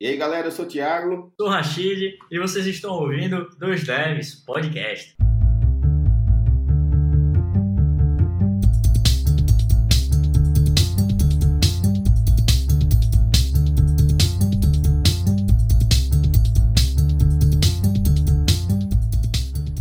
E 0.00 0.06
aí, 0.06 0.16
galera, 0.16 0.46
eu 0.46 0.52
sou 0.52 0.64
o 0.64 0.68
Thiago. 0.68 1.32
Sou 1.36 1.48
o 1.48 1.50
Rachid 1.50 2.16
e 2.30 2.38
vocês 2.38 2.64
estão 2.68 2.94
ouvindo 2.94 3.48
Dois 3.58 3.84
Devs 3.84 4.32
Podcast. 4.32 5.16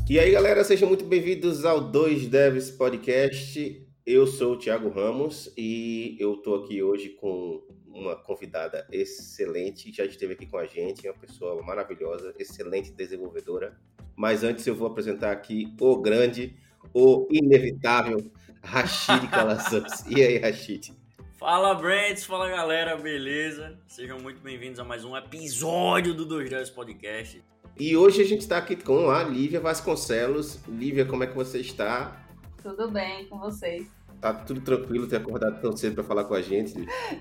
E 0.09 0.20
aí, 0.20 0.31
galera, 0.31 0.63
sejam 0.63 0.88
muito 0.88 1.05
bem-vindos 1.05 1.63
ao 1.63 1.79
Dois 1.79 2.27
Devs 2.27 2.71
Podcast. 2.71 3.88
Eu 4.04 4.25
sou 4.25 4.54
o 4.54 4.57
Thiago 4.57 4.89
Ramos 4.89 5.54
e 5.55 6.18
eu 6.20 6.38
tô 6.38 6.55
aqui 6.55 6.81
hoje 6.81 7.09
com 7.09 7.61
uma 7.98 8.16
convidada 8.16 8.88
excelente, 8.91 9.91
já 9.91 10.05
esteve 10.05 10.34
aqui 10.34 10.45
com 10.45 10.57
a 10.57 10.66
gente, 10.66 11.07
é 11.07 11.11
uma 11.11 11.20
pessoa 11.20 11.61
maravilhosa, 11.63 12.34
excelente 12.38 12.91
desenvolvedora. 12.91 13.76
Mas 14.16 14.44
antes 14.44 14.66
eu 14.67 14.76
vou 14.76 14.88
apresentar 14.88 15.31
aqui 15.31 15.73
o 15.80 15.98
grande, 15.98 16.55
o 16.94 17.27
inevitável 17.31 18.31
Rashid 18.63 19.27
Calazans. 19.30 20.05
e 20.07 20.21
aí, 20.21 20.38
Rashid? 20.38 20.94
Fala, 21.38 21.76
Brands, 21.76 22.23
fala 22.23 22.49
galera, 22.49 22.98
beleza? 22.98 23.77
Sejam 23.88 24.20
muito 24.20 24.41
bem-vindos 24.41 24.79
a 24.79 24.84
mais 24.84 25.04
um 25.04 25.16
episódio 25.16 26.13
do 26.13 26.26
Dois 26.26 26.49
Dias 26.49 26.70
Podcast. 26.70 27.43
E 27.79 27.95
hoje 27.95 28.21
a 28.21 28.26
gente 28.26 28.41
está 28.41 28.57
aqui 28.57 28.76
com 28.76 29.12
a 29.12 29.23
Lívia 29.23 29.59
Vasconcelos. 29.59 30.59
Lívia, 30.68 31.05
como 31.05 31.23
é 31.23 31.27
que 31.27 31.35
você 31.35 31.59
está? 31.59 32.26
Tudo 32.63 32.90
bem 32.90 33.27
com 33.27 33.38
vocês? 33.38 33.96
Tá 34.20 34.34
tudo 34.34 34.62
tranquilo 34.62 35.07
ter 35.07 35.17
acordado 35.17 35.62
tão 35.62 35.76
cedo 35.76 35.95
para 35.95 36.03
falar 36.03 36.23
com 36.23 36.34
a 36.34 36.41
gente? 36.41 36.73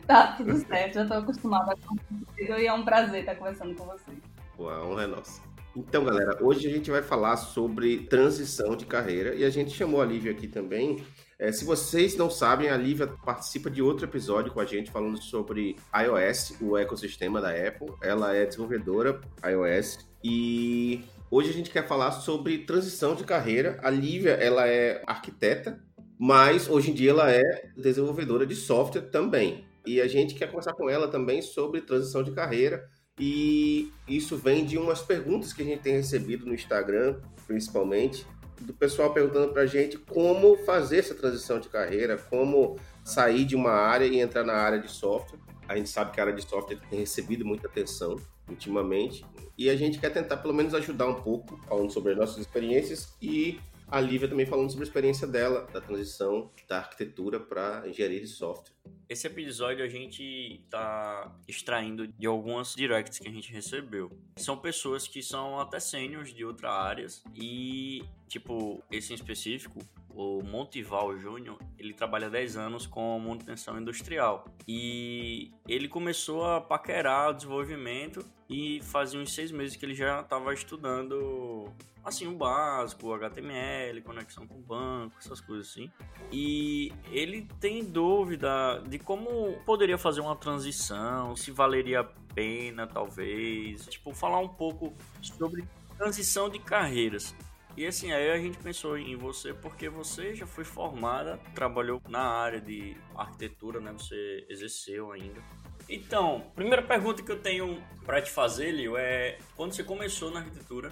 Tá 0.06 0.34
tudo 0.36 0.56
certo, 0.66 0.94
já 0.94 1.06
tô 1.06 1.14
acostumada 1.14 1.74
com 1.86 1.96
e 2.38 2.66
é 2.66 2.72
um 2.72 2.84
prazer 2.84 3.20
estar 3.20 3.34
conversando 3.34 3.74
com 3.74 3.84
vocês. 3.84 4.16
Boa, 4.56 4.76
a 4.76 4.86
honra 4.86 5.02
é 5.04 5.06
nossa. 5.06 5.42
Então, 5.76 6.04
galera, 6.04 6.38
hoje 6.42 6.66
a 6.66 6.70
gente 6.70 6.90
vai 6.90 7.02
falar 7.02 7.36
sobre 7.36 7.98
transição 8.06 8.74
de 8.74 8.86
carreira 8.86 9.34
e 9.34 9.44
a 9.44 9.50
gente 9.50 9.72
chamou 9.72 10.00
a 10.00 10.06
Lívia 10.06 10.32
aqui 10.32 10.48
também. 10.48 11.04
É, 11.38 11.52
se 11.52 11.66
vocês 11.66 12.16
não 12.16 12.30
sabem, 12.30 12.70
a 12.70 12.76
Lívia 12.78 13.06
participa 13.06 13.70
de 13.70 13.82
outro 13.82 14.06
episódio 14.06 14.50
com 14.52 14.60
a 14.60 14.64
gente 14.64 14.90
falando 14.90 15.20
sobre 15.20 15.76
iOS, 15.94 16.56
o 16.62 16.78
ecossistema 16.78 17.42
da 17.42 17.50
Apple. 17.50 17.92
Ela 18.02 18.34
é 18.34 18.46
desenvolvedora 18.46 19.20
iOS 19.44 19.98
e 20.24 21.04
hoje 21.30 21.50
a 21.50 21.52
gente 21.52 21.68
quer 21.68 21.86
falar 21.86 22.12
sobre 22.12 22.58
transição 22.58 23.14
de 23.14 23.24
carreira. 23.24 23.78
A 23.82 23.90
Lívia, 23.90 24.32
ela 24.32 24.66
é 24.66 25.02
arquiteta 25.06 25.78
mas 26.18 26.68
hoje 26.68 26.90
em 26.90 26.94
dia 26.94 27.10
ela 27.10 27.30
é 27.30 27.70
desenvolvedora 27.76 28.46
de 28.46 28.54
software 28.54 29.02
também. 29.02 29.64
E 29.86 30.00
a 30.00 30.08
gente 30.08 30.34
quer 30.34 30.46
conversar 30.46 30.72
com 30.72 30.90
ela 30.90 31.08
também 31.08 31.40
sobre 31.40 31.80
transição 31.80 32.22
de 32.22 32.32
carreira. 32.32 32.88
E 33.18 33.92
isso 34.06 34.36
vem 34.36 34.64
de 34.64 34.76
umas 34.76 35.00
perguntas 35.00 35.52
que 35.52 35.62
a 35.62 35.64
gente 35.64 35.82
tem 35.82 35.94
recebido 35.94 36.44
no 36.44 36.54
Instagram, 36.54 37.20
principalmente, 37.46 38.26
do 38.60 38.74
pessoal 38.74 39.12
perguntando 39.12 39.52
para 39.52 39.62
a 39.62 39.66
gente 39.66 39.96
como 39.98 40.56
fazer 40.64 40.98
essa 40.98 41.14
transição 41.14 41.60
de 41.60 41.68
carreira, 41.68 42.18
como 42.18 42.78
sair 43.04 43.44
de 43.44 43.54
uma 43.54 43.70
área 43.70 44.06
e 44.06 44.18
entrar 44.18 44.44
na 44.44 44.54
área 44.54 44.78
de 44.78 44.90
software. 44.90 45.38
A 45.68 45.76
gente 45.76 45.88
sabe 45.88 46.12
que 46.12 46.20
a 46.20 46.24
área 46.24 46.34
de 46.34 46.42
software 46.42 46.78
tem 46.90 46.98
recebido 46.98 47.44
muita 47.44 47.66
atenção 47.68 48.16
ultimamente 48.48 49.24
e 49.58 49.68
a 49.68 49.76
gente 49.76 49.98
quer 49.98 50.10
tentar 50.10 50.36
pelo 50.38 50.54
menos 50.54 50.74
ajudar 50.74 51.06
um 51.06 51.14
pouco 51.14 51.58
falando 51.68 51.90
sobre 51.90 52.12
as 52.12 52.18
nossas 52.18 52.38
experiências 52.38 53.14
e 53.20 53.58
a 53.88 54.00
Lívia 54.00 54.28
também 54.28 54.46
falando 54.46 54.70
sobre 54.70 54.84
a 54.84 54.88
experiência 54.88 55.26
dela, 55.26 55.68
da 55.72 55.80
transição 55.80 56.50
da 56.68 56.78
arquitetura 56.78 57.38
para 57.38 57.88
engenharia 57.88 58.20
de 58.20 58.26
software. 58.26 58.74
Esse 59.08 59.28
episódio 59.28 59.84
a 59.84 59.88
gente 59.88 60.60
está 60.64 61.32
extraindo 61.46 62.08
de 62.08 62.26
algumas 62.26 62.74
directs 62.74 63.20
que 63.20 63.28
a 63.28 63.30
gente 63.30 63.52
recebeu. 63.52 64.10
São 64.36 64.56
pessoas 64.56 65.06
que 65.06 65.22
são 65.22 65.60
até 65.60 65.78
sêniores 65.78 66.34
de 66.34 66.44
outras 66.44 66.72
áreas 66.72 67.24
e, 67.32 68.02
tipo, 68.26 68.82
esse 68.90 69.12
em 69.12 69.14
específico, 69.14 69.78
o 70.10 70.42
Montival 70.42 71.16
Júnior, 71.16 71.56
ele 71.78 71.92
trabalha 71.92 72.28
10 72.28 72.56
anos 72.56 72.84
com 72.84 73.16
manutenção 73.20 73.78
industrial. 73.78 74.44
E 74.66 75.52
ele 75.68 75.86
começou 75.86 76.44
a 76.44 76.60
paquerar 76.60 77.30
o 77.30 77.34
desenvolvimento 77.34 78.26
e 78.50 78.80
fazia 78.82 79.20
uns 79.20 79.32
seis 79.32 79.52
meses 79.52 79.76
que 79.76 79.84
ele 79.84 79.94
já 79.94 80.20
estava 80.20 80.52
estudando 80.52 81.72
assim, 82.06 82.28
o 82.28 82.36
básico, 82.36 83.12
HTML, 83.12 84.00
conexão 84.02 84.46
com 84.46 84.54
o 84.54 84.62
banco, 84.62 85.16
essas 85.18 85.40
coisas 85.40 85.68
assim. 85.68 85.90
E 86.30 86.92
ele 87.10 87.48
tem 87.60 87.84
dúvida 87.84 88.80
de 88.88 88.95
como 88.98 89.52
poderia 89.64 89.98
fazer 89.98 90.20
uma 90.20 90.36
transição, 90.36 91.34
se 91.36 91.50
valeria 91.50 92.00
a 92.00 92.04
pena, 92.04 92.86
talvez. 92.86 93.86
Tipo, 93.86 94.14
falar 94.14 94.40
um 94.40 94.48
pouco 94.48 94.94
sobre 95.20 95.64
transição 95.96 96.48
de 96.48 96.58
carreiras. 96.58 97.34
E 97.76 97.86
assim, 97.86 98.10
aí 98.10 98.30
a 98.30 98.38
gente 98.38 98.56
pensou 98.56 98.96
em 98.96 99.16
você 99.16 99.52
porque 99.52 99.88
você 99.88 100.34
já 100.34 100.46
foi 100.46 100.64
formada, 100.64 101.38
trabalhou 101.54 102.00
na 102.08 102.22
área 102.22 102.60
de 102.60 102.96
arquitetura, 103.14 103.80
né? 103.80 103.92
Você 103.92 104.46
exerceu 104.48 105.12
ainda. 105.12 105.42
Então, 105.88 106.50
primeira 106.54 106.82
pergunta 106.82 107.22
que 107.22 107.30
eu 107.30 107.40
tenho 107.40 107.82
para 108.04 108.22
te 108.22 108.30
fazer, 108.30 108.72
Lio, 108.72 108.96
é 108.96 109.38
quando 109.54 109.72
você 109.72 109.84
começou 109.84 110.30
na 110.30 110.40
arquitetura, 110.40 110.90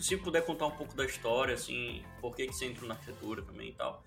se 0.00 0.16
puder 0.16 0.44
contar 0.44 0.66
um 0.66 0.72
pouco 0.72 0.94
da 0.96 1.04
história, 1.04 1.54
assim, 1.54 2.04
por 2.20 2.34
que, 2.34 2.46
que 2.48 2.52
você 2.52 2.66
entrou 2.66 2.88
na 2.88 2.94
arquitetura 2.94 3.42
também 3.42 3.68
e 3.68 3.74
tal. 3.74 4.02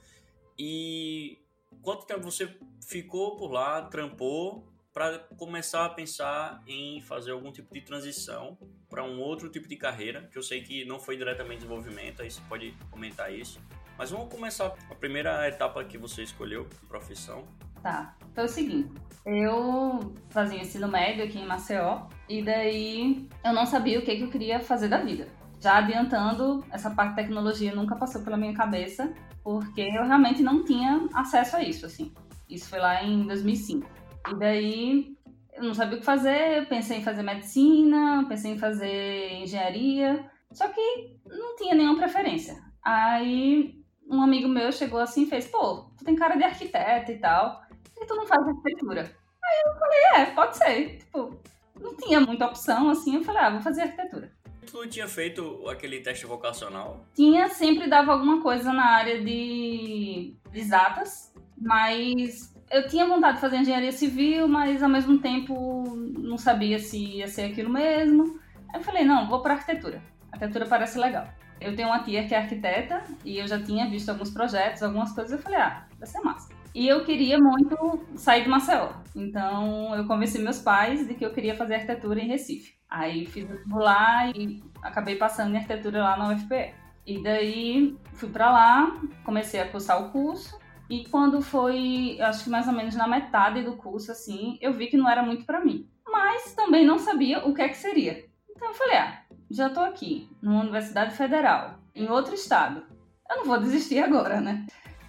E 0.60 1.38
quanto 1.82 2.06
tempo 2.06 2.22
você 2.22 2.54
ficou 2.86 3.36
por 3.36 3.52
lá, 3.52 3.82
trampou, 3.84 4.68
para 4.98 5.20
começar 5.38 5.86
a 5.86 5.90
pensar 5.90 6.64
em 6.66 7.00
fazer 7.02 7.32
algum 7.32 7.52
tipo 7.52 7.72
de 7.72 7.82
transição 7.82 8.58
para 8.90 9.04
um 9.04 9.20
outro 9.20 9.48
tipo 9.48 9.68
de 9.68 9.76
carreira, 9.76 10.28
que 10.32 10.38
eu 10.38 10.42
sei 10.42 10.64
que 10.64 10.84
não 10.86 11.00
foi 11.00 11.16
diretamente 11.16 11.58
desenvolvimento, 11.58 12.24
aí 12.24 12.32
você 12.32 12.42
pode 12.50 12.74
comentar 12.90 13.32
isso. 13.32 13.62
Mas 13.96 14.10
vamos 14.10 14.34
começar 14.34 14.74
a 14.90 14.96
primeira 14.96 15.48
etapa 15.48 15.84
que 15.84 16.00
você 16.00 16.24
escolheu, 16.24 16.68
profissão. 16.88 17.46
Tá, 17.84 18.18
então 18.32 18.44
é 18.44 18.48
o 18.48 18.50
seguinte, 18.50 18.92
eu 19.24 20.16
fazia 20.30 20.60
ensino 20.60 20.88
médio 20.88 21.24
aqui 21.24 21.38
em 21.38 21.46
Maceió, 21.46 22.08
e 22.28 22.42
daí 22.42 23.30
eu 23.46 23.54
não 23.54 23.68
sabia 23.68 24.00
o 24.00 24.02
que, 24.02 24.16
que 24.16 24.24
eu 24.24 24.32
queria 24.32 24.60
fazer 24.60 24.88
da 24.88 24.98
vida 24.98 25.37
já 25.60 25.78
adiantando, 25.78 26.64
essa 26.72 26.90
parte 26.90 27.12
de 27.12 27.16
tecnologia 27.16 27.76
nunca 27.76 27.96
passou 27.96 28.22
pela 28.22 28.38
minha 28.38 28.54
cabeça, 28.54 29.14
porque 29.44 29.82
eu 29.82 30.06
realmente 30.06 30.44
não 30.44 30.64
tinha 30.64 31.08
acesso 31.14 31.56
a 31.56 31.64
isso, 31.64 31.86
assim. 31.86 32.14
Isso 32.50 32.70
foi 32.70 32.80
lá 32.80 33.04
em 33.04 33.26
2005. 33.26 33.88
E 34.30 34.36
daí 34.36 35.18
eu 35.54 35.64
não 35.64 35.74
sabia 35.74 35.98
o 35.98 36.00
que 36.00 36.06
fazer, 36.06 36.68
pensei 36.68 37.00
em 37.00 37.04
fazer 37.04 37.24
medicina, 37.24 38.26
pensei 38.28 38.52
em 38.54 38.60
fazer 38.60 39.34
engenharia, 39.42 40.30
só 40.52 40.68
que 40.68 41.18
não 41.26 41.56
tinha 41.56 41.76
nenhuma 41.76 41.98
preferência. 41.98 42.56
Aí 42.84 43.78
um 44.10 44.22
amigo 44.22 44.48
meu 44.48 44.72
chegou 44.72 45.00
assim 45.00 45.24
e 45.24 45.30
fez: 45.30 45.48
pô, 45.48 45.92
tu 45.98 46.06
tem 46.06 46.16
cara 46.16 46.36
de 46.36 46.44
arquiteto 46.44 47.12
e 47.12 47.18
tal, 47.18 47.62
que 47.94 48.06
tu 48.06 48.16
não 48.16 48.26
faz 48.26 48.48
arquitetura? 48.48 49.02
Aí 49.02 49.64
eu 49.66 49.80
falei: 49.80 50.00
é, 50.16 50.26
pode 50.34 50.58
ser. 50.58 50.98
Tipo, 50.98 51.40
não 51.80 51.96
tinha 51.96 52.20
muita 52.20 52.46
opção 52.46 52.90
assim, 52.90 53.16
eu 53.16 53.24
falei: 53.24 53.42
ah, 53.42 53.50
vou 53.50 53.62
fazer 53.62 53.82
arquitetura. 53.82 54.32
Tu 54.70 54.88
tinha 54.88 55.08
feito 55.08 55.68
aquele 55.70 56.02
teste 56.02 56.26
vocacional? 56.26 57.06
Tinha, 57.16 57.48
sempre 57.50 57.88
dava 57.88 58.12
alguma 58.12 58.42
coisa 58.42 58.74
na 58.74 58.86
área 58.86 59.24
de 59.24 60.36
exatas, 60.54 61.34
mas 61.58 62.54
eu 62.70 62.88
tinha 62.88 63.08
vontade 63.08 63.36
de 63.36 63.42
fazer 63.42 63.58
engenharia 63.58 63.92
civil, 63.92 64.48
mas 64.48 64.84
ao 64.84 64.90
mesmo 64.90 65.20
tempo 65.20 65.96
não 66.18 66.38
sabia 66.38 66.80
se 66.80 66.98
ia 66.98 67.28
ser 67.28 67.52
aquilo 67.52 67.70
mesmo. 67.70 68.40
Aí 68.74 68.80
eu 68.80 68.84
falei, 68.84 69.06
não, 69.06 69.28
vou 69.30 69.42
para 69.42 69.54
arquitetura. 69.54 70.02
arquitetura 70.32 70.66
parece 70.66 71.00
legal. 71.00 71.28
Eu 71.62 71.76
tenho 71.76 71.88
uma 71.88 72.04
tia 72.04 72.28
que 72.28 72.36
é 72.36 72.38
arquiteta 72.38 73.04
e 73.24 73.40
eu 73.40 73.48
já 73.48 73.62
tinha 73.62 73.90
visto 73.90 74.10
alguns 74.10 74.30
projetos, 74.30 74.84
algumas 74.84 75.12
coisas, 75.14 75.32
eu 75.32 75.40
falei, 75.40 75.60
ah, 75.60 75.88
vai 75.98 76.08
ser 76.08 76.20
massa. 76.20 76.54
E 76.74 76.88
eu 76.88 77.04
queria 77.04 77.40
muito 77.40 78.06
sair 78.16 78.44
de 78.44 78.50
Maceió. 78.50 78.90
Então 79.16 79.96
eu 79.96 80.06
convenci 80.06 80.40
meus 80.40 80.60
pais 80.60 81.08
de 81.08 81.14
que 81.14 81.26
eu 81.26 81.34
queria 81.34 81.56
fazer 81.56 81.76
arquitetura 81.76 82.20
em 82.20 82.28
Recife. 82.28 82.76
Aí 82.90 83.26
fiz 83.26 83.48
lá 83.70 84.30
e 84.30 84.64
acabei 84.82 85.16
passando 85.16 85.54
em 85.54 85.58
arquitetura 85.58 86.04
lá 86.04 86.18
na 86.18 86.34
UFPE. 86.34 86.74
E 87.06 87.24
daí 87.24 87.98
fui 88.14 88.30
para 88.30 88.52
lá, 88.52 89.02
comecei 89.24 89.60
a 89.60 89.70
cursar 89.70 90.02
o 90.02 90.12
curso. 90.12 90.58
E 90.90 91.06
quando 91.06 91.42
foi, 91.42 92.18
acho 92.22 92.46
que 92.46 92.50
mais 92.50 92.68
ou 92.68 92.74
menos 92.74 92.96
na 92.96 93.08
metade 93.08 93.62
do 93.62 93.76
curso, 93.76 94.12
assim, 94.12 94.58
eu 94.62 94.74
vi 94.74 94.88
que 94.88 94.98
não 94.98 95.10
era 95.10 95.22
muito 95.22 95.46
para 95.46 95.64
mim. 95.64 95.90
Mas 96.08 96.54
também 96.54 96.86
não 96.86 96.98
sabia 96.98 97.46
o 97.46 97.54
que 97.54 97.62
é 97.62 97.70
que 97.70 97.78
seria. 97.78 98.26
Então 98.50 98.70
eu 98.70 98.74
falei, 98.74 98.98
ah, 98.98 99.22
já 99.52 99.70
tô 99.70 99.82
aqui, 99.82 100.30
numa 100.42 100.62
universidade 100.62 101.16
federal, 101.16 101.80
em 101.94 102.08
outro 102.10 102.34
estado. 102.34 102.84
Eu 103.30 103.38
não 103.38 103.46
vou 103.46 103.60
desistir 103.60 104.00
agora, 104.00 104.40
né? 104.40 104.66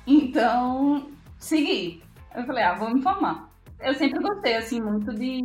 Então, 0.07 1.11
segui. 1.39 2.03
Eu 2.35 2.45
falei, 2.45 2.65
ah, 2.65 2.75
vou 2.75 2.91
me 2.91 3.03
formar. 3.03 3.49
Eu 3.81 3.95
sempre 3.95 4.21
gostei, 4.21 4.57
assim, 4.57 4.81
muito 4.81 5.15
de 5.15 5.43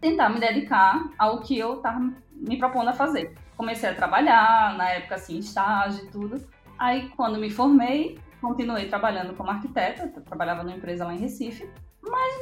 tentar 0.00 0.28
me 0.28 0.40
dedicar 0.40 1.10
ao 1.18 1.40
que 1.40 1.58
eu 1.58 1.76
tava 1.76 2.12
me 2.32 2.56
propondo 2.58 2.88
a 2.88 2.92
fazer. 2.92 3.34
Comecei 3.56 3.88
a 3.88 3.94
trabalhar, 3.94 4.76
na 4.76 4.90
época 4.90 5.16
assim, 5.16 5.38
estágio 5.38 6.04
e 6.04 6.10
tudo. 6.10 6.48
Aí, 6.78 7.08
quando 7.16 7.38
me 7.38 7.50
formei, 7.50 8.18
continuei 8.40 8.88
trabalhando 8.88 9.34
como 9.34 9.50
arquiteta, 9.50 10.08
trabalhava 10.22 10.62
numa 10.62 10.76
empresa 10.76 11.04
lá 11.04 11.14
em 11.14 11.18
Recife, 11.18 11.68
mas 12.02 12.34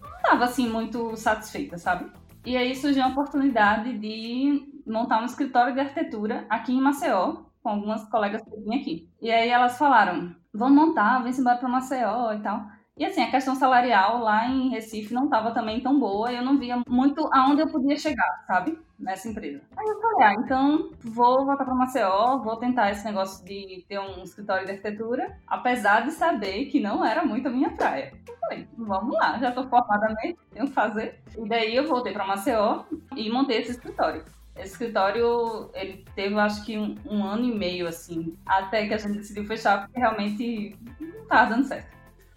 não 0.00 0.16
estava 0.16 0.44
assim 0.44 0.68
muito 0.68 1.16
satisfeita, 1.16 1.78
sabe? 1.78 2.10
E 2.44 2.56
aí 2.56 2.74
surgiu 2.74 3.04
a 3.04 3.08
oportunidade 3.08 3.96
de 3.98 4.82
montar 4.86 5.20
um 5.20 5.24
escritório 5.24 5.74
de 5.74 5.80
arquitetura 5.80 6.46
aqui 6.48 6.72
em 6.72 6.80
Maceió, 6.80 7.44
com 7.62 7.70
algumas 7.70 8.08
colegas 8.08 8.42
que 8.42 8.56
vim 8.60 8.80
aqui. 8.80 9.10
E 9.20 9.30
aí 9.30 9.48
elas 9.48 9.76
falaram: 9.76 10.34
vamos 10.56 10.74
montar, 10.76 11.22
vem 11.22 11.32
embora 11.32 11.58
para 11.58 11.68
Maceió 11.68 12.32
e 12.32 12.40
tal. 12.40 12.66
E 12.98 13.04
assim, 13.04 13.22
a 13.22 13.30
questão 13.30 13.54
salarial 13.54 14.20
lá 14.20 14.48
em 14.48 14.70
Recife 14.70 15.12
não 15.12 15.26
estava 15.26 15.52
também 15.52 15.82
tão 15.82 16.00
boa, 16.00 16.32
eu 16.32 16.42
não 16.42 16.58
via 16.58 16.82
muito 16.88 17.28
aonde 17.30 17.60
eu 17.60 17.68
podia 17.68 17.94
chegar, 17.98 18.44
sabe? 18.46 18.78
Nessa 18.98 19.28
empresa. 19.28 19.60
Aí 19.76 19.86
eu 19.86 20.00
falei, 20.00 20.26
ah, 20.26 20.32
então 20.32 20.90
vou 21.00 21.44
voltar 21.44 21.66
para 21.66 21.74
Maceió, 21.74 22.38
vou 22.38 22.56
tentar 22.56 22.90
esse 22.90 23.04
negócio 23.04 23.44
de 23.44 23.84
ter 23.86 23.98
um 23.98 24.22
escritório 24.22 24.64
de 24.64 24.72
arquitetura, 24.72 25.38
apesar 25.46 26.06
de 26.06 26.12
saber 26.12 26.70
que 26.70 26.80
não 26.80 27.04
era 27.04 27.22
muito 27.22 27.48
a 27.48 27.50
minha 27.50 27.68
praia. 27.76 28.14
Eu 28.26 28.36
falei, 28.38 28.66
vamos 28.78 29.14
lá, 29.14 29.38
já 29.38 29.50
estou 29.50 29.68
formada 29.68 30.14
mesmo, 30.22 30.38
tenho 30.50 30.66
que 30.66 30.72
fazer. 30.72 31.20
E 31.36 31.46
daí 31.46 31.76
eu 31.76 31.86
voltei 31.86 32.14
para 32.14 32.26
Maceió 32.26 32.84
e 33.14 33.28
montei 33.28 33.58
esse 33.58 33.72
escritório. 33.72 34.24
Esse 34.56 34.72
escritório, 34.72 35.70
ele 35.74 36.04
teve, 36.14 36.34
acho 36.36 36.64
que, 36.64 36.78
um, 36.78 36.96
um, 37.04 37.24
ano 37.24 37.44
e 37.44 37.54
meio, 37.54 37.86
assim, 37.86 38.36
até 38.46 38.86
que 38.86 38.94
a 38.94 38.98
gente 38.98 39.18
decidiu 39.18 39.44
fechar, 39.44 39.82
porque 39.82 40.00
realmente 40.00 40.76
não 40.98 41.22
estava 41.22 41.50
dando 41.50 41.68
certo. 41.68 41.96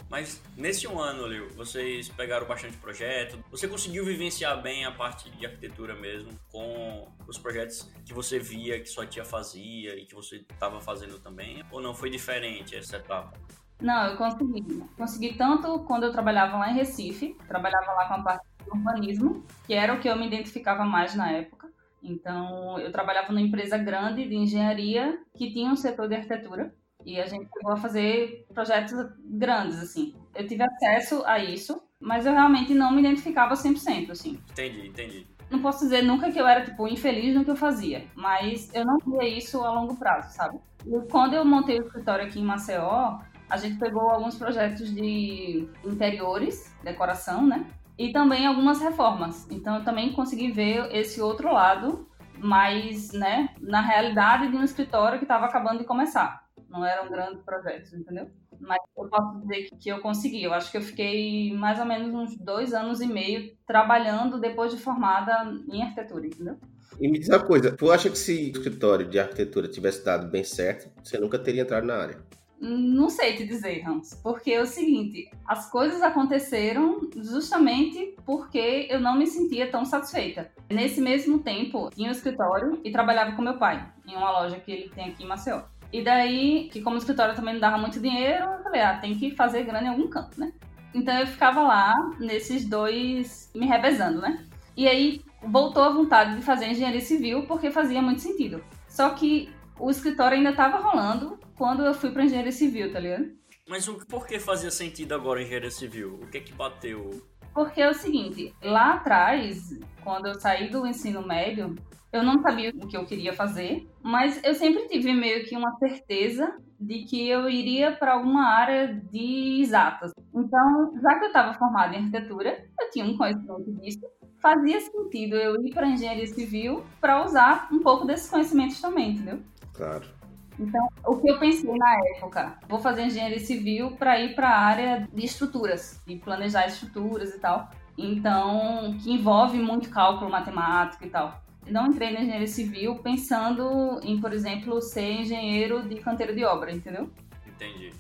Mas 0.10 0.42
nesse 0.57 0.88
um 0.88 1.00
ano, 1.00 1.25
Leo, 1.27 1.48
vocês 1.50 2.10
pegaram 2.10 2.48
bastante 2.48 2.75
projeto. 2.77 3.38
Você 3.51 3.68
conseguiu 3.68 4.04
vivenciar 4.04 4.60
bem 4.60 4.83
a 4.83 4.92
parte 4.92 5.30
de 5.30 5.45
arquitetura 5.45 5.94
mesmo, 5.94 6.31
com 6.51 7.07
os 7.27 7.38
projetos 7.38 7.92
que 8.04 8.12
você 8.12 8.39
via 8.39 8.80
que 8.80 8.89
sua 8.89 9.06
tia 9.06 9.24
fazia 9.24 9.95
e 9.95 10.06
que 10.06 10.16
você 10.16 10.38
estava 10.38 10.81
fazendo 10.81 11.19
também? 11.19 11.63
Ou 11.71 11.80
não 11.80 11.94
foi 11.94 12.10
diferente 12.10 12.75
essa 12.75 12.98
etapa? 12.98 13.33
Não, 13.80 14.07
eu 14.07 14.18
consegui. 14.18 14.83
Consegui 14.98 15.33
tanto 15.36 15.80
quando 15.83 16.04
eu 16.04 16.12
trabalhava 16.12 16.57
lá 16.57 16.71
em 16.71 16.75
Recife, 16.75 17.38
trabalhava 17.48 17.94
lá 17.94 18.07
com 18.07 18.13
a 18.16 18.24
parte 18.24 18.45
de 18.63 18.69
urbanismo, 18.71 19.45
que 19.66 19.74
era 19.74 19.94
o 19.94 20.00
que 20.00 20.10
eu 20.10 20.18
me 20.18 20.25
identificava 20.25 20.83
mais 20.83 21.13
na 21.16 21.31
época. 21.31 21.58
Então, 22.03 22.79
eu 22.79 22.91
trabalhava 22.91 23.29
numa 23.29 23.41
empresa 23.41 23.77
grande 23.77 24.27
de 24.27 24.35
engenharia 24.35 25.19
que 25.35 25.51
tinha 25.51 25.71
um 25.71 25.75
setor 25.75 26.07
de 26.07 26.15
arquitetura. 26.15 26.73
E 27.05 27.19
a 27.19 27.25
gente 27.25 27.49
chegou 27.53 27.71
a 27.71 27.77
fazer 27.77 28.45
projetos 28.53 28.93
grandes, 29.23 29.79
assim. 29.81 30.13
Eu 30.35 30.45
tive 30.45 30.63
acesso 30.63 31.23
a 31.25 31.39
isso, 31.39 31.81
mas 31.99 32.25
eu 32.25 32.33
realmente 32.33 32.73
não 32.73 32.91
me 32.91 32.99
identificava 32.99 33.55
100%, 33.55 34.11
assim. 34.11 34.39
Entendi, 34.51 34.87
entendi. 34.87 35.27
Não 35.49 35.61
posso 35.61 35.79
dizer 35.79 36.03
nunca 36.03 36.31
que 36.31 36.39
eu 36.39 36.47
era, 36.47 36.63
tipo, 36.63 36.87
infeliz 36.87 37.33
no 37.33 37.43
que 37.43 37.51
eu 37.51 37.55
fazia, 37.55 38.05
mas 38.15 38.69
eu 38.73 38.85
não 38.85 38.99
via 38.99 39.27
isso 39.27 39.63
a 39.63 39.71
longo 39.71 39.95
prazo, 39.95 40.35
sabe? 40.35 40.59
E 40.85 40.99
quando 41.09 41.33
eu 41.33 41.43
montei 41.43 41.79
o 41.79 41.83
escritório 41.83 42.25
aqui 42.25 42.39
em 42.39 42.45
Maceió, 42.45 43.19
a 43.49 43.57
gente 43.57 43.79
pegou 43.79 44.09
alguns 44.09 44.37
projetos 44.37 44.93
de 44.93 45.67
interiores, 45.83 46.75
decoração, 46.83 47.47
né? 47.47 47.65
E 47.99 48.11
também 48.11 48.47
algumas 48.47 48.81
reformas. 48.81 49.45
Então 49.51 49.75
eu 49.75 49.83
também 49.83 50.13
consegui 50.13 50.51
ver 50.51 50.89
esse 50.95 51.21
outro 51.21 51.53
lado, 51.53 52.07
mas, 52.37 53.11
né, 53.11 53.49
na 53.59 53.81
realidade 53.81 54.49
de 54.49 54.55
um 54.55 54.63
escritório 54.63 55.19
que 55.19 55.25
estava 55.25 55.45
acabando 55.45 55.79
de 55.79 55.85
começar 55.85 56.49
não 56.69 56.85
eram 56.85 57.09
grandes 57.09 57.41
projetos, 57.43 57.93
entendeu? 57.93 58.29
Mas 58.59 58.77
eu 58.97 59.07
posso 59.07 59.39
dizer 59.41 59.69
que 59.79 59.89
eu 59.89 59.99
consegui. 60.01 60.43
Eu 60.43 60.53
acho 60.53 60.69
que 60.69 60.77
eu 60.77 60.81
fiquei 60.81 61.53
mais 61.53 61.79
ou 61.79 61.85
menos 61.85 62.13
uns 62.13 62.37
dois 62.37 62.73
anos 62.73 63.01
e 63.01 63.07
meio 63.07 63.55
trabalhando 63.65 64.39
depois 64.39 64.71
de 64.71 64.77
formada 64.77 65.51
em 65.71 65.81
arquitetura, 65.81 66.27
entendeu? 66.27 66.57
E 66.99 67.07
me 67.07 67.19
diz 67.19 67.29
uma 67.29 67.39
coisa, 67.39 67.71
tu 67.71 67.91
acha 67.91 68.09
que 68.09 68.17
se 68.17 68.51
o 68.53 68.57
escritório 68.57 69.07
de 69.07 69.19
arquitetura 69.19 69.67
tivesse 69.67 70.03
dado 70.03 70.27
bem 70.27 70.43
certo, 70.43 70.91
você 71.03 71.17
nunca 71.17 71.39
teria 71.39 71.61
entrado 71.61 71.85
na 71.85 71.95
área? 71.95 72.17
Não 72.61 73.09
sei 73.09 73.38
te 73.38 73.45
dizer, 73.45 73.81
Ramos, 73.81 74.13
porque 74.21 74.51
é 74.51 74.61
o 74.61 74.65
seguinte, 74.65 75.31
as 75.47 75.69
coisas 75.69 76.01
aconteceram 76.01 77.00
justamente 77.15 78.15
porque 78.25 78.88
eu 78.89 79.00
não 79.00 79.17
me 79.17 79.25
sentia 79.25 79.71
tão 79.71 79.85
satisfeita. 79.85 80.51
Nesse 80.69 81.00
mesmo 81.00 81.39
tempo, 81.39 81.89
tinha 81.95 82.09
um 82.09 82.11
escritório 82.11 82.81
e 82.83 82.91
trabalhava 82.91 83.31
com 83.31 83.41
meu 83.41 83.57
pai, 83.57 83.88
em 84.06 84.15
uma 84.15 84.31
loja 84.31 84.59
que 84.59 84.71
ele 84.71 84.89
tem 84.89 85.06
aqui 85.06 85.23
em 85.23 85.27
Maceió. 85.27 85.61
E 85.91 86.03
daí, 86.03 86.69
que 86.71 86.81
como 86.81 86.95
o 86.95 87.00
escritório 87.00 87.35
também 87.35 87.53
não 87.53 87.61
dava 87.61 87.77
muito 87.77 88.00
dinheiro, 88.00 88.44
eu 88.44 88.63
falei, 88.63 88.81
ah, 88.81 88.97
tem 88.97 89.17
que 89.17 89.31
fazer 89.31 89.63
grana 89.63 89.88
em 89.88 89.89
algum 89.89 90.07
canto, 90.07 90.39
né? 90.39 90.51
Então 90.94 91.17
eu 91.17 91.27
ficava 91.27 91.61
lá, 91.61 91.95
nesses 92.19 92.65
dois, 92.65 93.50
me 93.56 93.65
revezando, 93.65 94.19
né? 94.19 94.45
E 94.75 94.88
aí 94.88 95.21
voltou 95.41 95.83
a 95.83 95.89
vontade 95.89 96.35
de 96.35 96.41
fazer 96.41 96.67
engenharia 96.67 97.01
civil, 97.01 97.44
porque 97.44 97.71
fazia 97.71 98.01
muito 98.01 98.21
sentido. 98.21 98.63
Só 98.88 99.09
que 99.11 99.50
o 99.79 99.89
escritório 99.89 100.38
ainda 100.38 100.50
estava 100.50 100.77
rolando 100.77 101.39
quando 101.59 101.85
eu 101.85 101.94
fui 101.94 102.09
para 102.09 102.23
engenharia 102.23 102.53
civil, 102.53 102.91
tá 102.91 103.00
ligado? 103.01 103.29
Mas 103.67 103.85
o, 103.89 103.95
por 104.07 104.25
que 104.25 104.39
fazia 104.39 104.71
sentido 104.71 105.13
agora 105.13 105.41
engenharia 105.41 105.69
civil? 105.69 106.17
O 106.23 106.27
que 106.27 106.38
é 106.38 106.41
que 106.41 106.53
bateu? 106.53 107.21
Porque 107.53 107.81
é 107.81 107.89
o 107.89 107.94
seguinte, 107.94 108.56
lá 108.63 108.94
atrás, 108.94 109.77
quando 110.01 110.27
eu 110.27 110.39
saí 110.39 110.69
do 110.69 110.88
ensino 110.88 111.21
médio, 111.27 111.75
eu 112.13 112.23
não 112.23 112.41
sabia 112.41 112.71
o 112.71 112.88
que 112.88 112.95
eu 112.95 113.06
queria 113.06 113.33
fazer, 113.33 113.85
mas 114.01 114.41
eu 114.44 114.56
sempre 114.56 114.88
tive 114.88 115.13
meio 115.13 115.45
que 115.45 115.57
uma 115.57 115.75
certeza 115.77 116.57
de 116.79 117.03
que 117.03 117.27
eu 117.27 117.50
iria 117.50 117.91
para 117.91 118.13
alguma 118.13 118.47
área 118.47 118.94
de 119.11 119.61
exatas. 119.61 120.13
Então, 120.33 120.94
já 121.01 121.19
que 121.19 121.25
eu 121.25 121.27
estava 121.27 121.53
formada 121.56 121.94
em 121.94 121.97
arquitetura, 121.97 122.65
eu 122.79 122.89
tinha 122.89 123.03
um 123.03 123.17
conhecimento 123.17 123.69
disso, 123.81 124.00
fazia 124.41 124.79
sentido 124.79 125.35
eu 125.35 125.61
ir 125.61 125.73
para 125.73 125.88
engenharia 125.88 126.27
civil 126.27 126.83
para 127.01 127.25
usar 127.25 127.67
um 127.69 127.79
pouco 127.79 128.07
desses 128.07 128.29
conhecimentos 128.29 128.79
também, 128.79 129.11
entendeu? 129.11 129.39
Claro. 129.73 130.19
Então, 130.59 130.88
o 131.06 131.15
que 131.17 131.31
eu 131.31 131.39
pensei 131.39 131.73
na 131.77 131.95
época, 132.15 132.59
vou 132.67 132.79
fazer 132.79 133.03
engenharia 133.03 133.39
civil 133.39 133.91
para 133.91 134.19
ir 134.19 134.35
para 134.35 134.50
a 134.50 134.59
área 134.59 135.07
de 135.11 135.25
estruturas, 135.25 136.01
de 136.06 136.17
planejar 136.17 136.67
estruturas 136.67 137.33
e 137.33 137.39
tal. 137.39 137.69
Então, 137.97 138.97
que 139.01 139.11
envolve 139.11 139.57
muito 139.57 139.89
cálculo 139.89 140.29
matemático 140.29 141.06
e 141.06 141.09
tal 141.09 141.41
não 141.69 141.88
entrei 141.88 142.11
na 142.11 142.21
engenharia 142.21 142.47
civil 142.47 142.95
pensando 142.95 144.00
em, 144.03 144.19
por 144.19 144.33
exemplo, 144.33 144.81
ser 144.81 145.21
engenheiro 145.21 145.88
de 145.88 145.95
canteiro 145.97 146.35
de 146.35 146.44
obra, 146.44 146.71
entendeu? 146.71 147.09
Entendi. 147.45 147.94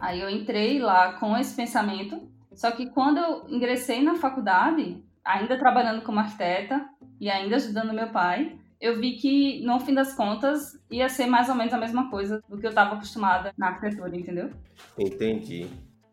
Aí 0.00 0.20
eu 0.20 0.28
entrei 0.28 0.78
lá 0.78 1.14
com 1.14 1.36
esse 1.36 1.54
pensamento, 1.54 2.28
só 2.54 2.70
que 2.70 2.90
quando 2.90 3.18
eu 3.18 3.46
ingressei 3.48 4.02
na 4.02 4.16
faculdade, 4.16 5.02
ainda 5.24 5.58
trabalhando 5.58 6.02
como 6.02 6.20
arquiteta 6.20 6.88
e 7.20 7.30
ainda 7.30 7.56
ajudando 7.56 7.92
meu 7.92 8.08
pai, 8.08 8.58
eu 8.80 9.00
vi 9.00 9.16
que, 9.16 9.64
no 9.64 9.78
fim 9.80 9.94
das 9.94 10.14
contas, 10.14 10.78
ia 10.90 11.08
ser 11.08 11.26
mais 11.26 11.48
ou 11.48 11.54
menos 11.54 11.72
a 11.72 11.78
mesma 11.78 12.10
coisa 12.10 12.42
do 12.48 12.58
que 12.58 12.66
eu 12.66 12.70
estava 12.70 12.94
acostumada 12.94 13.52
na 13.56 13.68
arquitetura, 13.68 14.16
entendeu? 14.16 14.50
Entendi. 14.98 15.66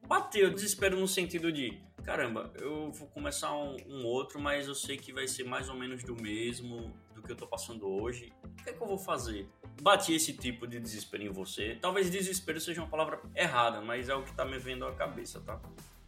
Bateu 0.07 0.53
desespero 0.53 0.99
no 0.99 1.07
sentido 1.07 1.51
de 1.51 1.81
caramba, 2.03 2.51
eu 2.59 2.91
vou 2.91 3.07
começar 3.07 3.55
um, 3.55 3.77
um, 3.87 4.05
outro, 4.05 4.39
mas 4.39 4.67
eu 4.67 4.75
sei 4.75 4.97
que 4.97 5.13
vai 5.13 5.27
ser 5.27 5.45
mais 5.45 5.69
ou 5.69 5.75
menos 5.75 6.03
do 6.03 6.15
mesmo 6.21 6.93
do 7.15 7.21
que 7.21 7.31
eu 7.31 7.35
tô 7.35 7.47
passando 7.47 7.87
hoje. 7.87 8.31
O 8.43 8.63
que 8.63 8.69
é 8.69 8.73
que 8.73 8.81
eu 8.81 8.87
vou 8.87 8.97
fazer? 8.97 9.47
Bati 9.81 10.13
esse 10.13 10.33
tipo 10.33 10.67
de 10.67 10.79
desespero 10.79 11.23
em 11.23 11.29
você. 11.29 11.77
Talvez 11.81 12.09
desespero 12.09 12.59
seja 12.59 12.81
uma 12.81 12.89
palavra 12.89 13.21
errada, 13.35 13.81
mas 13.81 14.09
é 14.09 14.15
o 14.15 14.23
que 14.23 14.33
tá 14.33 14.45
me 14.45 14.59
vendo 14.59 14.85
a 14.85 14.93
cabeça, 14.93 15.39
tá? 15.41 15.59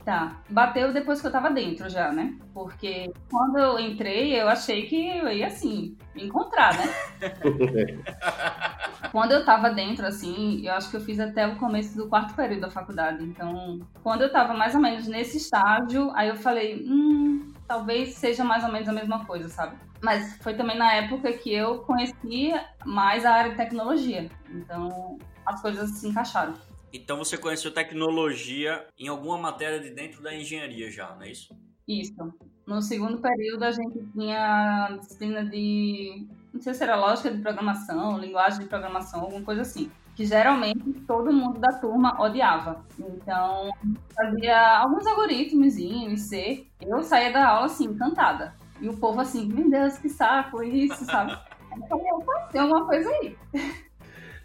Tá. 0.05 0.39
Bateu 0.47 0.93
depois 0.93 1.19
que 1.19 1.25
eu 1.25 1.31
tava 1.31 1.49
dentro 1.49 1.89
já, 1.89 2.11
né? 2.11 2.37
Porque 2.53 3.11
quando 3.27 3.57
eu 3.57 3.79
entrei, 3.79 4.39
eu 4.39 4.47
achei 4.47 4.85
que 4.85 5.17
eu 5.17 5.27
ia, 5.29 5.47
assim, 5.47 5.97
me 6.13 6.25
encontrar, 6.25 6.77
né? 6.77 6.93
quando 9.11 9.31
eu 9.31 9.43
tava 9.43 9.71
dentro, 9.71 10.05
assim, 10.05 10.61
eu 10.63 10.73
acho 10.73 10.91
que 10.91 10.97
eu 10.97 11.01
fiz 11.01 11.19
até 11.19 11.47
o 11.47 11.55
começo 11.55 11.97
do 11.97 12.07
quarto 12.07 12.35
período 12.35 12.61
da 12.61 12.69
faculdade. 12.69 13.23
Então, 13.23 13.79
quando 14.03 14.21
eu 14.21 14.31
tava 14.31 14.53
mais 14.53 14.75
ou 14.75 14.81
menos 14.81 15.07
nesse 15.07 15.37
estágio, 15.37 16.11
aí 16.13 16.29
eu 16.29 16.35
falei, 16.35 16.85
hum, 16.87 17.51
talvez 17.67 18.13
seja 18.13 18.43
mais 18.43 18.63
ou 18.63 18.71
menos 18.71 18.87
a 18.87 18.93
mesma 18.93 19.25
coisa, 19.25 19.49
sabe? 19.49 19.75
Mas 20.01 20.37
foi 20.37 20.53
também 20.53 20.77
na 20.77 20.93
época 20.93 21.33
que 21.33 21.51
eu 21.51 21.79
conhecia 21.79 22.63
mais 22.85 23.25
a 23.25 23.33
área 23.33 23.51
de 23.51 23.57
tecnologia. 23.57 24.29
Então, 24.51 25.17
as 25.43 25.59
coisas 25.63 25.89
se 25.97 26.07
encaixaram. 26.07 26.53
Então 26.95 27.17
você 27.17 27.37
conheceu 27.37 27.73
tecnologia 27.73 28.85
em 28.97 29.07
alguma 29.07 29.37
matéria 29.37 29.79
de 29.79 29.89
dentro 29.89 30.23
da 30.23 30.33
engenharia 30.33 30.89
já, 30.89 31.13
não 31.13 31.23
é 31.23 31.31
isso? 31.31 31.53
Isso. 31.87 32.33
No 32.65 32.81
segundo 32.81 33.19
período 33.19 33.63
a 33.63 33.71
gente 33.71 33.99
tinha 34.13 34.97
disciplina 34.99 35.45
de, 35.45 36.25
não 36.53 36.61
sei 36.61 36.73
se 36.73 36.83
era 36.83 36.95
lógica 36.95 37.29
de 37.29 37.41
programação, 37.41 38.17
linguagem 38.17 38.59
de 38.59 38.65
programação, 38.65 39.21
alguma 39.21 39.43
coisa 39.43 39.61
assim. 39.61 39.91
Que 40.15 40.25
geralmente 40.25 40.93
todo 41.05 41.33
mundo 41.33 41.59
da 41.59 41.73
turma 41.73 42.19
odiava. 42.21 42.85
Então, 42.97 43.69
fazia 44.15 44.77
alguns 44.77 45.05
algoritmos 45.05 45.77
em 45.77 46.15
C. 46.15 46.65
Eu 46.79 47.03
saía 47.03 47.33
da 47.33 47.49
aula 47.49 47.65
assim, 47.65 47.83
encantada. 47.83 48.55
E 48.79 48.87
o 48.87 48.97
povo 48.97 49.19
assim, 49.19 49.45
meu 49.45 49.69
Deus, 49.69 49.97
que 49.97 50.07
saco 50.07 50.63
isso, 50.63 51.03
sabe? 51.05 51.37
Eu 51.75 51.87
falei, 51.89 52.11
opa, 52.13 52.47
tem 52.53 52.61
alguma 52.61 52.85
coisa 52.85 53.09
aí. 53.09 53.37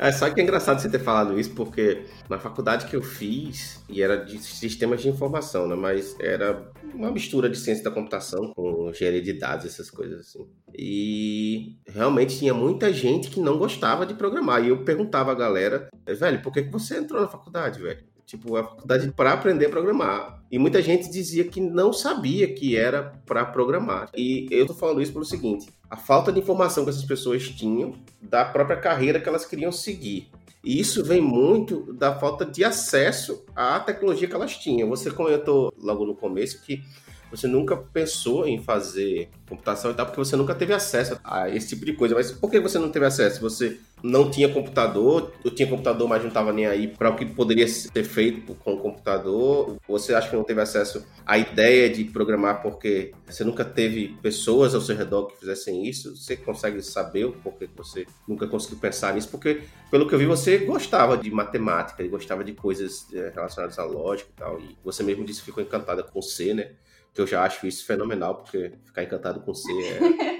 É, 0.03 0.11
só 0.11 0.31
que 0.31 0.41
é 0.41 0.43
engraçado 0.43 0.81
você 0.81 0.89
ter 0.89 0.99
falado 0.99 1.39
isso, 1.39 1.51
porque 1.51 2.07
na 2.27 2.39
faculdade 2.39 2.87
que 2.87 2.97
eu 2.97 3.03
fiz, 3.03 3.85
e 3.87 4.03
era 4.03 4.17
de 4.17 4.39
sistemas 4.39 5.03
de 5.03 5.11
informação, 5.11 5.69
né? 5.69 5.75
Mas 5.75 6.17
era 6.19 6.73
uma 6.95 7.11
mistura 7.11 7.51
de 7.51 7.59
ciência 7.59 7.85
da 7.85 7.91
computação 7.91 8.55
com 8.55 8.89
engenharia 8.89 9.21
de 9.21 9.35
dados, 9.35 9.67
essas 9.67 9.91
coisas 9.91 10.21
assim. 10.21 10.49
E 10.75 11.77
realmente 11.87 12.39
tinha 12.39 12.55
muita 12.55 12.91
gente 12.91 13.29
que 13.29 13.41
não 13.41 13.59
gostava 13.59 14.07
de 14.07 14.15
programar. 14.15 14.65
E 14.65 14.69
eu 14.69 14.83
perguntava 14.85 15.33
à 15.33 15.35
galera, 15.35 15.91
velho, 16.07 16.41
por 16.41 16.51
que 16.51 16.63
você 16.63 16.97
entrou 16.97 17.21
na 17.21 17.29
faculdade, 17.29 17.83
velho? 17.83 18.03
Tipo, 18.31 18.57
a 18.57 18.63
faculdade 18.63 19.11
para 19.11 19.33
aprender 19.33 19.67
a 19.67 19.71
programar. 19.71 20.41
E 20.53 20.57
muita 20.57 20.81
gente 20.81 21.11
dizia 21.11 21.43
que 21.43 21.61
não 21.61 21.93
sabia 21.93 22.55
que 22.55 22.77
era 22.77 23.13
para 23.27 23.45
programar. 23.45 24.09
E 24.17 24.47
eu 24.53 24.69
tô 24.69 24.73
falando 24.73 25.03
isso 25.03 25.13
pelo 25.13 25.25
seguinte: 25.25 25.69
a 25.91 25.97
falta 25.97 26.31
de 26.31 26.39
informação 26.39 26.85
que 26.85 26.91
essas 26.91 27.05
pessoas 27.05 27.49
tinham 27.49 27.93
da 28.23 28.45
própria 28.45 28.77
carreira 28.77 29.19
que 29.19 29.29
elas 29.29 29.45
queriam 29.45 29.73
seguir. 29.73 30.31
E 30.63 30.79
isso 30.79 31.03
vem 31.03 31.21
muito 31.21 31.93
da 31.95 32.21
falta 32.21 32.45
de 32.45 32.63
acesso 32.63 33.45
à 33.57 33.81
tecnologia 33.81 34.29
que 34.29 34.35
elas 34.35 34.57
tinham. 34.57 34.89
Você 34.91 35.11
comentou 35.11 35.75
logo 35.77 36.07
no 36.07 36.15
começo 36.15 36.63
que 36.63 36.85
você 37.33 37.49
nunca 37.49 37.77
pensou 37.77 38.47
em 38.47 38.63
fazer 38.63 39.29
computação 39.49 39.91
e 39.91 39.95
tal, 39.95 40.07
porque 40.07 40.19
você 40.19 40.37
nunca 40.37 40.55
teve 40.55 40.73
acesso 40.73 41.19
a 41.25 41.49
esse 41.49 41.69
tipo 41.71 41.85
de 41.85 41.95
coisa. 41.95 42.15
Mas 42.15 42.31
por 42.31 42.49
que 42.49 42.61
você 42.61 42.79
não 42.79 42.91
teve 42.91 43.07
acesso? 43.07 43.41
Você 43.41 43.81
não 44.03 44.31
tinha 44.31 44.49
computador, 44.49 45.33
eu 45.45 45.51
tinha 45.51 45.69
computador, 45.69 46.09
mas 46.09 46.21
não 46.23 46.29
estava 46.29 46.53
nem 46.53 46.67
aí 46.67 46.89
para 46.89 47.11
o 47.11 47.17
que 47.17 47.25
poderia 47.27 47.67
ser 47.69 48.05
feito 48.05 48.55
com 48.55 48.75
o 48.75 48.79
computador. 48.79 49.77
Você 49.89 50.15
acha 50.15 50.29
que 50.29 50.37
não 50.37 50.45
teve 50.45 50.61
acesso 50.61 51.07
à 51.27 51.39
ideia 51.39 51.89
de 51.89 52.05
programar 52.05 52.63
porque 52.63 53.13
você 53.27 53.45
nunca 53.45 53.65
teve 53.65 54.17
pessoas 54.23 54.75
ao 54.75 54.81
seu 54.81 54.97
redor 54.97 55.27
que 55.27 55.39
fizessem 55.39 55.87
isso? 55.87 56.17
Você 56.17 56.37
consegue 56.37 56.83
saber 56.83 57.25
o 57.25 57.33
porquê 57.33 57.67
que 57.67 57.77
você 57.77 58.07
nunca 58.27 58.47
conseguiu 58.47 58.79
pensar 58.79 59.15
nisso? 59.15 59.29
Porque, 59.29 59.63
pelo 59.91 60.09
que 60.09 60.15
eu 60.15 60.19
vi, 60.19 60.27
você 60.27 60.59
gostava 60.59 61.17
de 61.17 61.31
matemática, 61.31 62.07
gostava 62.09 62.43
de 62.45 62.53
coisas 62.53 63.07
eh, 63.13 63.33
relacionadas 63.35 63.79
à 63.79 63.85
lógica 63.85 64.31
e 64.31 64.39
tal. 64.39 64.61
E 64.61 64.77
você 64.85 65.03
mesmo 65.03 65.25
disse 65.25 65.41
que 65.41 65.47
ficou 65.47 65.63
encantada 65.63 66.03
com 66.03 66.21
C, 66.21 66.55
né? 66.55 66.71
que 67.13 67.21
eu 67.21 67.27
já 67.27 67.43
acho 67.43 67.67
isso 67.67 67.85
fenomenal, 67.85 68.37
porque 68.37 68.73
ficar 68.87 69.03
encantado 69.03 69.41
com 69.41 69.53
C 69.55 69.71
é. 69.73 70.40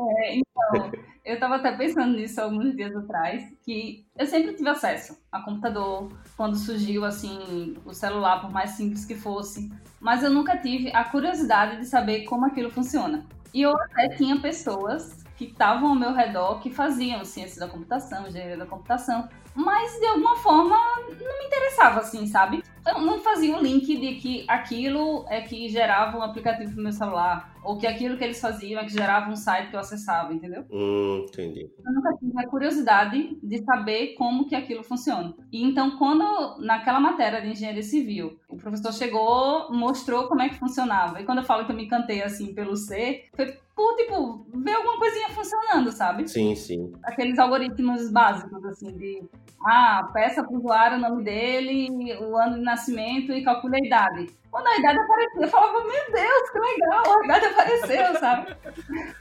é 0.00 0.36
então, 0.36 0.90
eu 1.24 1.34
estava 1.34 1.56
até 1.56 1.72
pensando 1.72 2.16
nisso 2.16 2.40
alguns 2.40 2.74
dias 2.74 2.94
atrás, 2.94 3.44
que 3.62 4.06
eu 4.16 4.26
sempre 4.26 4.54
tive 4.54 4.68
acesso 4.68 5.18
a 5.30 5.40
computador, 5.40 6.10
quando 6.36 6.56
surgiu 6.56 7.04
assim 7.04 7.76
o 7.84 7.92
celular, 7.92 8.40
por 8.40 8.50
mais 8.50 8.70
simples 8.70 9.04
que 9.04 9.14
fosse, 9.14 9.70
mas 10.00 10.22
eu 10.22 10.30
nunca 10.30 10.56
tive 10.56 10.90
a 10.94 11.04
curiosidade 11.04 11.78
de 11.78 11.86
saber 11.86 12.24
como 12.24 12.46
aquilo 12.46 12.70
funciona. 12.70 13.26
E 13.52 13.62
eu 13.62 13.76
até 13.76 14.08
tinha 14.10 14.40
pessoas 14.40 15.24
que 15.36 15.44
estavam 15.44 15.90
ao 15.90 15.94
meu 15.94 16.12
redor 16.12 16.60
que 16.60 16.70
faziam 16.70 17.24
ciência 17.24 17.60
da 17.60 17.68
computação, 17.68 18.26
engenharia 18.26 18.56
da 18.56 18.66
computação, 18.66 19.28
mas 19.54 19.92
de 19.98 20.06
alguma 20.06 20.36
forma 20.36 20.76
não 21.06 21.38
me 21.38 21.46
interessava 21.46 22.00
assim, 22.00 22.26
sabe? 22.26 22.62
Eu 22.86 23.00
não 23.00 23.20
fazia 23.20 23.56
o 23.56 23.60
link 23.60 23.86
de 23.86 24.14
que 24.16 24.44
aquilo 24.48 25.24
é 25.28 25.40
que 25.40 25.68
gerava 25.68 26.18
um 26.18 26.22
aplicativo 26.22 26.72
pro 26.72 26.82
meu 26.82 26.92
celular, 26.92 27.54
ou 27.68 27.76
que 27.76 27.86
aquilo 27.86 28.16
que 28.16 28.24
eles 28.24 28.40
faziam 28.40 28.80
é 28.80 28.84
que 28.86 28.94
gerava 28.94 29.30
um 29.30 29.36
site 29.36 29.68
que 29.68 29.76
eu 29.76 29.80
acessava, 29.80 30.32
entendeu? 30.32 30.64
Hum, 30.70 31.26
entendi. 31.28 31.70
Eu 31.84 31.92
nunca 31.92 32.16
tive 32.16 32.32
a 32.40 32.48
curiosidade 32.48 33.38
de 33.42 33.62
saber 33.62 34.14
como 34.14 34.48
que 34.48 34.54
aquilo 34.54 34.82
funciona. 34.82 35.34
E 35.52 35.62
então, 35.62 35.98
quando, 35.98 36.24
naquela 36.64 36.98
matéria 36.98 37.42
de 37.42 37.48
engenharia 37.48 37.82
civil, 37.82 38.40
o 38.48 38.56
professor 38.56 38.90
chegou, 38.94 39.70
mostrou 39.70 40.28
como 40.28 40.40
é 40.40 40.48
que 40.48 40.54
funcionava. 40.54 41.20
E 41.20 41.26
quando 41.26 41.38
eu 41.40 41.44
falo 41.44 41.66
que 41.66 41.70
eu 41.70 41.76
me 41.76 41.84
encantei 41.84 42.22
assim 42.22 42.54
pelo 42.54 42.74
C, 42.74 43.26
foi 43.36 43.54
por, 43.76 43.94
tipo, 43.96 44.46
ver 44.54 44.72
alguma 44.72 44.98
coisinha 44.98 45.28
funcionando, 45.28 45.92
sabe? 45.92 46.26
Sim, 46.26 46.54
sim. 46.54 46.90
Aqueles 47.02 47.38
algoritmos 47.38 48.10
básicos, 48.10 48.64
assim, 48.64 48.96
de 48.96 49.22
ah, 49.64 50.08
peça 50.12 50.42
para 50.42 50.52
o 50.52 50.58
usuário 50.58 50.98
o 50.98 51.00
nome 51.00 51.24
dele, 51.24 51.88
o 52.20 52.36
ano 52.36 52.56
de 52.56 52.62
nascimento 52.62 53.32
e 53.32 53.42
calcule 53.42 53.76
a 53.76 53.86
idade. 53.86 54.30
Quando 54.50 54.66
a 54.66 54.78
idade 54.78 54.98
aparecia, 54.98 55.42
eu 55.42 55.48
falava, 55.48 55.84
meu 55.84 56.12
Deus, 56.12 56.50
que 56.50 56.58
legal, 56.58 57.20
a 57.20 57.24
idade 57.24 57.46
apareceu, 57.46 58.14
sabe? 58.20 58.56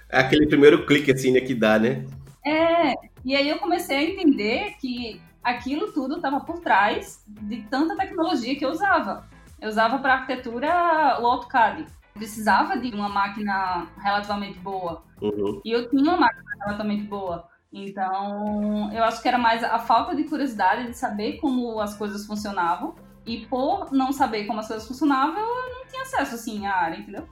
É 0.10 0.20
aquele 0.20 0.48
primeiro 0.48 0.86
clique 0.86 1.12
assim 1.12 1.32
né, 1.32 1.41
que 1.41 1.53
dá, 1.53 1.77
né? 1.77 2.06
É, 2.46 2.94
e 3.25 3.36
aí 3.36 3.50
eu 3.50 3.60
comecei 3.60 3.98
a 3.98 4.03
entender 4.03 4.75
que 4.79 5.22
aquilo 5.44 5.91
tudo 5.91 6.15
estava 6.15 6.39
por 6.39 6.60
trás 6.60 7.24
de 7.27 7.62
tanta 7.63 7.96
tecnologia 7.96 8.56
que 8.56 8.65
eu 8.65 8.70
usava. 8.70 9.27
Eu 9.60 9.70
usava 9.70 10.00
para 10.00 10.13
arquitetura 10.13 11.17
o 11.20 11.25
AutoCAD. 11.25 11.86
Precisava 12.13 12.77
de 12.77 12.96
uma 12.96 13.10
máquina 13.10 13.88
relativamente 14.01 14.58
boa. 14.60 15.03
Uhum. 15.22 15.62
E 15.63 15.72
eu 15.72 15.89
tinha 15.89 16.01
uma 16.01 16.17
máquina 16.17 16.44
relativamente 16.63 17.03
boa. 17.03 17.48
Então, 17.72 18.92
eu 18.94 19.04
acho 19.04 19.22
que 19.22 19.28
era 19.28 19.38
mais 19.38 19.64
a 19.64 19.80
falta 19.80 20.16
de 20.16 20.24
curiosidade 20.24 20.88
de 20.88 20.98
saber 20.98 21.38
como 21.38 21.80
as 21.80 21.96
coisas 21.96 22.26
funcionavam. 22.26 22.96
E 23.26 23.46
por 23.48 23.92
não 23.92 24.14
saber 24.14 24.46
como 24.46 24.60
as 24.60 24.68
coisas 24.68 24.88
funcionavam, 24.88 25.38
eu 25.38 25.76
não 25.76 25.86
tinha 25.88 26.02
acesso, 26.02 26.36
assim, 26.36 26.66
à 26.66 26.74
área, 26.74 26.98
entendeu? 26.98 27.28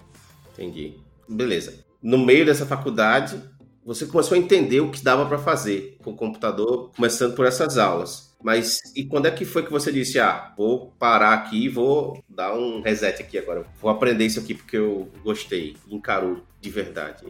Entendi. 0.53 0.99
Beleza. 1.27 1.85
No 2.01 2.17
meio 2.17 2.45
dessa 2.45 2.65
faculdade, 2.65 3.41
você 3.83 4.05
começou 4.05 4.35
a 4.35 4.39
entender 4.39 4.81
o 4.81 4.91
que 4.91 5.03
dava 5.03 5.25
para 5.25 5.37
fazer 5.37 5.97
com 6.03 6.11
o 6.11 6.15
computador, 6.15 6.91
começando 6.95 7.35
por 7.35 7.45
essas 7.45 7.77
aulas. 7.77 8.35
Mas 8.43 8.79
e 8.95 9.05
quando 9.05 9.27
é 9.27 9.31
que 9.31 9.45
foi 9.45 9.63
que 9.63 9.71
você 9.71 9.91
disse, 9.91 10.19
ah, 10.19 10.53
vou 10.57 10.91
parar 10.99 11.33
aqui, 11.33 11.69
vou 11.69 12.23
dar 12.29 12.53
um 12.53 12.81
reset 12.81 13.21
aqui 13.21 13.37
agora, 13.37 13.65
vou 13.81 13.89
aprender 13.89 14.25
isso 14.25 14.39
aqui 14.39 14.53
porque 14.53 14.77
eu 14.77 15.09
gostei, 15.23 15.75
encarou 15.89 16.43
de 16.61 16.69
verdade? 16.69 17.25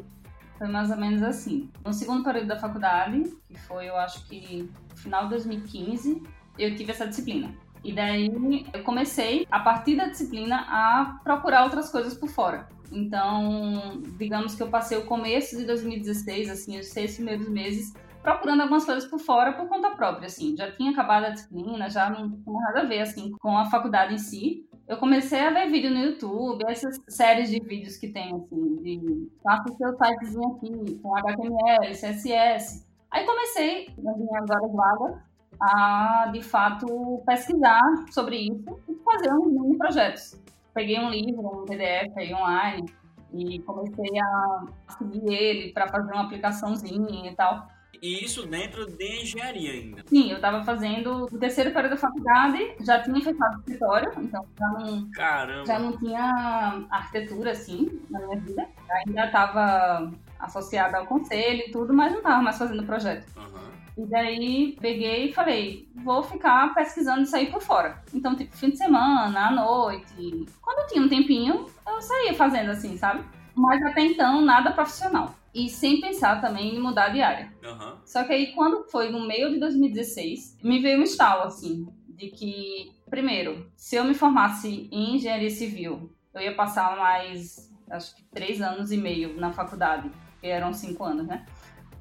Foi 0.58 0.68
mais 0.68 0.90
ou 0.90 0.98
menos 0.98 1.22
assim. 1.22 1.70
No 1.84 1.94
segundo 1.94 2.24
período 2.24 2.48
da 2.48 2.58
faculdade, 2.58 3.24
que 3.48 3.60
foi, 3.60 3.90
eu 3.90 3.96
acho 3.98 4.26
que 4.28 4.70
final 4.96 5.24
de 5.24 5.32
2015, 5.32 6.24
eu 6.58 6.76
tive 6.76 6.92
essa 6.92 7.08
disciplina. 7.08 7.54
E 7.84 7.94
daí 7.94 8.32
eu 8.74 8.84
comecei, 8.84 9.46
a 9.52 9.60
partir 9.60 9.96
da 9.96 10.08
disciplina, 10.08 10.66
a 10.68 11.20
procurar 11.24 11.64
outras 11.66 11.92
coisas 11.92 12.16
por 12.16 12.30
fora. 12.30 12.68
Então, 12.92 14.02
digamos 14.18 14.56
que 14.56 14.64
eu 14.64 14.70
passei 14.70 14.98
o 14.98 15.06
começo 15.06 15.58
de 15.58 15.66
2016, 15.66 16.50
assim, 16.50 16.80
os 16.80 16.88
seis 16.88 17.16
primeiros 17.16 17.48
meses, 17.50 17.94
procurando 18.24 18.62
algumas 18.62 18.86
coisas 18.86 19.06
por 19.06 19.20
fora 19.20 19.54
por 19.54 19.68
conta 19.68 19.92
própria, 19.92 20.28
assim. 20.28 20.56
Já 20.58 20.72
tinha 20.72 20.92
acabado 20.92 21.26
a 21.26 21.30
disciplina, 21.30 21.90
já 21.90 22.10
não 22.10 22.32
tinha 22.32 22.60
nada 22.62 22.82
a 22.82 22.86
ver, 22.86 23.02
assim, 23.02 23.32
com 23.40 23.58
a 23.58 23.66
faculdade 23.66 24.16
em 24.16 24.18
si 24.18 24.66
eu 24.88 24.98
comecei 24.98 25.40
a 25.40 25.50
ver 25.50 25.72
vídeo 25.72 25.90
no 25.90 26.00
YouTube, 26.00 26.64
essas 26.68 27.00
séries 27.08 27.50
de 27.50 27.60
vídeos 27.60 27.98
que 27.98 28.08
tem, 28.08 28.36
assim, 28.36 28.76
de 28.78 29.32
faça 29.44 29.72
o 29.72 29.78
seu 29.78 29.98
sitezinho 29.98 30.48
aqui, 30.56 31.00
com 31.00 31.16
HTML, 31.18 31.92
CSS. 31.92 32.86
Aí 33.10 33.26
comecei, 33.26 33.90
nas 33.98 34.18
minhas 34.18 34.50
horas 34.50 34.72
vagas, 34.74 35.18
a, 35.60 36.30
de 36.32 36.42
fato, 36.44 37.24
pesquisar 37.26 37.82
sobre 38.12 38.38
isso 38.38 38.80
e 38.88 38.96
fazer 39.04 39.34
uns 39.34 39.48
mini 39.48 39.78
projetos. 39.78 40.40
Peguei 40.74 41.00
um 41.00 41.10
livro, 41.10 41.62
um 41.62 41.66
PDF 41.66 42.16
aí 42.18 42.34
online, 42.34 42.86
e 43.34 43.60
comecei 43.62 44.20
a 44.20 44.66
seguir 44.98 45.34
ele 45.34 45.74
para 45.74 45.88
fazer 45.88 46.12
uma 46.12 46.26
aplicaçãozinha 46.26 47.32
e 47.32 47.36
tal. 47.36 47.68
E 48.02 48.24
isso 48.24 48.46
dentro 48.48 48.86
de 48.86 49.22
engenharia 49.22 49.72
ainda. 49.72 50.04
Sim, 50.06 50.30
eu 50.30 50.38
estava 50.38 50.64
fazendo 50.64 51.26
o 51.26 51.38
terceiro 51.38 51.72
período 51.72 51.92
da 51.92 51.98
faculdade, 51.98 52.76
já 52.82 53.02
tinha 53.02 53.22
fechado 53.22 53.56
o 53.56 53.60
escritório, 53.60 54.12
então 54.18 54.46
já 54.58 54.68
não, 54.68 55.12
Caramba. 55.12 55.66
já 55.66 55.80
não 55.80 55.98
tinha 55.98 56.86
arquitetura 56.90 57.52
assim 57.52 58.02
na 58.10 58.20
minha 58.20 58.40
vida. 58.40 58.68
Ainda 59.08 59.26
estava 59.26 60.12
associada 60.40 60.98
ao 60.98 61.06
conselho 61.06 61.64
e 61.68 61.72
tudo, 61.72 61.94
mas 61.94 62.12
não 62.12 62.20
estava 62.20 62.42
mais 62.42 62.58
fazendo 62.58 62.84
projeto. 62.84 63.26
Uhum. 63.38 63.66
E 63.98 64.06
daí 64.08 64.78
peguei 64.82 65.30
e 65.30 65.34
falei, 65.34 65.88
vou 65.96 66.22
ficar 66.22 66.74
pesquisando 66.74 67.24
isso 67.24 67.36
aí 67.36 67.50
por 67.50 67.62
fora. 67.62 68.04
Então, 68.14 68.36
tipo, 68.36 68.56
fim 68.56 68.70
de 68.70 68.78
semana, 68.78 69.48
à 69.48 69.52
noite. 69.52 70.46
Quando 70.62 70.80
eu 70.80 70.88
tinha 70.88 71.02
um 71.02 71.10
tempinho, 71.10 71.66
eu 71.88 72.02
saía 72.02 72.34
fazendo 72.34 72.72
assim, 72.72 72.98
sabe? 72.98 73.24
Mas 73.56 73.82
até 73.84 74.02
então, 74.02 74.42
nada 74.42 74.74
profissional 74.74 75.34
e 75.56 75.70
sem 75.70 76.02
pensar 76.02 76.42
também 76.42 76.76
em 76.76 76.80
mudar 76.80 77.10
de 77.10 77.22
área. 77.22 77.52
Uhum. 77.64 77.96
Só 78.06 78.26
que 78.26 78.34
aí, 78.34 78.48
quando 78.54 78.84
foi 78.92 79.10
no 79.10 79.26
meio 79.26 79.50
de 79.50 79.58
2016, 79.58 80.58
me 80.62 80.82
veio 80.82 81.00
um 81.00 81.04
estalo, 81.04 81.44
assim, 81.44 81.88
de 82.10 82.28
que, 82.28 82.92
primeiro, 83.10 83.72
se 83.74 83.96
eu 83.96 84.04
me 84.04 84.14
formasse 84.14 84.90
em 84.92 85.16
engenharia 85.16 85.50
civil, 85.50 86.14
eu 86.34 86.42
ia 86.42 86.54
passar 86.54 86.98
mais, 86.98 87.74
acho 87.90 88.14
que, 88.18 88.24
três 88.26 88.62
anos 88.62 88.92
e 88.92 88.98
meio 88.98 89.40
na 89.40 89.54
faculdade, 89.54 90.12
que 90.42 90.48
eram 90.48 90.74
cinco 90.74 91.06
anos, 91.06 91.26
né? 91.26 91.46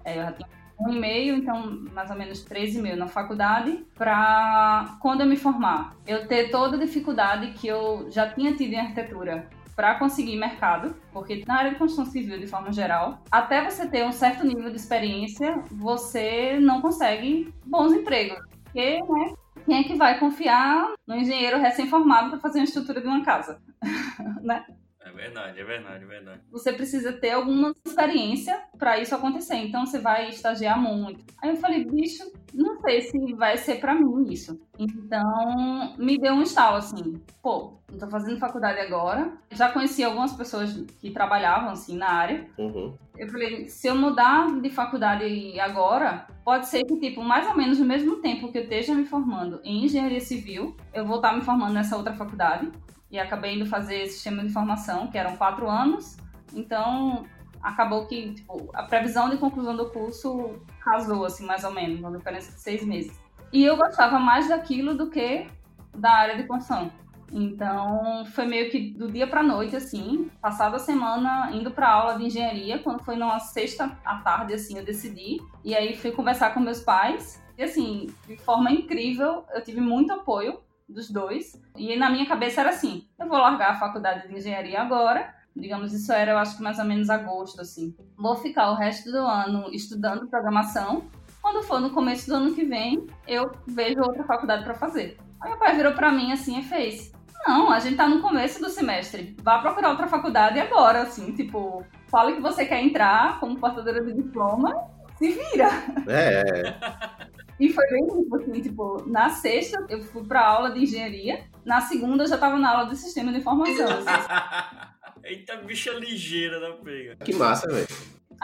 É, 0.04 0.18
eu 0.18 0.22
já 0.24 0.32
tinha 0.32 0.48
um 0.80 0.92
e 0.92 0.98
meio, 0.98 1.36
então 1.36 1.70
mais 1.92 2.10
ou 2.10 2.16
menos 2.16 2.42
três 2.42 2.74
e 2.74 2.82
meio 2.82 2.96
na 2.96 3.06
faculdade, 3.06 3.86
para 3.94 4.98
quando 5.00 5.20
eu 5.20 5.26
me 5.28 5.36
formar, 5.36 5.96
eu 6.04 6.26
ter 6.26 6.50
toda 6.50 6.76
a 6.76 6.80
dificuldade 6.80 7.52
que 7.52 7.68
eu 7.68 8.10
já 8.10 8.28
tinha 8.28 8.56
tido 8.56 8.72
em 8.72 8.80
arquitetura 8.80 9.48
para 9.74 9.94
conseguir 9.96 10.36
mercado, 10.36 10.94
porque 11.12 11.44
na 11.46 11.58
área 11.58 11.70
de 11.72 11.78
construção 11.78 12.06
civil, 12.06 12.38
de 12.38 12.46
forma 12.46 12.72
geral, 12.72 13.22
até 13.30 13.68
você 13.68 13.88
ter 13.88 14.04
um 14.04 14.12
certo 14.12 14.46
nível 14.46 14.70
de 14.70 14.76
experiência, 14.76 15.62
você 15.70 16.58
não 16.60 16.80
consegue 16.80 17.52
bons 17.64 17.92
empregos. 17.92 18.38
Porque, 18.64 19.00
né, 19.02 19.34
quem 19.66 19.78
é 19.78 19.84
que 19.84 19.94
vai 19.94 20.18
confiar 20.18 20.92
no 21.06 21.16
engenheiro 21.16 21.58
recém-formado 21.58 22.30
para 22.30 22.40
fazer 22.40 22.60
a 22.60 22.64
estrutura 22.64 23.00
de 23.00 23.06
uma 23.06 23.24
casa? 23.24 23.60
né? 24.42 24.64
É 25.04 25.10
verdade, 25.10 25.60
é 25.60 25.64
verdade, 25.64 26.04
é 26.04 26.06
verdade. 26.06 26.40
Você 26.50 26.72
precisa 26.72 27.12
ter 27.12 27.32
alguma 27.32 27.74
experiência 27.84 28.58
para 28.78 28.98
isso 28.98 29.14
acontecer. 29.14 29.56
Então 29.56 29.84
você 29.84 29.98
vai 29.98 30.30
estagiar 30.30 30.80
muito. 30.80 31.22
Aí 31.42 31.50
eu 31.50 31.56
falei, 31.56 31.84
bicho, 31.84 32.24
não 32.54 32.80
sei 32.80 33.02
se 33.02 33.34
vai 33.34 33.58
ser 33.58 33.80
para 33.80 33.94
mim 33.94 34.32
isso. 34.32 34.58
Então, 34.78 35.94
me 35.98 36.16
deu 36.18 36.32
um 36.32 36.42
estalo 36.42 36.76
assim, 36.76 37.20
pô, 37.42 37.74
não 37.90 37.98
tô 37.98 38.08
fazendo 38.08 38.38
faculdade 38.38 38.80
agora. 38.80 39.32
Já 39.52 39.70
conheci 39.70 40.02
algumas 40.02 40.32
pessoas 40.32 40.72
que 40.98 41.10
trabalhavam 41.10 41.70
assim 41.70 41.96
na 41.96 42.08
área. 42.08 42.48
Uhum. 42.56 42.96
Eu 43.16 43.28
falei, 43.28 43.68
se 43.68 43.86
eu 43.86 43.94
mudar 43.94 44.58
de 44.60 44.70
faculdade 44.70 45.60
agora, 45.60 46.26
pode 46.44 46.66
ser 46.66 46.82
que, 46.84 46.98
tipo, 46.98 47.22
mais 47.22 47.46
ou 47.46 47.54
menos 47.54 47.78
no 47.78 47.84
mesmo 47.84 48.16
tempo 48.16 48.50
que 48.50 48.58
eu 48.58 48.62
esteja 48.62 48.94
me 48.94 49.04
formando 49.04 49.60
em 49.62 49.84
engenharia 49.84 50.20
civil, 50.20 50.74
eu 50.94 51.06
vou 51.06 51.16
estar 51.16 51.32
me 51.32 51.42
formando 51.42 51.74
nessa 51.74 51.96
outra 51.96 52.14
faculdade. 52.14 52.70
E 53.14 53.18
acabei 53.20 53.54
indo 53.54 53.64
fazer 53.64 54.08
sistema 54.08 54.42
de 54.42 54.48
informação, 54.48 55.06
que 55.06 55.16
eram 55.16 55.36
quatro 55.36 55.70
anos. 55.70 56.16
Então, 56.52 57.24
acabou 57.62 58.06
que, 58.06 58.34
tipo, 58.34 58.68
a 58.74 58.82
previsão 58.82 59.30
de 59.30 59.36
conclusão 59.36 59.76
do 59.76 59.88
curso 59.88 60.60
casou, 60.80 61.24
assim, 61.24 61.46
mais 61.46 61.62
ou 61.62 61.70
menos, 61.70 62.00
uma 62.00 62.10
diferença 62.10 62.50
de 62.50 62.60
seis 62.60 62.84
meses. 62.84 63.16
E 63.52 63.64
eu 63.64 63.76
gostava 63.76 64.18
mais 64.18 64.48
daquilo 64.48 64.96
do 64.96 65.10
que 65.10 65.46
da 65.94 66.10
área 66.10 66.36
de 66.36 66.42
construção. 66.42 66.90
Então, 67.30 68.24
foi 68.32 68.46
meio 68.46 68.68
que 68.68 68.90
do 68.90 69.08
dia 69.08 69.28
para 69.28 69.44
noite, 69.44 69.76
assim, 69.76 70.28
passada 70.42 70.74
a 70.74 70.80
semana 70.80 71.52
indo 71.52 71.70
para 71.70 71.88
aula 71.88 72.18
de 72.18 72.24
engenharia, 72.24 72.80
quando 72.80 73.04
foi 73.04 73.14
numa 73.14 73.38
sexta 73.38 73.96
à 74.04 74.16
tarde, 74.16 74.54
assim, 74.54 74.76
eu 74.76 74.84
decidi. 74.84 75.40
E 75.62 75.72
aí 75.72 75.94
fui 75.96 76.10
conversar 76.10 76.52
com 76.52 76.58
meus 76.58 76.80
pais. 76.80 77.40
E 77.56 77.62
assim, 77.62 78.12
de 78.26 78.36
forma 78.38 78.72
incrível, 78.72 79.44
eu 79.54 79.62
tive 79.62 79.80
muito 79.80 80.12
apoio 80.12 80.58
dos 80.88 81.10
dois. 81.10 81.60
E 81.76 81.96
na 81.96 82.10
minha 82.10 82.26
cabeça 82.26 82.60
era 82.60 82.70
assim: 82.70 83.06
eu 83.18 83.28
vou 83.28 83.38
largar 83.38 83.72
a 83.72 83.78
faculdade 83.78 84.28
de 84.28 84.36
engenharia 84.36 84.80
agora 84.80 85.34
Digamos, 85.56 85.92
isso 85.92 86.12
era, 86.12 86.32
eu 86.32 86.38
acho 86.38 86.56
que 86.56 86.62
mais 86.62 86.78
ou 86.80 86.84
menos 86.84 87.08
agosto, 87.08 87.60
assim. 87.60 87.94
Vou 88.16 88.34
ficar 88.34 88.72
o 88.72 88.74
resto 88.74 89.10
do 89.12 89.18
ano 89.18 89.68
estudando 89.72 90.26
programação. 90.26 91.04
Quando 91.40 91.62
for 91.62 91.80
no 91.80 91.90
começo 91.90 92.26
do 92.26 92.34
ano 92.34 92.54
que 92.54 92.64
vem, 92.64 93.06
eu 93.26 93.52
vejo 93.66 94.00
outra 94.00 94.24
faculdade 94.24 94.64
para 94.64 94.74
fazer. 94.74 95.16
Aí 95.40 95.50
meu 95.50 95.58
pai 95.58 95.76
virou 95.76 95.92
para 95.92 96.10
mim 96.10 96.32
assim 96.32 96.58
e 96.58 96.64
fez: 96.64 97.12
Não, 97.46 97.70
a 97.70 97.78
gente 97.78 97.96
tá 97.96 98.08
no 98.08 98.20
começo 98.20 98.60
do 98.60 98.68
semestre. 98.68 99.36
Vá 99.42 99.60
procurar 99.60 99.90
outra 99.90 100.08
faculdade 100.08 100.58
agora, 100.58 101.02
assim, 101.02 101.32
tipo, 101.32 101.84
fale 102.08 102.34
que 102.34 102.40
você 102.40 102.66
quer 102.66 102.82
entrar 102.82 103.38
como 103.38 103.60
portadora 103.60 104.02
de 104.02 104.12
diploma, 104.12 104.74
se 105.16 105.30
vira. 105.30 105.70
É. 106.08 107.34
E 107.58 107.72
foi 107.72 107.86
bem 107.88 108.06
tipo 108.06 108.36
assim, 108.36 108.60
tipo, 108.60 109.08
na 109.08 109.30
sexta 109.30 109.84
eu 109.88 110.02
fui 110.02 110.24
pra 110.24 110.46
aula 110.46 110.70
de 110.70 110.80
engenharia, 110.80 111.44
na 111.64 111.80
segunda 111.80 112.24
eu 112.24 112.28
já 112.28 112.36
tava 112.36 112.58
na 112.58 112.70
aula 112.70 112.90
de 112.90 112.96
sistema 112.96 113.32
de 113.32 113.38
informação. 113.38 113.86
Assim. 113.88 114.94
Eita, 115.24 115.56
bicha 115.56 115.92
ligeira 115.92 116.60
da 116.60 116.72
pega. 116.72 117.16
Que 117.16 117.34
massa, 117.34 117.66
velho. 117.72 117.88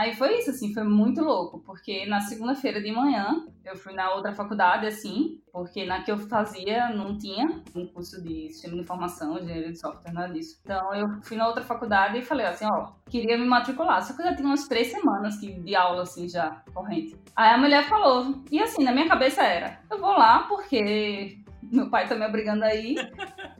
Aí 0.00 0.14
foi 0.14 0.38
isso, 0.38 0.48
assim, 0.48 0.72
foi 0.72 0.82
muito 0.82 1.20
louco, 1.20 1.58
porque 1.58 2.06
na 2.06 2.20
segunda-feira 2.20 2.80
de 2.80 2.90
manhã 2.90 3.44
eu 3.62 3.76
fui 3.76 3.92
na 3.92 4.14
outra 4.14 4.32
faculdade, 4.32 4.86
assim, 4.86 5.42
porque 5.52 5.84
na 5.84 6.00
que 6.00 6.10
eu 6.10 6.16
fazia 6.16 6.88
não 6.88 7.18
tinha 7.18 7.60
um 7.76 7.86
curso 7.86 8.22
de 8.22 8.48
sistema 8.48 8.76
de 8.76 8.80
informação, 8.80 9.38
engenharia 9.38 9.70
de 9.70 9.78
software, 9.78 10.10
nada 10.10 10.32
disso. 10.32 10.58
Então 10.64 10.94
eu 10.94 11.06
fui 11.22 11.36
na 11.36 11.46
outra 11.46 11.62
faculdade 11.62 12.16
e 12.16 12.22
falei 12.22 12.46
assim, 12.46 12.64
ó, 12.64 12.92
queria 13.10 13.36
me 13.36 13.44
matricular, 13.44 14.02
só 14.02 14.16
que 14.16 14.22
já 14.22 14.34
tinha 14.34 14.48
umas 14.48 14.66
três 14.66 14.90
semanas 14.90 15.38
de 15.38 15.76
aula, 15.76 16.04
assim, 16.04 16.26
já, 16.26 16.62
corrente. 16.72 17.14
Aí 17.36 17.50
a 17.52 17.58
mulher 17.58 17.86
falou, 17.86 18.42
e 18.50 18.58
assim, 18.58 18.82
na 18.82 18.92
minha 18.92 19.06
cabeça 19.06 19.42
era, 19.42 19.82
eu 19.90 20.00
vou 20.00 20.12
lá 20.12 20.44
porque 20.48 21.42
meu 21.70 21.90
pai 21.90 22.08
tá 22.08 22.14
me 22.14 22.26
obrigando 22.26 22.64
aí. 22.64 22.94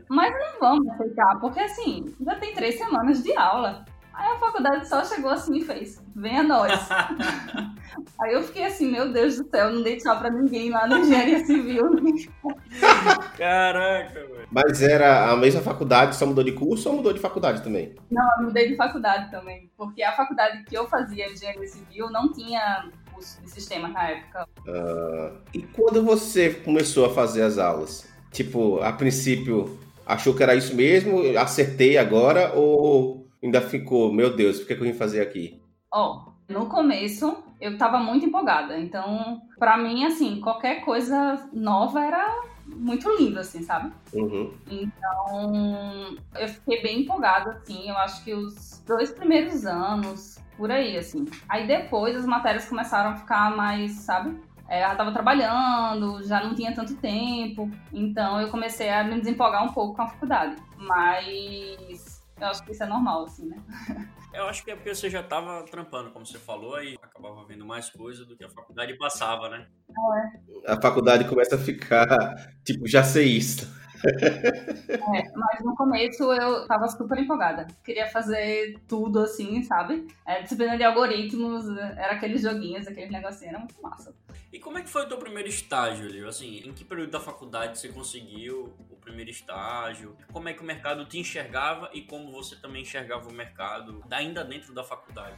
Mas 0.08 0.32
não 0.32 0.58
vamos 0.58 0.88
aceitar, 0.88 1.38
porque 1.38 1.60
assim, 1.60 2.06
já 2.18 2.34
tem 2.36 2.54
três 2.54 2.78
semanas 2.78 3.22
de 3.22 3.36
aula. 3.36 3.84
Aí 4.20 4.32
a 4.32 4.38
faculdade 4.38 4.86
só 4.86 5.02
chegou 5.02 5.30
assim 5.30 5.56
e 5.56 5.64
fez: 5.64 5.98
venha 6.14 6.42
nós. 6.42 6.70
Aí 8.20 8.34
eu 8.34 8.42
fiquei 8.42 8.64
assim: 8.64 8.90
meu 8.90 9.10
Deus 9.10 9.38
do 9.38 9.48
céu, 9.48 9.72
não 9.72 9.82
dei 9.82 9.96
tchau 9.96 10.18
pra 10.18 10.30
ninguém 10.30 10.68
lá 10.70 10.86
na 10.86 10.98
engenharia 10.98 11.42
civil. 11.46 11.84
Caraca, 13.38 14.20
velho. 14.20 14.46
Mas 14.50 14.82
era 14.82 15.30
a 15.30 15.36
mesma 15.36 15.62
faculdade, 15.62 16.16
só 16.16 16.26
mudou 16.26 16.44
de 16.44 16.52
curso 16.52 16.90
ou 16.90 16.96
mudou 16.96 17.14
de 17.14 17.18
faculdade 17.18 17.62
também? 17.62 17.94
Não, 18.10 18.28
eu 18.36 18.44
mudei 18.44 18.68
de 18.68 18.76
faculdade 18.76 19.30
também. 19.30 19.70
Porque 19.74 20.02
a 20.02 20.12
faculdade 20.12 20.64
que 20.64 20.76
eu 20.76 20.86
fazia 20.86 21.32
engenharia 21.32 21.66
civil 21.66 22.10
não 22.10 22.30
tinha 22.30 22.90
curso 23.10 23.40
de 23.40 23.48
sistema 23.48 23.88
na 23.88 24.06
época. 24.06 24.46
Uh, 24.68 25.38
e 25.54 25.62
quando 25.62 26.04
você 26.04 26.50
começou 26.50 27.06
a 27.06 27.14
fazer 27.14 27.40
as 27.40 27.56
aulas? 27.56 28.06
Tipo, 28.30 28.82
a 28.82 28.92
princípio 28.92 29.78
achou 30.04 30.34
que 30.34 30.42
era 30.42 30.54
isso 30.54 30.74
mesmo, 30.74 31.22
acertei 31.38 31.96
agora 31.96 32.52
ou 32.54 33.19
ainda 33.42 33.60
ficou, 33.60 34.12
meu 34.12 34.34
Deus, 34.34 34.60
o 34.60 34.66
que, 34.66 34.72
é 34.72 34.76
que 34.76 34.82
eu 34.82 34.86
vim 34.86 34.94
fazer 34.94 35.20
aqui? 35.20 35.62
Ó, 35.92 36.26
oh, 36.26 36.52
no 36.52 36.66
começo 36.66 37.42
eu 37.60 37.76
tava 37.76 37.98
muito 37.98 38.24
empolgada, 38.24 38.78
então 38.78 39.42
para 39.58 39.76
mim, 39.76 40.04
assim, 40.04 40.40
qualquer 40.40 40.84
coisa 40.84 41.48
nova 41.52 42.02
era 42.02 42.42
muito 42.66 43.08
lindo, 43.16 43.38
assim, 43.38 43.62
sabe? 43.62 43.92
Uhum. 44.12 44.52
Então, 44.70 46.16
eu 46.38 46.48
fiquei 46.48 46.82
bem 46.82 47.00
empolgada, 47.00 47.52
assim, 47.52 47.88
eu 47.88 47.96
acho 47.98 48.24
que 48.24 48.32
os 48.32 48.82
dois 48.86 49.10
primeiros 49.10 49.66
anos, 49.66 50.38
por 50.56 50.70
aí, 50.70 50.96
assim. 50.96 51.26
Aí 51.48 51.66
depois 51.66 52.16
as 52.16 52.26
matérias 52.26 52.68
começaram 52.68 53.10
a 53.10 53.16
ficar 53.16 53.56
mais, 53.56 53.92
sabe? 53.92 54.38
É, 54.68 54.82
ela 54.82 54.92
estava 54.92 55.10
trabalhando, 55.10 56.22
já 56.22 56.42
não 56.44 56.54
tinha 56.54 56.72
tanto 56.72 56.94
tempo, 56.96 57.68
então 57.92 58.40
eu 58.40 58.48
comecei 58.50 58.88
a 58.88 59.02
me 59.02 59.18
desempolgar 59.18 59.64
um 59.64 59.72
pouco 59.72 59.96
com 59.96 60.02
a 60.02 60.06
faculdade. 60.06 60.56
Mas 60.76 62.09
eu 62.40 62.46
acho 62.48 62.64
que 62.64 62.72
isso 62.72 62.82
é 62.82 62.86
normal, 62.86 63.24
assim, 63.24 63.46
né? 63.46 63.56
Eu 64.32 64.44
acho 64.44 64.64
que 64.64 64.70
é 64.70 64.76
porque 64.76 64.94
você 64.94 65.10
já 65.10 65.20
estava 65.20 65.64
trampando, 65.64 66.12
como 66.12 66.24
você 66.24 66.38
falou, 66.38 66.76
aí 66.76 66.96
acabava 67.02 67.44
vendo 67.46 67.66
mais 67.66 67.90
coisa 67.90 68.24
do 68.24 68.36
que 68.36 68.44
a 68.44 68.48
faculdade 68.48 68.96
passava, 68.96 69.48
né? 69.48 69.66
É. 70.66 70.72
A 70.72 70.80
faculdade 70.80 71.28
começa 71.28 71.56
a 71.56 71.58
ficar, 71.58 72.36
tipo, 72.64 72.86
já 72.86 73.02
sei 73.02 73.26
isso. 73.26 73.68
É, 74.04 75.36
mas 75.36 75.64
no 75.64 75.74
começo 75.76 76.32
eu 76.32 76.66
tava 76.66 76.88
super 76.88 77.18
empolgada. 77.18 77.66
Queria 77.84 78.08
fazer 78.08 78.78
tudo 78.86 79.20
assim, 79.20 79.62
sabe? 79.62 80.06
É, 80.26 80.42
disciplina 80.42 80.76
de 80.76 80.84
algoritmos, 80.84 81.68
era 81.76 82.12
aqueles 82.12 82.42
joguinhos, 82.42 82.86
aqueles 82.86 83.10
negocinhos, 83.10 83.54
era 83.54 83.58
muito 83.58 83.80
massa. 83.82 84.14
E 84.52 84.58
como 84.58 84.78
é 84.78 84.82
que 84.82 84.90
foi 84.90 85.02
o 85.02 85.08
teu 85.08 85.18
primeiro 85.18 85.48
estágio, 85.48 86.08
Lio? 86.08 86.28
Assim, 86.28 86.58
em 86.64 86.72
que 86.72 86.84
período 86.84 87.10
da 87.10 87.20
faculdade 87.20 87.78
você 87.78 87.88
conseguiu 87.88 88.74
o 88.90 88.96
primeiro 88.96 89.30
estágio? 89.30 90.16
Como 90.32 90.48
é 90.48 90.52
que 90.52 90.62
o 90.62 90.66
mercado 90.66 91.04
te 91.04 91.18
enxergava 91.18 91.90
e 91.92 92.02
como 92.02 92.30
você 92.32 92.56
também 92.56 92.82
enxergava 92.82 93.28
o 93.28 93.32
mercado 93.32 94.02
ainda 94.10 94.44
dentro 94.44 94.74
da 94.74 94.82
faculdade? 94.82 95.36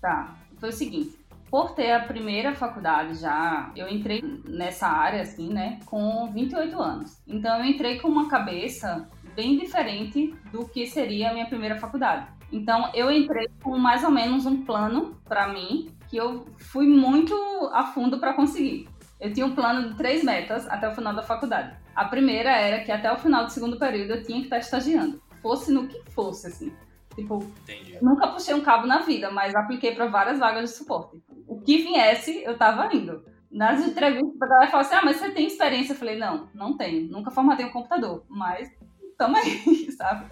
Tá, 0.00 0.36
foi 0.58 0.68
o 0.68 0.72
seguinte 0.72 1.21
por 1.52 1.72
ter 1.72 1.92
a 1.92 2.00
primeira 2.00 2.54
faculdade 2.54 3.16
já, 3.16 3.70
eu 3.76 3.86
entrei 3.86 4.24
nessa 4.48 4.88
área, 4.88 5.20
assim, 5.20 5.52
né, 5.52 5.80
com 5.84 6.32
28 6.32 6.80
anos. 6.80 7.20
Então 7.28 7.58
eu 7.58 7.66
entrei 7.66 8.00
com 8.00 8.08
uma 8.08 8.26
cabeça 8.26 9.06
bem 9.36 9.58
diferente 9.58 10.34
do 10.50 10.66
que 10.66 10.86
seria 10.86 11.28
a 11.28 11.34
minha 11.34 11.44
primeira 11.44 11.76
faculdade. 11.76 12.26
Então 12.50 12.90
eu 12.94 13.10
entrei 13.10 13.50
com 13.62 13.76
mais 13.76 14.02
ou 14.02 14.10
menos 14.10 14.46
um 14.46 14.64
plano 14.64 15.20
para 15.26 15.48
mim 15.48 15.90
que 16.08 16.16
eu 16.16 16.46
fui 16.56 16.86
muito 16.86 17.34
a 17.74 17.84
fundo 17.84 18.18
para 18.18 18.32
conseguir. 18.32 18.88
Eu 19.20 19.30
tinha 19.30 19.44
um 19.44 19.54
plano 19.54 19.90
de 19.90 19.94
três 19.94 20.24
metas 20.24 20.66
até 20.70 20.88
o 20.88 20.94
final 20.94 21.14
da 21.14 21.22
faculdade. 21.22 21.76
A 21.94 22.06
primeira 22.06 22.50
era 22.50 22.82
que 22.82 22.90
até 22.90 23.12
o 23.12 23.18
final 23.18 23.44
do 23.44 23.52
segundo 23.52 23.78
período 23.78 24.12
eu 24.12 24.22
tinha 24.22 24.38
que 24.38 24.46
estar 24.46 24.58
estagiando, 24.58 25.22
fosse 25.42 25.70
no 25.70 25.86
que 25.86 26.00
fosse, 26.12 26.46
assim. 26.46 26.72
Tipo, 27.14 27.44
Entendi. 27.62 27.98
nunca 28.00 28.28
puxei 28.28 28.54
um 28.54 28.62
cabo 28.62 28.86
na 28.86 29.00
vida, 29.00 29.30
mas 29.30 29.54
apliquei 29.54 29.94
para 29.94 30.06
várias 30.06 30.38
vagas 30.38 30.70
de 30.70 30.76
suporte. 30.76 31.22
O 31.46 31.60
que 31.60 31.78
viesse, 31.78 32.42
eu 32.42 32.56
tava 32.56 32.94
indo. 32.94 33.24
Nas 33.50 33.86
entrevistas, 33.86 34.40
a 34.40 34.46
galera 34.46 34.70
fala 34.70 34.82
assim: 34.82 34.94
ah, 34.94 35.02
mas 35.04 35.16
você 35.16 35.30
tem 35.30 35.46
experiência? 35.46 35.92
Eu 35.92 35.98
falei: 35.98 36.16
não, 36.16 36.48
não 36.54 36.76
tenho. 36.76 37.10
Nunca 37.10 37.30
formatei 37.30 37.66
um 37.66 37.70
computador, 37.70 38.24
mas 38.28 38.70
tamo 39.18 39.36
aí, 39.36 39.92
sabe? 39.92 40.26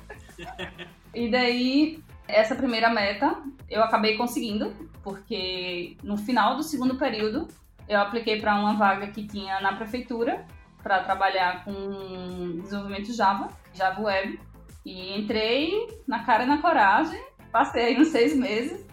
e 1.14 1.30
daí, 1.30 2.02
essa 2.26 2.54
primeira 2.54 2.88
meta 2.88 3.42
eu 3.68 3.82
acabei 3.82 4.16
conseguindo, 4.16 4.72
porque 5.02 5.96
no 6.02 6.16
final 6.16 6.56
do 6.56 6.62
segundo 6.62 6.96
período 6.96 7.46
eu 7.88 8.00
apliquei 8.00 8.40
para 8.40 8.54
uma 8.54 8.74
vaga 8.74 9.08
que 9.08 9.26
tinha 9.26 9.60
na 9.60 9.74
prefeitura 9.74 10.46
para 10.82 11.02
trabalhar 11.02 11.64
com 11.64 12.58
desenvolvimento 12.62 13.12
Java, 13.12 13.48
Java 13.74 14.00
Web. 14.00 14.40
E 14.84 15.18
entrei 15.18 15.88
na 16.06 16.24
cara 16.24 16.44
e 16.44 16.46
na 16.46 16.60
coragem, 16.60 17.20
passei 17.52 17.84
aí 17.84 18.00
uns 18.00 18.08
seis 18.08 18.34
meses 18.34 18.84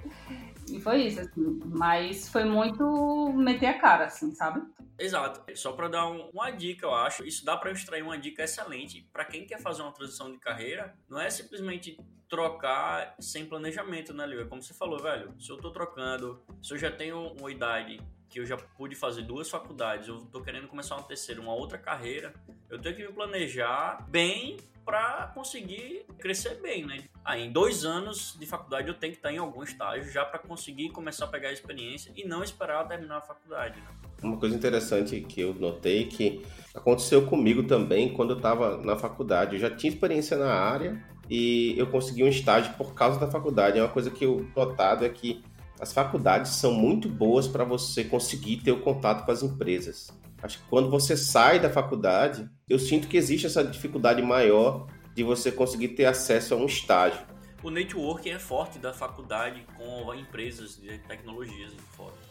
e 0.69 0.81
foi 0.81 1.03
isso, 1.03 1.21
assim. 1.21 1.59
Mas 1.65 2.29
foi 2.29 2.43
muito 2.43 3.31
meter 3.33 3.67
a 3.67 3.79
cara, 3.79 4.05
assim, 4.05 4.33
sabe? 4.35 4.61
Exato. 4.99 5.43
Só 5.55 5.71
para 5.73 5.87
dar 5.87 6.07
um, 6.07 6.29
uma 6.29 6.49
dica, 6.51 6.85
eu 6.85 6.93
acho, 6.93 7.25
isso 7.25 7.45
dá 7.45 7.55
para 7.55 7.71
extrair 7.71 8.01
uma 8.01 8.17
dica 8.17 8.43
excelente 8.43 9.07
para 9.13 9.25
quem 9.25 9.45
quer 9.45 9.61
fazer 9.61 9.81
uma 9.81 9.91
transição 9.91 10.31
de 10.31 10.39
carreira. 10.39 10.95
Não 11.07 11.19
é 11.19 11.29
simplesmente 11.29 11.97
trocar 12.27 13.15
sem 13.19 13.45
planejamento, 13.45 14.13
né, 14.13 14.25
Lio? 14.25 14.41
É 14.41 14.45
como 14.45 14.61
você 14.61 14.73
falou, 14.73 14.99
velho. 14.99 15.33
Se 15.39 15.49
eu 15.49 15.57
tô 15.57 15.71
trocando, 15.71 16.43
se 16.61 16.73
eu 16.73 16.77
já 16.77 16.91
tenho 16.91 17.33
uma 17.39 17.51
idade 17.51 18.01
que 18.29 18.39
eu 18.39 18.45
já 18.45 18.57
pude 18.57 18.95
fazer 18.95 19.23
duas 19.23 19.49
faculdades, 19.49 20.07
eu 20.07 20.19
tô 20.31 20.41
querendo 20.41 20.67
começar 20.67 20.95
uma 20.95 21.03
terceira, 21.03 21.41
uma 21.41 21.53
outra 21.53 21.77
carreira, 21.77 22.33
eu 22.69 22.79
tenho 22.79 22.95
que 22.95 23.05
me 23.05 23.13
planejar 23.13 24.05
bem 24.09 24.57
para 24.87 25.27
conseguir 25.33 26.05
crescer 26.17 26.61
bem, 26.61 26.85
né? 26.85 27.03
Aí, 27.23 27.45
em 27.45 27.51
dois 27.51 27.83
anos 27.83 28.37
de 28.39 28.45
faculdade 28.45 28.87
eu 28.87 28.93
tenho 28.93 29.11
que 29.11 29.19
estar 29.19 29.33
em 29.33 29.37
algum 29.37 29.61
estágio 29.61 30.09
já 30.09 30.23
para 30.23 30.39
conseguir 30.39 30.91
começar 30.91 31.25
a 31.25 31.27
pegar 31.27 31.49
a 31.49 31.51
experiência 31.51 32.09
e 32.15 32.25
não 32.25 32.41
esperar 32.41 32.87
terminar 32.87 33.17
a 33.17 33.21
faculdade. 33.21 33.81
Né? 33.81 33.87
Uma 34.23 34.37
coisa 34.37 34.55
interessante 34.55 35.19
que 35.19 35.41
eu 35.41 35.53
notei 35.53 36.05
que 36.05 36.41
aconteceu 36.73 37.25
comigo 37.25 37.63
também 37.63 38.13
quando 38.13 38.31
eu 38.31 38.37
estava 38.37 38.77
na 38.77 38.95
faculdade. 38.95 39.55
Eu 39.55 39.59
já 39.59 39.69
tinha 39.69 39.91
experiência 39.91 40.37
na 40.37 40.53
área 40.53 41.03
e 41.29 41.77
eu 41.77 41.87
consegui 41.87 42.23
um 42.23 42.29
estágio 42.29 42.73
por 42.75 42.93
causa 42.93 43.19
da 43.19 43.29
faculdade. 43.29 43.77
É 43.77 43.83
uma 43.83 43.91
coisa 43.91 44.09
que 44.09 44.23
eu 44.23 44.49
notado 44.55 45.03
é 45.03 45.09
que 45.09 45.43
as 45.79 45.93
faculdades 45.93 46.51
são 46.53 46.73
muito 46.73 47.07
boas 47.07 47.47
para 47.47 47.63
você 47.63 48.03
conseguir 48.03 48.57
ter 48.57 48.71
o 48.71 48.81
contato 48.81 49.25
com 49.25 49.31
as 49.31 49.43
empresas. 49.43 50.09
Acho 50.41 50.59
que 50.59 50.69
quando 50.69 50.89
você 50.89 51.15
sai 51.15 51.59
da 51.59 51.69
faculdade, 51.69 52.49
eu 52.69 52.79
sinto 52.79 53.07
que 53.07 53.17
existe 53.17 53.45
essa 53.45 53.63
dificuldade 53.63 54.21
maior 54.21 54.87
de 55.15 55.23
você 55.23 55.51
conseguir 55.51 55.89
ter 55.89 56.05
acesso 56.05 56.53
a 56.53 56.57
um 56.57 56.65
estágio. 56.65 57.19
O 57.63 57.71
networking 57.71 58.29
é 58.29 58.39
forte 58.39 58.77
da 58.77 58.93
faculdade 58.93 59.65
com 59.75 60.13
empresas 60.13 60.79
de 60.79 60.99
tecnologias 60.99 61.73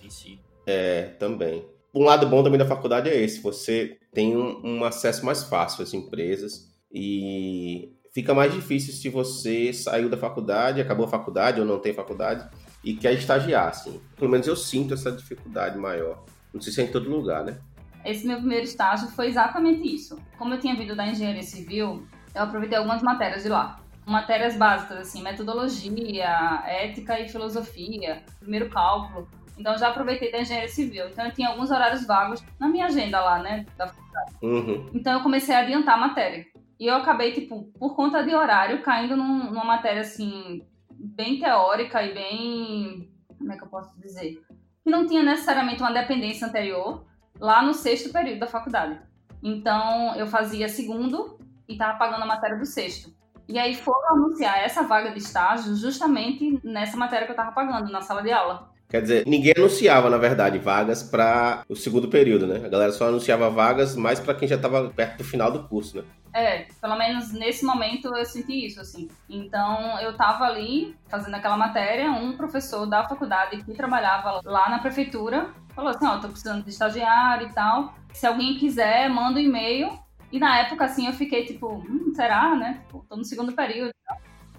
em 0.03 0.11
si. 0.11 0.39
É, 0.67 1.03
também. 1.19 1.65
Um 1.93 2.05
lado 2.05 2.27
bom 2.29 2.43
também 2.43 2.59
da 2.59 2.67
faculdade 2.67 3.09
é 3.09 3.21
esse: 3.21 3.41
você 3.41 3.99
tem 4.13 4.37
um, 4.37 4.61
um 4.65 4.85
acesso 4.85 5.25
mais 5.25 5.43
fácil 5.43 5.83
às 5.83 5.93
empresas 5.93 6.73
e 6.93 7.93
fica 8.13 8.33
mais 8.35 8.53
difícil 8.53 8.93
se 8.93 9.09
você 9.09 9.73
saiu 9.73 10.09
da 10.09 10.17
faculdade, 10.17 10.81
acabou 10.81 11.07
a 11.07 11.11
faculdade 11.11 11.61
ou 11.61 11.67
não 11.67 11.81
tem 11.81 11.93
faculdade 11.93 12.49
e 12.87 12.95
quer 12.95 13.15
estagiar, 13.15 13.67
assim. 13.67 14.01
Pelo 14.17 14.31
menos 14.31 14.47
eu 14.47 14.55
sinto 14.55 14.95
essa 14.95 15.11
dificuldade 15.11 15.77
maior. 15.77 16.23
Não 16.55 16.61
sei 16.61 16.73
se 16.73 16.81
é 16.81 16.85
em 16.85 16.93
todo 16.93 17.11
lugar, 17.11 17.45
né? 17.45 17.59
Esse 18.05 18.25
meu 18.25 18.39
primeiro 18.39 18.65
estágio 18.65 19.09
foi 19.09 19.27
exatamente 19.27 19.93
isso. 19.93 20.17
Como 20.39 20.55
eu 20.55 20.61
tinha 20.61 20.77
vindo 20.77 20.95
da 20.95 21.05
engenharia 21.05 21.43
civil, 21.43 22.07
eu 22.33 22.43
aproveitei 22.43 22.79
algumas 22.79 23.03
matérias 23.03 23.43
de 23.43 23.49
lá. 23.49 23.81
Matérias 24.07 24.57
básicas, 24.57 24.99
assim, 24.99 25.21
metodologia, 25.21 26.63
ética 26.65 27.19
e 27.19 27.29
filosofia, 27.29 28.23
primeiro 28.39 28.71
cálculo. 28.71 29.29
Então 29.59 29.77
já 29.77 29.89
aproveitei 29.89 30.31
da 30.31 30.43
engenharia 30.43 30.69
civil. 30.69 31.09
Então 31.09 31.25
eu 31.25 31.33
tinha 31.33 31.49
alguns 31.49 31.73
horários 31.73 32.07
vagos 32.07 32.41
na 32.61 32.69
minha 32.69 32.87
agenda 32.87 33.21
lá, 33.21 33.43
né, 33.43 33.67
da 33.77 33.89
faculdade. 33.89 34.33
Uhum. 34.41 34.91
Então 34.95 35.15
eu 35.15 35.23
comecei 35.25 35.53
a 35.57 35.59
adiantar 35.59 35.97
a 35.97 36.01
matéria. 36.07 36.47
E 36.79 36.87
eu 36.87 36.95
acabei, 36.95 37.33
tipo, 37.33 37.65
por 37.81 37.97
conta 37.97 38.23
de 38.23 38.33
horário, 38.33 38.81
caindo 38.83 39.17
num, 39.17 39.51
numa 39.51 39.65
matéria, 39.65 40.03
assim, 40.03 40.63
bem 40.99 41.39
teórica 41.39 42.03
e 42.03 42.15
bem. 42.15 43.11
Como 43.39 43.53
é 43.53 43.57
que 43.57 43.65
eu 43.65 43.69
posso 43.69 43.91
dizer? 44.01 44.43
Que 44.83 44.91
não 44.91 45.07
tinha 45.07 45.23
necessariamente 45.23 45.83
uma 45.83 45.93
dependência 45.93 46.47
anterior 46.47 47.05
lá 47.39 47.63
no 47.63 47.75
sexto 47.75 48.13
período 48.13 48.41
da 48.41 48.47
faculdade. 48.47 49.01
Então, 49.43 50.15
eu 50.17 50.27
fazia 50.27 50.69
segundo 50.69 51.39
e 51.69 51.73
estava 51.73 51.99
pagando 51.99 52.23
a 52.23 52.27
matéria 52.27 52.57
do 52.57 52.67
sexto. 52.67 53.15
E 53.49 53.59
aí 53.59 53.75
foram 53.75 54.17
anunciar 54.17 54.59
essa 54.59 54.83
vaga 54.83 55.11
de 55.11 55.19
estágio 55.19 55.77
justamente 55.77 56.61
nessa 56.65 56.97
matéria 56.97 57.27
que 57.27 57.33
eu 57.33 57.37
estava 57.37 57.53
pagando, 57.53 57.93
na 57.93 58.01
sala 58.01 58.23
de 58.23 58.33
aula. 58.33 58.71
Quer 58.97 59.03
dizer, 59.03 59.27
ninguém 59.27 59.53
anunciava, 59.55 60.09
na 60.09 60.17
verdade, 60.17 60.59
vagas 60.59 61.03
para 61.03 61.63
o 61.69 61.77
segundo 61.77 62.09
período, 62.09 62.47
né? 62.47 62.65
A 62.65 62.69
galera 62.69 62.93
só 62.93 63.09
anunciava 63.09 63.51
vagas 63.51 63.95
mais 63.95 64.19
para 64.19 64.33
quem 64.33 64.49
já 64.49 64.57
estava 64.57 64.89
perto 64.89 65.19
do 65.19 65.25
final 65.25 65.53
do 65.53 65.65
curso, 65.65 65.99
né? 65.99 66.05
É, 66.33 66.67
pelo 66.81 66.97
menos 66.97 67.31
nesse 67.31 67.63
momento 67.63 68.15
eu 68.17 68.25
senti 68.25 68.67
isso, 68.67 68.81
assim. 68.81 69.09
Então 69.29 70.01
eu 70.01 70.17
tava 70.17 70.45
ali 70.45 70.97
fazendo 71.09 71.35
aquela 71.35 71.59
matéria, 71.59 72.11
um 72.11 72.39
professor 72.39 72.87
da 72.87 73.07
faculdade 73.07 73.63
que 73.63 73.75
trabalhava 73.75 74.41
lá 74.47 74.71
na 74.71 74.79
prefeitura 74.79 75.51
falou 75.75 75.91
assim: 75.91 76.07
Ó, 76.07 76.17
oh, 76.17 76.21
tô 76.21 76.29
precisando 76.29 76.65
de 76.65 76.71
estagiário 76.71 77.49
e 77.49 77.53
tal. 77.53 77.93
Se 78.15 78.27
alguém 78.27 78.57
quiser, 78.57 79.11
manda 79.11 79.39
um 79.39 79.43
e-mail. 79.43 79.99
E 80.33 80.39
na 80.39 80.61
época, 80.61 80.87
assim, 80.87 81.07
eu 81.07 81.13
fiquei 81.13 81.45
tipo, 81.45 81.69
hum, 81.69 82.13
será, 82.15 82.57
né? 82.57 82.81
Tipo, 82.87 83.05
tô 83.07 83.17
no 83.17 83.25
segundo 83.25 83.53
período. 83.53 83.93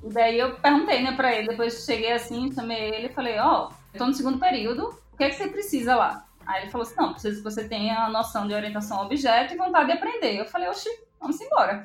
E 0.03 0.13
daí 0.13 0.39
eu 0.39 0.55
perguntei, 0.57 1.01
né, 1.01 1.11
pra 1.13 1.35
ele. 1.35 1.47
Depois 1.47 1.85
cheguei 1.85 2.13
assim, 2.13 2.53
chamei 2.53 2.93
ele 2.93 3.07
e 3.07 3.13
falei: 3.13 3.39
Ó, 3.39 3.67
oh, 3.67 3.73
eu 3.93 3.97
tô 3.97 4.07
no 4.07 4.13
segundo 4.13 4.39
período, 4.39 4.89
o 5.13 5.17
que 5.17 5.23
é 5.23 5.29
que 5.29 5.35
você 5.35 5.47
precisa 5.47 5.95
lá? 5.95 6.27
Aí 6.47 6.63
ele 6.63 6.71
falou 6.71 6.87
assim: 6.87 6.95
Não, 6.97 7.11
preciso 7.11 7.37
que 7.37 7.43
você 7.43 7.67
tenha 7.67 8.05
a 8.05 8.09
noção 8.09 8.47
de 8.47 8.53
orientação 8.53 8.99
ao 8.99 9.05
objeto 9.05 9.53
e 9.53 9.57
vontade 9.57 9.87
de 9.87 9.97
aprender. 9.97 10.39
Eu 10.39 10.45
falei: 10.45 10.69
Oxi, 10.69 10.89
vamos 11.19 11.39
embora. 11.41 11.83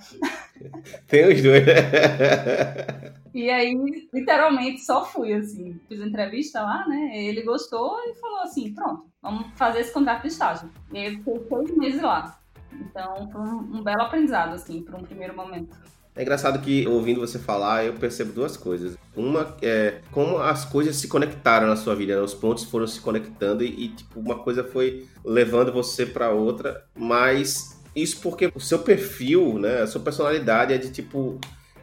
Tem 1.08 1.32
os 1.32 1.42
dois. 1.42 1.64
e 3.34 3.50
aí, 3.50 4.08
literalmente, 4.12 4.80
só 4.82 5.04
fui, 5.04 5.32
assim. 5.32 5.80
Fiz 5.88 6.00
entrevista 6.00 6.62
lá, 6.62 6.86
né? 6.86 7.10
Ele 7.12 7.42
gostou 7.42 7.98
e 8.04 8.14
falou 8.14 8.40
assim: 8.42 8.72
pronto, 8.72 9.06
vamos 9.20 9.48
fazer 9.56 9.80
esse 9.80 9.92
contrato 9.92 10.22
de 10.22 10.28
estágio. 10.28 10.70
E 10.92 10.98
aí 10.98 11.06
eu 11.06 11.18
fiquei 11.18 11.48
seis 11.48 11.76
meses 11.76 12.02
lá. 12.02 12.38
Então, 12.72 13.28
foi 13.30 13.40
um, 13.40 13.78
um 13.78 13.82
belo 13.82 14.02
aprendizado, 14.02 14.54
assim, 14.54 14.82
para 14.82 14.96
um 14.96 15.02
primeiro 15.02 15.36
momento. 15.36 15.76
É 16.14 16.22
engraçado 16.22 16.58
que, 16.60 16.86
ouvindo 16.86 17.20
você 17.20 17.38
falar, 17.38 17.86
eu 17.86 17.94
percebo 17.94 18.32
duas 18.32 18.56
coisas. 18.56 18.98
Uma 19.16 19.56
é 19.62 20.00
como 20.10 20.38
as 20.38 20.64
coisas 20.64 20.96
se 20.96 21.08
conectaram 21.08 21.66
na 21.66 21.76
sua 21.76 21.94
vida, 21.94 22.14
né? 22.14 22.20
os 22.20 22.34
pontos 22.34 22.64
foram 22.64 22.86
se 22.86 23.00
conectando 23.00 23.64
e, 23.64 23.86
e 23.86 23.88
tipo, 23.88 24.20
uma 24.20 24.38
coisa 24.38 24.62
foi 24.62 25.06
levando 25.24 25.72
você 25.72 26.04
para 26.04 26.30
outra, 26.30 26.84
mas 26.94 27.80
isso 27.96 28.20
porque 28.20 28.50
o 28.54 28.60
seu 28.60 28.80
perfil, 28.80 29.58
né, 29.58 29.82
a 29.82 29.86
sua 29.86 30.00
personalidade 30.00 30.72
é 30.72 30.78
de 30.78 30.90
tipo 30.90 31.38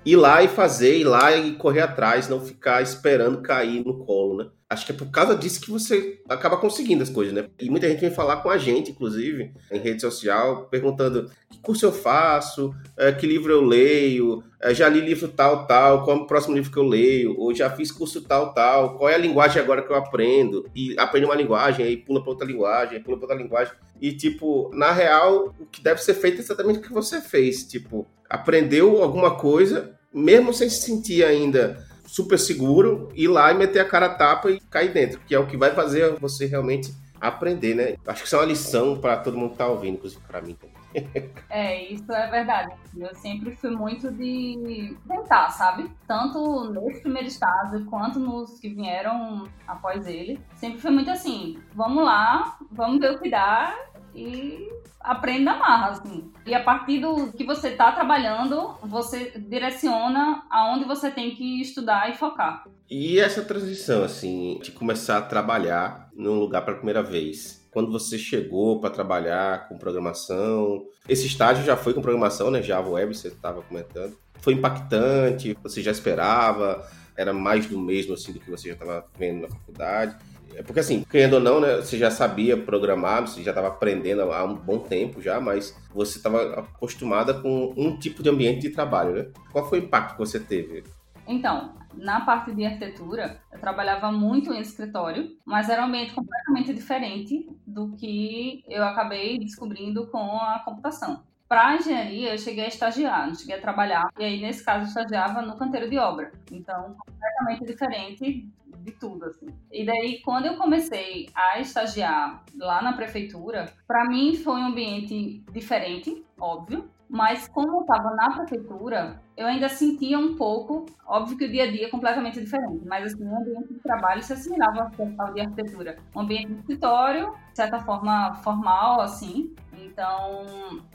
ir 0.05 0.15
lá 0.15 0.43
e 0.43 0.47
fazer, 0.47 0.97
ir 0.97 1.03
lá 1.03 1.35
e 1.35 1.55
correr 1.55 1.81
atrás, 1.81 2.27
não 2.29 2.39
ficar 2.39 2.81
esperando 2.81 3.41
cair 3.41 3.83
no 3.85 4.05
colo, 4.05 4.37
né? 4.37 4.49
Acho 4.69 4.85
que 4.85 4.91
é 4.91 4.95
por 4.95 5.09
causa 5.09 5.35
disso 5.35 5.59
que 5.59 5.71
você 5.71 6.21
acaba 6.29 6.55
conseguindo 6.55 7.01
as 7.01 7.09
coisas, 7.09 7.33
né? 7.33 7.47
E 7.59 7.71
muita 7.71 7.89
gente 7.89 8.01
vem 8.01 8.11
falar 8.11 8.37
com 8.37 8.51
a 8.51 8.57
gente, 8.59 8.91
inclusive, 8.91 9.51
em 9.71 9.79
rede 9.79 9.99
social, 9.99 10.65
perguntando 10.65 11.31
que 11.49 11.59
curso 11.59 11.87
eu 11.87 11.91
faço, 11.91 12.71
é, 12.95 13.11
que 13.11 13.25
livro 13.25 13.51
eu 13.51 13.61
leio, 13.61 14.43
é, 14.61 14.71
já 14.71 14.87
li 14.87 15.01
livro 15.01 15.27
tal, 15.27 15.65
tal, 15.65 16.03
qual 16.03 16.17
é 16.17 16.19
o 16.21 16.27
próximo 16.27 16.53
livro 16.53 16.71
que 16.71 16.77
eu 16.77 16.83
leio, 16.83 17.35
ou 17.35 17.51
já 17.51 17.71
fiz 17.71 17.91
curso 17.91 18.21
tal, 18.21 18.53
tal, 18.53 18.95
qual 18.95 19.09
é 19.09 19.15
a 19.15 19.17
linguagem 19.17 19.59
agora 19.59 19.81
que 19.81 19.91
eu 19.91 19.95
aprendo, 19.95 20.69
e 20.75 20.93
aprende 20.99 21.25
uma 21.25 21.33
linguagem, 21.33 21.83
aí 21.83 21.97
pula 21.97 22.21
para 22.21 22.29
outra 22.29 22.45
linguagem, 22.45 23.01
pula 23.01 23.17
para 23.17 23.25
outra 23.25 23.43
linguagem. 23.43 23.73
E, 23.99 24.11
tipo, 24.13 24.69
na 24.71 24.91
real, 24.91 25.55
o 25.59 25.65
que 25.65 25.81
deve 25.81 26.03
ser 26.03 26.13
feito 26.13 26.37
é 26.37 26.41
exatamente 26.41 26.77
o 26.77 26.81
que 26.83 26.93
você 26.93 27.19
fez. 27.19 27.63
Tipo, 27.63 28.07
aprendeu 28.29 29.01
alguma 29.01 29.35
coisa, 29.35 29.97
mesmo 30.13 30.53
sem 30.53 30.69
se 30.69 30.81
sentir 30.81 31.23
ainda 31.23 31.88
super 32.09 32.39
seguro, 32.39 33.09
ir 33.15 33.27
lá 33.27 33.51
e 33.51 33.55
meter 33.55 33.79
a 33.79 33.85
cara 33.85 34.07
a 34.07 34.15
tapa 34.15 34.49
e 34.49 34.59
cair 34.59 34.91
dentro, 34.91 35.19
que 35.19 35.35
é 35.35 35.39
o 35.39 35.45
que 35.45 35.55
vai 35.55 35.71
fazer 35.73 36.15
você 36.19 36.45
realmente 36.45 36.93
aprender, 37.21 37.75
né? 37.75 37.95
Acho 38.07 38.21
que 38.21 38.27
isso 38.27 38.35
é 38.35 38.39
uma 38.39 38.45
lição 38.45 38.99
para 38.99 39.17
todo 39.17 39.37
mundo 39.37 39.51
que 39.51 39.57
tá 39.57 39.67
ouvindo, 39.67 39.95
inclusive 39.95 40.21
para 40.27 40.41
mim 40.41 40.55
também. 40.55 40.79
É, 41.49 41.83
isso 41.91 42.11
é 42.11 42.29
verdade. 42.29 42.73
Eu 42.97 43.13
sempre 43.15 43.55
fui 43.55 43.71
muito 43.71 44.11
de 44.11 44.95
tentar, 45.07 45.49
sabe? 45.49 45.91
Tanto 46.07 46.71
nesse 46.71 47.01
primeiro 47.01 47.27
estágio 47.27 47.85
quanto 47.85 48.19
nos 48.19 48.59
que 48.59 48.69
vieram 48.69 49.47
após 49.67 50.07
ele. 50.07 50.39
Sempre 50.55 50.79
foi 50.79 50.91
muito 50.91 51.09
assim: 51.09 51.59
vamos 51.73 52.03
lá, 52.03 52.57
vamos 52.71 52.99
ver 52.99 53.11
o 53.11 53.19
que 53.19 53.29
dá 53.29 53.75
e 54.13 54.69
aprenda 54.99 55.51
a 55.51 55.87
assim. 55.87 56.31
E 56.45 56.53
a 56.53 56.63
partir 56.63 56.99
do 56.99 57.31
que 57.31 57.43
você 57.43 57.69
está 57.69 57.91
trabalhando, 57.91 58.75
você 58.83 59.31
direciona 59.37 60.43
aonde 60.49 60.85
você 60.85 61.09
tem 61.09 61.35
que 61.35 61.61
estudar 61.61 62.09
e 62.09 62.17
focar. 62.17 62.65
E 62.89 63.19
essa 63.19 63.43
transição, 63.43 64.03
assim, 64.03 64.59
de 64.61 64.71
começar 64.71 65.17
a 65.17 65.21
trabalhar 65.21 66.09
num 66.15 66.39
lugar 66.39 66.65
pela 66.65 66.77
primeira 66.77 67.03
vez? 67.03 67.67
Quando 67.71 67.91
você 67.91 68.17
chegou 68.17 68.79
para 68.81 68.89
trabalhar 68.89 69.67
com 69.67 69.77
programação, 69.77 70.85
esse 71.07 71.27
estágio 71.27 71.63
já 71.63 71.77
foi 71.77 71.93
com 71.93 72.01
programação, 72.01 72.49
né? 72.49 72.61
Java 72.61 72.89
Web, 72.89 73.15
você 73.15 73.27
estava 73.27 73.61
comentando. 73.61 74.17
Foi 74.41 74.53
impactante? 74.53 75.55
Você 75.61 75.81
já 75.83 75.91
esperava? 75.91 76.87
Era 77.15 77.31
mais 77.31 77.67
do 77.67 77.79
mesmo 77.79 78.13
assim 78.13 78.31
do 78.31 78.39
que 78.39 78.49
você 78.49 78.69
já 78.69 78.73
estava 78.73 79.05
vendo 79.17 79.41
na 79.41 79.49
faculdade? 79.49 80.15
É 80.55 80.63
porque 80.63 80.79
assim, 80.79 81.03
querendo 81.09 81.35
ou 81.35 81.39
não, 81.39 81.59
né, 81.59 81.77
você 81.77 81.97
já 81.97 82.11
sabia 82.11 82.57
programar, 82.57 83.21
você 83.21 83.41
já 83.41 83.51
estava 83.51 83.67
aprendendo 83.67 84.21
há 84.31 84.43
um 84.43 84.55
bom 84.55 84.79
tempo 84.79 85.21
já, 85.21 85.39
mas 85.39 85.75
você 85.93 86.17
estava 86.17 86.59
acostumada 86.59 87.33
com 87.33 87.73
um 87.77 87.97
tipo 87.97 88.21
de 88.21 88.29
ambiente 88.29 88.61
de 88.61 88.69
trabalho, 88.69 89.13
né? 89.13 89.27
Qual 89.51 89.67
foi 89.67 89.79
o 89.79 89.83
impacto 89.83 90.13
que 90.13 90.19
você 90.19 90.39
teve? 90.39 90.83
Então, 91.27 91.75
na 91.93 92.21
parte 92.21 92.51
de 92.53 92.65
arquitetura, 92.65 93.39
eu 93.51 93.59
trabalhava 93.59 94.11
muito 94.11 94.51
em 94.51 94.59
escritório, 94.59 95.37
mas 95.45 95.69
era 95.69 95.83
um 95.83 95.85
ambiente 95.85 96.13
completamente 96.13 96.73
diferente 96.73 97.47
do 97.65 97.91
que 97.95 98.63
eu 98.67 98.83
acabei 98.83 99.37
descobrindo 99.37 100.07
com 100.07 100.37
a 100.37 100.59
computação. 100.65 101.23
Para 101.47 101.75
engenharia, 101.75 102.33
eu 102.33 102.37
cheguei 102.37 102.65
a 102.65 102.67
estagiar, 102.67 103.27
não 103.27 103.35
cheguei 103.35 103.55
a 103.55 103.61
trabalhar, 103.61 104.09
e 104.19 104.23
aí, 104.23 104.41
nesse 104.41 104.63
caso, 104.63 104.83
eu 104.83 104.87
estagiava 104.87 105.41
no 105.41 105.57
canteiro 105.57 105.89
de 105.89 105.97
obra. 105.97 106.31
Então, 106.51 106.95
completamente 106.97 107.65
diferente 107.65 108.47
de 108.89 108.97
tudo, 108.99 109.25
assim. 109.25 109.47
E 109.71 109.85
daí, 109.85 110.21
quando 110.23 110.45
eu 110.47 110.57
comecei 110.57 111.27
a 111.35 111.59
estagiar 111.59 112.43
lá 112.57 112.81
na 112.81 112.93
prefeitura, 112.93 113.73
para 113.87 114.05
mim 114.05 114.35
foi 114.35 114.59
um 114.59 114.67
ambiente 114.67 115.43
diferente, 115.51 116.25
óbvio, 116.39 116.89
Mas 117.09 117.47
como 117.47 117.77
eu 117.77 117.81
estava 117.81 118.13
na 118.15 118.29
prefeitura, 118.35 119.19
eu 119.35 119.47
ainda 119.47 119.67
sentia 119.67 120.19
um 120.19 120.35
pouco, 120.35 120.85
óbvio 121.07 121.37
que 121.37 121.45
o 121.45 121.51
dia 121.51 121.63
a 121.63 121.71
dia 121.71 121.87
é 121.87 121.89
completamente 121.89 122.39
diferente, 122.39 122.85
mas 122.85 123.03
assim, 123.11 123.25
o 123.27 123.35
ambiente 123.35 123.73
de 123.73 123.79
trabalho 123.79 124.21
se 124.21 124.31
assimilava 124.31 124.91
ao 125.17 125.33
de 125.33 125.41
arquitetura. 125.41 125.97
Um 126.15 126.21
ambiente 126.21 126.53
de 126.53 126.59
escritório, 126.59 127.31
de 127.51 127.55
certa 127.55 127.79
forma 127.79 128.35
formal, 128.43 129.01
assim, 129.01 129.55
então 129.73 130.45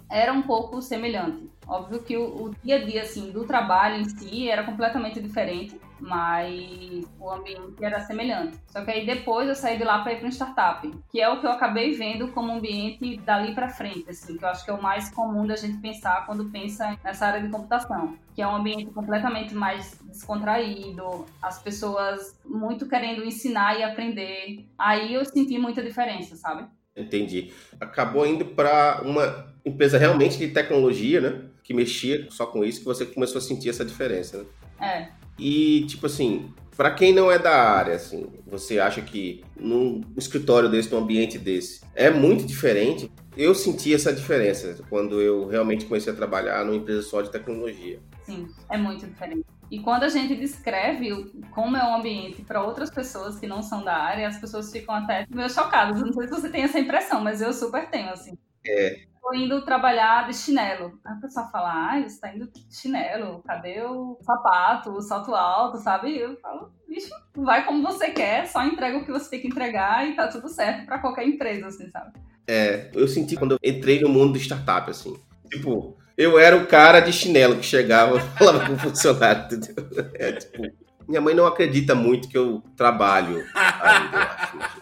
era 0.09 0.33
um 0.33 0.43
pouco 0.43 0.81
semelhante. 0.81 1.51
Óbvio 1.67 2.01
que 2.05 2.17
o, 2.17 2.45
o 2.45 2.55
dia 2.63 2.77
a 2.77 2.85
dia, 2.85 3.03
assim, 3.03 3.33
do 3.33 3.45
trabalho 3.45 3.97
em 3.97 4.05
si 4.05 4.49
era 4.49 4.63
completamente 4.63 5.21
diferente, 5.21 5.81
mas 6.05 7.05
o 7.19 7.31
ambiente 7.31 7.83
era 7.83 8.01
semelhante. 8.01 8.59
Só 8.67 8.85
que 8.85 8.91
aí 8.91 9.07
depois 9.07 9.49
eu 9.49 9.55
saí 9.55 9.79
de 9.79 9.85
lá 9.85 10.01
para 10.01 10.13
ir 10.13 10.19
para 10.19 10.29
um 10.29 10.31
startup, 10.31 10.91
que 11.11 11.21
é 11.21 11.29
o 11.29 11.41
que 11.41 11.47
eu 11.47 11.51
acabei 11.51 11.93
vendo 11.93 12.29
como 12.29 12.53
ambiente 12.53 13.17
dali 13.19 13.55
para 13.55 13.69
frente, 13.69 14.09
assim, 14.09 14.37
que 14.37 14.45
eu 14.45 14.49
acho 14.49 14.65
que 14.65 14.71
é 14.71 14.75
o 14.75 14.83
mais 14.83 15.09
comum 15.11 15.47
da 15.47 15.57
gente 15.57 15.79
pensar 15.79 16.27
quando 16.27 16.45
pensa 16.51 16.99
nessa 17.03 17.27
área 17.27 17.41
de 17.41 17.49
computação, 17.49 18.17
que 18.35 18.43
é 18.43 18.47
um 18.47 18.57
ambiente 18.57 18.87
completamente 18.87 19.55
mais 19.55 19.99
descontraído, 20.05 21.25
as 21.41 21.63
pessoas 21.63 22.39
muito 22.45 22.87
querendo 22.87 23.25
ensinar 23.25 23.79
e 23.79 23.83
aprender. 23.83 24.67
Aí 24.79 25.15
eu 25.15 25.25
senti 25.25 25.59
muita 25.59 25.83
diferença, 25.83 26.37
sabe? 26.37 26.67
Entendi. 26.95 27.53
Acabou 27.81 28.27
indo 28.27 28.45
para 28.45 29.01
uma 29.03 29.55
empresa 29.65 29.99
realmente 29.99 30.37
de 30.37 30.49
tecnologia, 30.49 31.21
né? 31.21 31.43
Que 31.63 31.73
mexia 31.73 32.27
só 32.31 32.47
com 32.47 32.63
isso, 32.63 32.81
que 32.81 32.85
você 32.85 33.07
começou 33.07 33.39
a 33.39 33.43
sentir 33.43 33.71
essa 33.71 33.85
diferença, 33.85 34.39
né? 34.39 34.45
É. 34.81 35.24
E, 35.39 35.85
tipo 35.87 36.07
assim, 36.07 36.53
para 36.77 36.91
quem 36.91 37.13
não 37.13 37.31
é 37.31 37.39
da 37.39 37.55
área, 37.55 37.95
assim, 37.95 38.27
você 38.47 38.79
acha 38.79 39.01
que 39.01 39.45
num 39.57 40.03
escritório 40.17 40.69
desse, 40.69 40.91
num 40.93 40.99
ambiente 40.99 41.39
desse, 41.39 41.83
é 41.95 42.11
muito 42.11 42.45
diferente? 42.45 43.11
Eu 43.37 43.55
senti 43.55 43.93
essa 43.93 44.13
diferença 44.13 44.79
quando 44.89 45.21
eu 45.21 45.47
realmente 45.47 45.87
comecei 45.87 46.13
a 46.13 46.17
trabalhar 46.17 46.65
numa 46.65 46.77
empresa 46.77 47.03
só 47.03 47.21
de 47.23 47.31
tecnologia. 47.31 48.01
Sim, 48.25 48.49
é 48.71 48.77
muito 48.77 49.07
diferente. 49.07 49.45
E 49.71 49.81
quando 49.81 50.05
a 50.05 50.09
gente 50.09 50.37
descreve 50.37 51.11
como 51.51 51.77
é 51.77 51.85
um 51.85 51.97
ambiente 51.97 52.43
para 52.43 52.63
outras 52.63 52.91
pessoas 52.91 53.39
que 53.39 53.47
não 53.47 53.63
são 53.63 53.83
da 53.83 53.97
área, 53.97 54.29
as 54.29 54.39
pessoas 54.39 54.71
ficam 54.71 54.95
até 54.95 55.27
meio 55.29 55.51
chocadas. 55.51 56.01
Não 56.01 56.13
sei 56.13 56.29
se 56.29 56.31
você 56.31 56.49
tem 56.49 56.63
essa 56.63 56.79
impressão, 56.79 57.21
mas 57.21 57.41
eu 57.41 57.53
super 57.53 57.89
tenho, 57.91 58.11
assim. 58.11 58.37
É, 58.67 59.01
tô 59.25 59.35
indo 59.35 59.65
trabalhar 59.65 60.29
de 60.29 60.37
chinelo. 60.37 60.99
Aí 61.03 61.15
a 61.15 61.21
pessoa 61.21 61.47
fala, 61.47 61.71
ah, 61.73 62.03
você 62.03 62.21
tá 62.21 62.35
indo 62.35 62.47
de 62.47 62.67
chinelo, 62.71 63.43
cadê 63.47 63.81
o 63.83 64.19
sapato, 64.21 64.91
o 64.91 65.01
salto 65.01 65.35
alto, 65.35 65.79
sabe? 65.79 66.17
Eu 66.17 66.37
falo, 66.37 66.71
bicho, 66.87 67.09
vai 67.35 67.65
como 67.65 67.83
você 67.83 68.11
quer, 68.11 68.47
só 68.47 68.63
entrega 68.63 68.99
o 68.99 69.05
que 69.05 69.11
você 69.11 69.31
tem 69.31 69.41
que 69.41 69.49
entregar 69.49 70.07
e 70.07 70.15
tá 70.15 70.29
tudo 70.29 70.49
certo 70.49 70.85
para 70.85 70.99
qualquer 70.99 71.27
empresa, 71.27 71.69
assim, 71.69 71.91
sabe? 71.91 72.13
É, 72.47 72.91
eu 72.93 73.09
senti 73.09 73.35
quando 73.37 73.53
eu 73.53 73.59
entrei 73.65 74.03
no 74.03 74.11
mundo 74.11 74.35
do 74.35 74.39
startup, 74.39 74.91
assim. 74.91 75.17
Tipo, 75.51 75.97
eu 76.19 76.39
era 76.39 76.57
o 76.57 76.67
cara 76.67 77.01
de 77.01 77.13
chinelo 77.13 77.57
que 77.57 77.65
chegava 77.65 78.19
e 78.19 78.39
falava 78.39 78.67
com 78.67 78.75
o 78.75 78.79
funcionário, 78.79 79.57
entendeu? 79.57 79.75
É, 80.17 80.33
tipo, 80.33 80.63
minha 81.09 81.21
mãe 81.21 81.35
não 81.35 81.47
acredita 81.47 81.95
muito 81.95 82.29
que 82.29 82.37
eu 82.37 82.63
trabalho 82.77 83.45
ainda, 83.55 84.17
eu 84.17 84.23
acho. 84.23 84.74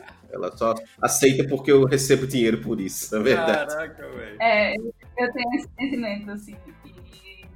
Ela 0.42 0.56
só 0.56 0.74
aceita 1.00 1.46
porque 1.48 1.70
eu 1.70 1.84
recebo 1.84 2.26
dinheiro 2.26 2.60
por 2.60 2.80
isso, 2.80 3.14
na 3.14 3.22
verdade. 3.22 3.74
Caraca, 3.74 4.08
velho. 4.08 4.36
É, 4.40 4.74
eu 4.76 5.32
tenho 5.32 5.54
esse 5.54 5.68
sentimento, 5.78 6.30
assim. 6.30 6.56
E 6.84 7.46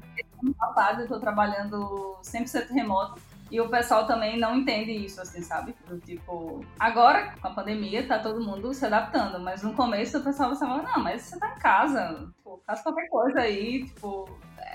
ano 0.43 0.55
passado 0.55 1.03
eu 1.03 1.09
tô 1.09 1.19
trabalhando 1.19 2.17
100% 2.23 2.71
remoto. 2.71 3.21
E 3.51 3.61
o 3.61 3.69
pessoal 3.69 4.07
também 4.07 4.37
não 4.39 4.57
entende 4.57 4.91
isso, 4.91 5.21
assim, 5.21 5.41
sabe? 5.41 5.73
Do 5.89 5.99
tipo, 6.01 6.65
agora, 6.81 7.33
com 7.41 7.47
a 7.47 7.53
pandemia, 7.53 8.07
tá 8.07 8.19
todo 8.19 8.45
mundo 8.45 8.75
se 8.75 8.85
adaptando. 8.85 9.39
Mas 9.39 9.63
no 9.63 9.73
começo 9.73 10.19
o 10.19 10.23
pessoal 10.23 10.55
falava, 10.57 10.83
não, 10.83 11.03
mas 11.03 11.23
você 11.23 11.39
tá 11.39 11.55
em 11.55 11.59
casa, 11.61 12.29
tipo, 12.37 12.61
faz 12.67 12.83
qualquer 12.83 13.09
coisa 13.09 13.41
aí, 13.41 13.85
tipo, 13.85 14.29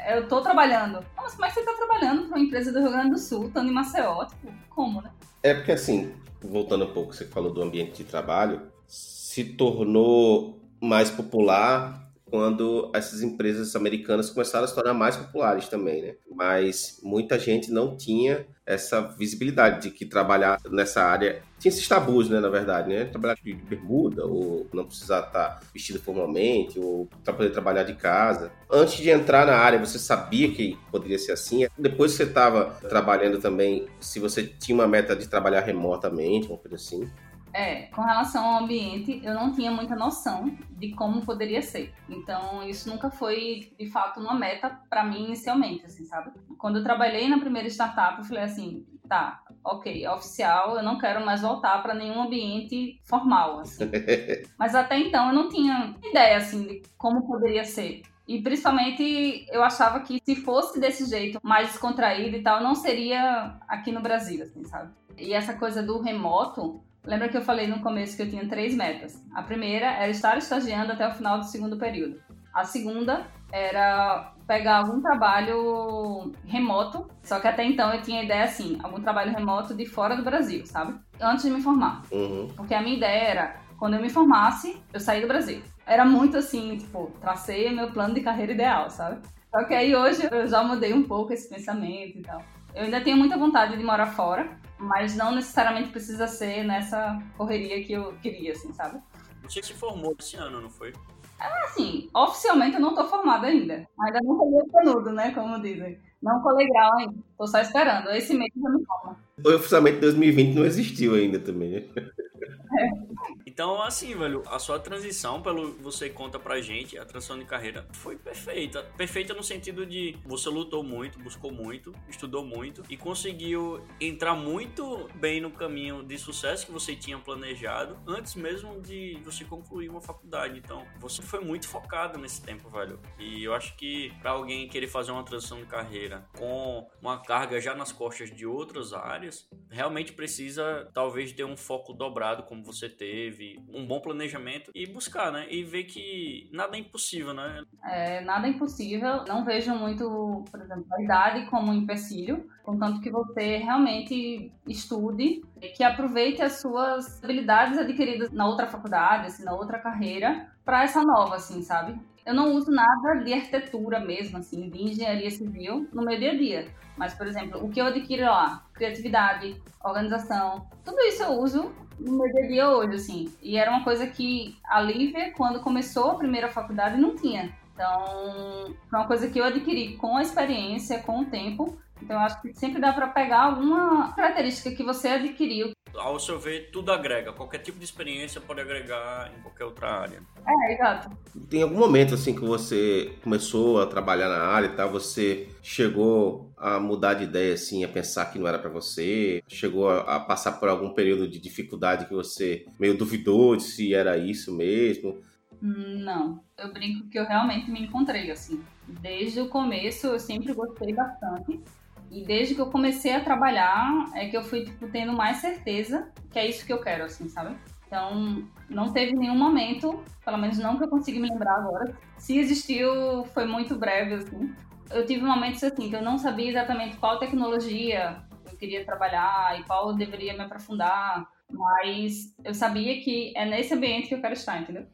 eu 0.08 0.26
tô 0.28 0.39
trabalhando. 0.41 1.02
Não, 1.15 1.24
mas 1.24 1.34
como 1.34 1.45
é 1.45 1.50
que 1.50 1.56
você 1.56 1.65
tá 1.65 1.74
trabalhando 1.74 2.28
pra 2.28 2.38
uma 2.38 2.45
empresa 2.45 2.71
do 2.71 2.80
Rio 2.80 2.91
Grande 2.91 3.10
do 3.12 3.17
Sul, 3.17 3.47
estando 3.47 3.69
em 3.69 3.74
Maceió? 3.74 4.26
Tipo, 4.26 4.54
como, 4.69 5.02
né? 5.02 5.12
É 5.43 5.54
porque 5.54 5.74
assim, 5.74 6.13
voltando 6.41 6.86
um 6.86 6.93
pouco, 6.93 7.13
você 7.13 7.25
falou 7.25 7.54
do 7.54 7.62
ambiente 7.62 7.97
de 7.97 8.04
trabalho, 8.04 8.62
se 8.88 9.43
tornou 9.43 10.60
mais 10.82 11.10
popular 11.10 12.11
quando 12.32 12.89
essas 12.96 13.22
empresas 13.22 13.76
americanas 13.76 14.30
começaram 14.30 14.63
a 14.63 14.67
se 14.67 14.74
tornar 14.74 14.94
mais 14.94 15.17
populares 15.17 15.67
também, 15.67 16.02
né? 16.02 16.15
Mas 16.34 17.00
muita 17.04 17.38
gente 17.38 17.70
não 17.70 17.98
tinha 17.98 18.48
essa 18.65 19.02
visibilidade 19.02 19.82
de 19.82 19.91
que 19.91 20.06
trabalhar 20.06 20.58
nessa 20.72 21.04
área 21.04 21.44
tinha 21.60 21.70
esses 21.70 21.88
tabus, 21.88 22.30
né, 22.30 22.39
na 22.39 22.48
verdade, 22.48 22.89
né? 22.89 23.06
Trabalhar 23.06 23.36
de 23.36 23.54
bermuda 23.54 24.26
ou 24.26 24.65
não 24.74 24.86
precisar 24.86 25.20
estar 25.28 25.60
vestido 25.74 26.00
formalmente 26.00 26.80
ou 26.80 27.08
para 27.24 27.34
poder 27.34 27.52
trabalhar 27.52 27.84
de 27.84 27.94
casa. 27.94 28.52
Antes 28.72 28.96
de 28.96 29.10
entrar 29.10 29.46
na 29.46 29.58
área, 29.58 29.78
você 29.78 30.00
sabia 30.00 30.50
que 30.52 30.78
poderia 30.89 31.20
ser 31.20 31.34
assim? 31.34 31.67
Depois 31.78 32.12
que 32.12 32.17
você 32.17 32.24
estava 32.24 32.78
trabalhando 32.88 33.39
também, 33.39 33.88
se 34.00 34.20
você 34.20 34.44
tinha 34.44 34.74
uma 34.74 34.88
meta 34.88 35.15
de 35.15 35.28
trabalhar 35.28 35.62
remotamente, 35.62 36.48
uma 36.48 36.58
coisa 36.58 36.78
assim? 36.78 37.08
É, 37.54 37.84
com 37.88 38.02
relação 38.02 38.46
ao 38.46 38.64
ambiente, 38.64 39.22
eu 39.24 39.34
não 39.34 39.52
tinha 39.52 39.72
muita 39.72 39.96
noção 39.96 40.56
de 40.72 40.92
como 40.92 41.26
poderia 41.26 41.62
ser. 41.62 41.94
Então, 42.10 42.64
isso 42.64 42.90
nunca 42.90 43.10
foi, 43.10 43.74
de 43.78 43.90
fato, 43.90 44.20
uma 44.20 44.34
meta 44.34 44.80
para 44.90 45.04
mim 45.04 45.26
inicialmente, 45.26 45.86
assim, 45.86 46.06
sabe? 46.06 46.32
Quando 46.58 46.78
eu 46.78 46.84
trabalhei 46.84 47.28
na 47.28 47.40
primeira 47.40 47.68
startup, 47.68 48.20
eu 48.20 48.24
falei 48.24 48.44
assim, 48.44 48.86
tá, 49.08 49.42
ok, 49.64 50.04
é 50.04 50.12
oficial, 50.12 50.78
eu 50.78 50.84
não 50.84 50.98
quero 50.98 51.26
mais 51.26 51.42
voltar 51.42 51.82
para 51.84 51.94
nenhum 51.94 52.22
ambiente 52.22 53.00
formal, 53.04 53.60
assim. 53.60 53.84
Mas 54.58 54.74
até 54.74 54.98
então 54.98 55.28
eu 55.28 55.34
não 55.34 55.50
tinha 55.50 55.96
ideia, 56.02 56.38
assim, 56.38 56.66
de 56.66 56.82
como 56.98 57.28
poderia 57.28 57.66
ser. 57.66 58.02
E 58.28 58.42
principalmente 58.42 59.46
eu 59.52 59.62
achava 59.62 60.00
que 60.00 60.22
se 60.24 60.36
fosse 60.38 60.80
desse 60.80 61.06
jeito, 61.10 61.40
mais 61.44 61.70
descontraído 61.70 62.38
e 62.38 62.42
tal, 62.42 62.64
não 62.64 62.76
seria 62.76 63.58
aqui 63.68 63.92
no 63.92 64.02
Brasil, 64.02 64.44
assim, 64.44 64.64
sabe? 64.64 64.94
E 65.18 65.34
essa 65.34 65.54
coisa 65.54 65.84
do 65.84 66.00
remoto, 66.02 66.82
Lembra 67.04 67.30
que 67.30 67.38
eu 67.38 67.42
falei 67.42 67.68
no 67.68 67.80
começo 67.80 68.16
que 68.16 68.22
eu 68.22 68.30
tinha 68.30 68.48
três 68.48 68.76
metas? 68.76 69.22
A 69.34 69.42
primeira 69.42 69.88
era 69.88 70.10
estar 70.10 70.38
estagiando 70.38 70.92
até 70.92 71.08
o 71.08 71.14
final 71.14 71.40
do 71.40 71.46
segundo 71.46 71.78
período. 71.78 72.22
A 72.54 72.64
segunda 72.64 73.26
era 73.52 74.34
pegar 74.46 74.78
algum 74.78 75.02
trabalho 75.02 76.32
remoto, 76.46 77.10
só 77.24 77.40
que 77.40 77.48
até 77.48 77.64
então 77.64 77.92
eu 77.94 78.02
tinha 78.02 78.22
a 78.22 78.24
ideia 78.24 78.44
assim, 78.44 78.78
algum 78.84 79.02
trabalho 79.02 79.32
remoto 79.32 79.74
de 79.74 79.86
fora 79.86 80.16
do 80.16 80.24
Brasil, 80.24 80.66
sabe? 80.66 81.00
Antes 81.20 81.46
de 81.46 81.52
me 81.52 81.62
formar. 81.62 82.04
Uhum. 82.12 82.50
Porque 82.56 82.74
a 82.74 82.82
minha 82.82 82.98
ideia 82.98 83.24
era, 83.24 83.56
quando 83.80 83.96
eu 83.96 84.02
me 84.02 84.10
formasse, 84.10 84.82
eu 84.94 85.00
sair 85.00 85.22
do 85.22 85.28
Brasil. 85.28 85.62
Era 85.86 86.06
muito 86.06 86.38
assim, 86.38 86.78
tipo, 86.78 87.12
tracei 87.20 87.72
meu 87.72 87.92
plano 87.92 88.14
de 88.14 88.22
carreira 88.22 88.52
ideal, 88.52 88.90
sabe? 88.90 89.22
Só 89.50 89.64
que 89.64 89.74
aí 89.74 89.96
hoje 89.96 90.28
eu 90.32 90.48
já 90.48 90.64
mudei 90.64 90.94
um 90.94 91.04
pouco 91.04 91.34
esse 91.34 91.50
pensamento 91.50 92.20
e 92.20 92.22
tal. 92.22 92.42
Eu 92.76 92.84
ainda 92.84 93.02
tenho 93.02 93.18
muita 93.18 93.38
vontade 93.38 93.76
de 93.76 93.84
morar 93.84 94.08
fora, 94.08 94.50
mas 94.82 95.15
não 95.15 95.36
necessariamente 95.36 95.89
precisa 95.89 96.28
ser 96.28 96.63
nessa 96.63 97.22
correria 97.38 97.84
que 97.84 97.94
eu 97.94 98.13
queria, 98.22 98.52
assim, 98.54 98.74
sabe? 98.74 99.00
Você 99.44 99.62
se 99.62 99.74
formou 99.74 100.15
esse 100.20 100.36
ano, 100.36 100.62
não 100.62 100.70
foi? 100.70 100.94
Assim, 101.39 102.10
oficialmente 102.13 102.76
eu 102.76 102.82
não 102.82 102.94
tô 102.94 103.08
formada 103.08 103.48
ainda. 103.48 103.88
Ainda 104.00 104.20
não 104.24 104.38
peguei 104.38 104.60
o 104.60 104.72
canudo, 104.72 105.12
né? 105.12 105.32
Como 105.34 105.62
dizem. 105.62 106.00
Não 106.22 106.41
colei 106.41 106.67
grau 106.67 106.98
ainda. 106.98 107.15
Tô 107.38 107.48
só 107.48 107.60
esperando. 107.60 108.10
Esse 108.12 108.34
mês 108.34 108.52
eu 108.56 108.72
me 108.72 108.86
formo. 108.86 109.17
Oficialmente 109.44 110.00
2020 110.00 110.56
não 110.56 110.65
existiu 110.65 111.15
ainda 111.15 111.39
também, 111.39 111.72
né? 111.72 111.84
Então, 113.52 113.82
assim, 113.82 114.16
velho, 114.16 114.44
a 114.48 114.58
sua 114.60 114.80
transição, 114.80 115.42
pelo 115.42 115.74
que 115.74 115.84
você 115.84 116.10
conta 116.10 116.40
pra 116.40 116.62
gente, 116.62 116.98
a 116.98 117.04
transição 117.04 117.38
de 117.38 117.44
carreira 117.44 117.86
foi 117.92 118.16
perfeita. 118.16 118.82
Perfeita 118.96 119.34
no 119.34 119.44
sentido 119.44 119.86
de 119.86 120.18
você 120.24 120.48
lutou 120.48 120.82
muito, 120.82 121.20
buscou 121.20 121.52
muito, 121.52 121.94
estudou 122.08 122.46
muito 122.46 122.82
e 122.90 122.96
conseguiu 122.96 123.86
entrar 124.00 124.36
muito 124.36 125.10
bem 125.16 125.42
no 125.42 125.52
caminho 125.52 126.02
de 126.02 126.18
sucesso 126.18 126.66
que 126.66 126.72
você 126.72 126.96
tinha 126.96 127.20
planejado 127.20 128.00
antes 128.08 128.36
mesmo 128.36 128.80
de 128.80 129.20
você 129.26 129.44
concluir 129.44 129.90
uma 129.90 130.00
faculdade. 130.00 130.58
Então, 130.58 130.88
você 130.98 131.22
foi 131.22 131.42
muito 131.42 131.68
focado 131.68 132.18
nesse 132.18 132.42
tempo, 132.42 132.70
velho. 132.70 133.02
E 133.20 133.44
eu 133.44 133.54
acho 133.54 133.76
que 133.76 134.14
para 134.22 134.32
alguém 134.32 134.70
querer 134.70 134.88
fazer 134.88 135.12
uma 135.12 135.26
transição 135.26 135.58
de 135.58 135.66
carreira 135.66 136.26
com 136.38 136.90
uma 137.02 137.22
carga 137.22 137.60
já 137.60 137.76
nas 137.76 137.92
costas 137.92 138.34
de 138.34 138.46
outras 138.46 138.94
áreas, 138.94 139.46
realmente 139.70 140.14
precisa 140.14 140.90
talvez 140.94 141.34
ter 141.34 141.44
um 141.44 141.58
foco 141.58 141.92
dobrado 141.92 142.44
como 142.44 142.64
você 142.64 142.88
teve, 142.88 143.40
um 143.73 143.86
bom 143.86 143.99
planejamento 143.99 144.71
e 144.73 144.86
buscar, 144.86 145.32
né? 145.32 145.45
E 145.49 145.63
ver 145.63 145.84
que 145.84 146.49
nada 146.51 146.75
é 146.77 146.80
impossível, 146.80 147.34
né? 147.34 147.63
É, 147.84 148.21
nada 148.21 148.47
é 148.47 148.51
impossível. 148.51 149.23
Não 149.27 149.43
vejo 149.43 149.73
muito, 149.75 150.45
por 150.51 150.62
exemplo, 150.62 150.86
a 150.91 151.01
idade 151.01 151.45
como 151.47 151.71
um 151.71 151.75
empecilho, 151.75 152.49
contanto 152.63 153.01
que 153.01 153.10
você 153.10 153.58
realmente 153.58 154.51
estude, 154.67 155.41
que 155.75 155.84
aproveite 155.84 156.41
as 156.41 156.60
suas 156.62 157.23
habilidades 157.23 157.77
adquiridas 157.77 158.32
na 158.32 158.47
outra 158.47 158.67
faculdade, 158.67 159.27
assim, 159.27 159.43
na 159.43 159.54
outra 159.54 159.80
carreira, 159.80 160.51
para 160.63 160.84
essa 160.84 161.04
nova, 161.04 161.36
assim, 161.36 161.62
sabe? 161.62 161.99
Eu 162.25 162.36
não 162.36 162.54
uso 162.54 162.71
nada 162.71 163.15
de 163.23 163.34
arquitetura 163.34 163.99
mesmo, 163.99 164.38
assim, 164.38 164.69
de 164.69 164.84
engenharia 164.84 165.30
civil 165.32 165.88
no 165.91 166.04
meu 166.04 166.17
dia 166.19 166.32
a 166.32 166.38
dia. 166.38 166.67
Mas, 166.95 167.13
por 167.15 167.25
exemplo, 167.25 167.63
o 167.63 167.69
que 167.69 167.82
eu 167.82 167.86
adquiro 167.88 168.23
lá, 168.25 168.63
criatividade, 168.73 169.60
organização, 169.84 170.67
tudo 170.86 170.99
isso 171.01 171.23
eu 171.23 171.32
uso 171.32 171.71
no 172.02 172.18
meu 172.18 172.48
dia 172.48 172.70
hoje, 172.70 172.96
assim. 172.96 173.34
E 173.42 173.58
era 173.58 173.72
uma 173.72 173.84
coisa 173.84 174.08
que 174.08 174.58
a 174.64 174.82
Lívia, 174.82 175.32
quando 175.32 175.62
começou 175.62 176.12
a 176.12 176.16
primeira 176.16 176.50
faculdade, 176.50 177.00
não 177.00 177.16
tinha 177.16 177.56
Então, 177.82 178.76
foi 178.91 179.00
uma 179.00 179.08
coisa 179.08 179.28
que 179.28 179.39
eu 179.39 179.44
adquiri 179.44 179.98
com 179.98 180.15
a 180.15 180.22
experiência, 180.22 181.00
com 181.00 181.22
o 181.22 181.26
tempo. 181.26 181.80
Então, 182.00 182.15
eu 182.15 182.22
acho 182.22 182.39
que 182.39 182.54
sempre 182.54 182.80
dá 182.80 182.94
para 182.94 183.08
pegar 183.08 183.41
alguma 183.41 184.13
característica 184.13 184.72
que 184.72 184.84
você 184.84 185.08
adquiriu. 185.08 185.72
Ao 185.96 186.20
seu 186.20 186.39
ver, 186.39 186.70
tudo 186.72 186.91
agrega. 186.91 187.34
Qualquer 187.34 187.58
tipo 187.58 187.80
de 187.80 187.84
experiência 187.84 188.39
pode 188.39 188.62
agregar 188.62 189.32
em 189.36 189.41
qualquer 189.41 189.65
outra 189.65 189.91
área. 189.91 190.22
É, 190.48 190.74
exato. 190.74 191.10
Tem 191.50 191.63
algum 191.63 191.78
momento 191.78 192.13
assim 192.13 192.36
que 192.36 192.41
você 192.41 193.13
começou 193.24 193.82
a 193.82 193.88
trabalhar 193.88 194.30
na 194.30 194.44
área 194.44 194.67
e 194.67 194.76
tal, 194.76 194.89
você 194.91 195.50
chegou 195.63 196.52
a 196.58 196.80
mudar 196.80 197.15
de 197.15 197.24
ideia 197.24 197.56
assim, 197.56 197.84
a 197.84 197.88
pensar 197.88 198.28
que 198.28 198.38
não 198.38 198.48
era 198.48 198.60
para 198.60 198.70
você, 198.70 199.44
chegou 199.48 199.89
a, 199.89 200.02
a, 200.02 200.20
passar 200.20 200.54
por 200.54 200.70
algum 200.70 200.94
período 200.94 201.28
de 201.28 201.39
dificuldade 201.39 202.06
que 202.06 202.13
você 202.13 202.63
meio 202.80 202.96
duvidou 202.96 203.56
de 203.56 203.63
se 203.63 203.94
era 203.94 204.17
isso 204.17 204.56
mesmo? 204.56 205.20
Não, 205.62 206.43
eu 206.58 206.74
brinco 206.74 207.08
que 207.08 207.19
eu 207.19 207.26
realmente 207.26 207.69
me 207.69 207.82
encontrei 207.84 208.32
assim. 208.32 208.63
Desde 208.88 209.41
o 209.41 209.47
começo 209.47 210.08
eu 210.08 210.19
sempre 210.19 210.54
gostei 210.54 210.93
bastante. 210.93 211.62
E 212.10 212.26
desde 212.26 212.56
que 212.56 212.62
eu 212.62 212.69
comecei 212.69 213.13
a 213.13 213.24
trabalhar 213.24 214.06
é 214.15 214.28
que 214.28 214.36
eu 214.36 214.43
fui 214.43 214.65
tipo, 214.65 214.88
tendo 214.89 215.13
mais 215.13 215.38
certeza 215.38 216.12
que 216.32 216.39
é 216.39 216.47
isso 216.47 216.65
que 216.65 216.74
eu 216.74 216.82
quero, 216.82 217.06
assim, 217.06 217.30
sabe? 217.30 217.56
Então, 217.86 218.47
não 218.69 218.91
teve 218.91 219.13
nenhum 219.13 219.38
momento, 219.38 220.04
pelo 220.24 220.38
menos 220.38 220.58
não 220.58 220.78
que 220.78 220.84
eu 220.84 220.89
consiga 220.89 221.19
me 221.19 221.30
lembrar 221.30 221.56
agora. 221.56 221.93
Se 222.17 222.38
existiu, 222.38 223.26
foi 223.34 223.45
muito 223.45 223.76
breve, 223.76 224.15
assim. 224.15 224.54
Eu 224.89 225.06
tive 225.06 225.24
momentos 225.24 225.63
assim 225.63 225.89
que 225.89 225.95
eu 225.95 226.02
não 226.02 226.17
sabia 226.17 226.50
exatamente 226.50 226.97
qual 226.97 227.19
tecnologia 227.19 228.24
eu 228.50 228.58
queria 228.58 228.86
trabalhar 228.86 229.60
e 229.60 229.63
qual 229.63 229.89
eu 229.89 229.95
deveria 229.95 230.34
me 230.34 230.41
aprofundar, 230.41 231.28
mas 231.50 232.34
eu 232.43 232.54
sabia 232.54 233.02
que 233.02 233.34
é 233.36 233.45
nesse 233.45 233.74
ambiente 233.74 234.08
que 234.08 234.15
eu 234.15 234.21
quero 234.21 234.34
estar, 234.34 234.62
entendeu? 234.62 234.86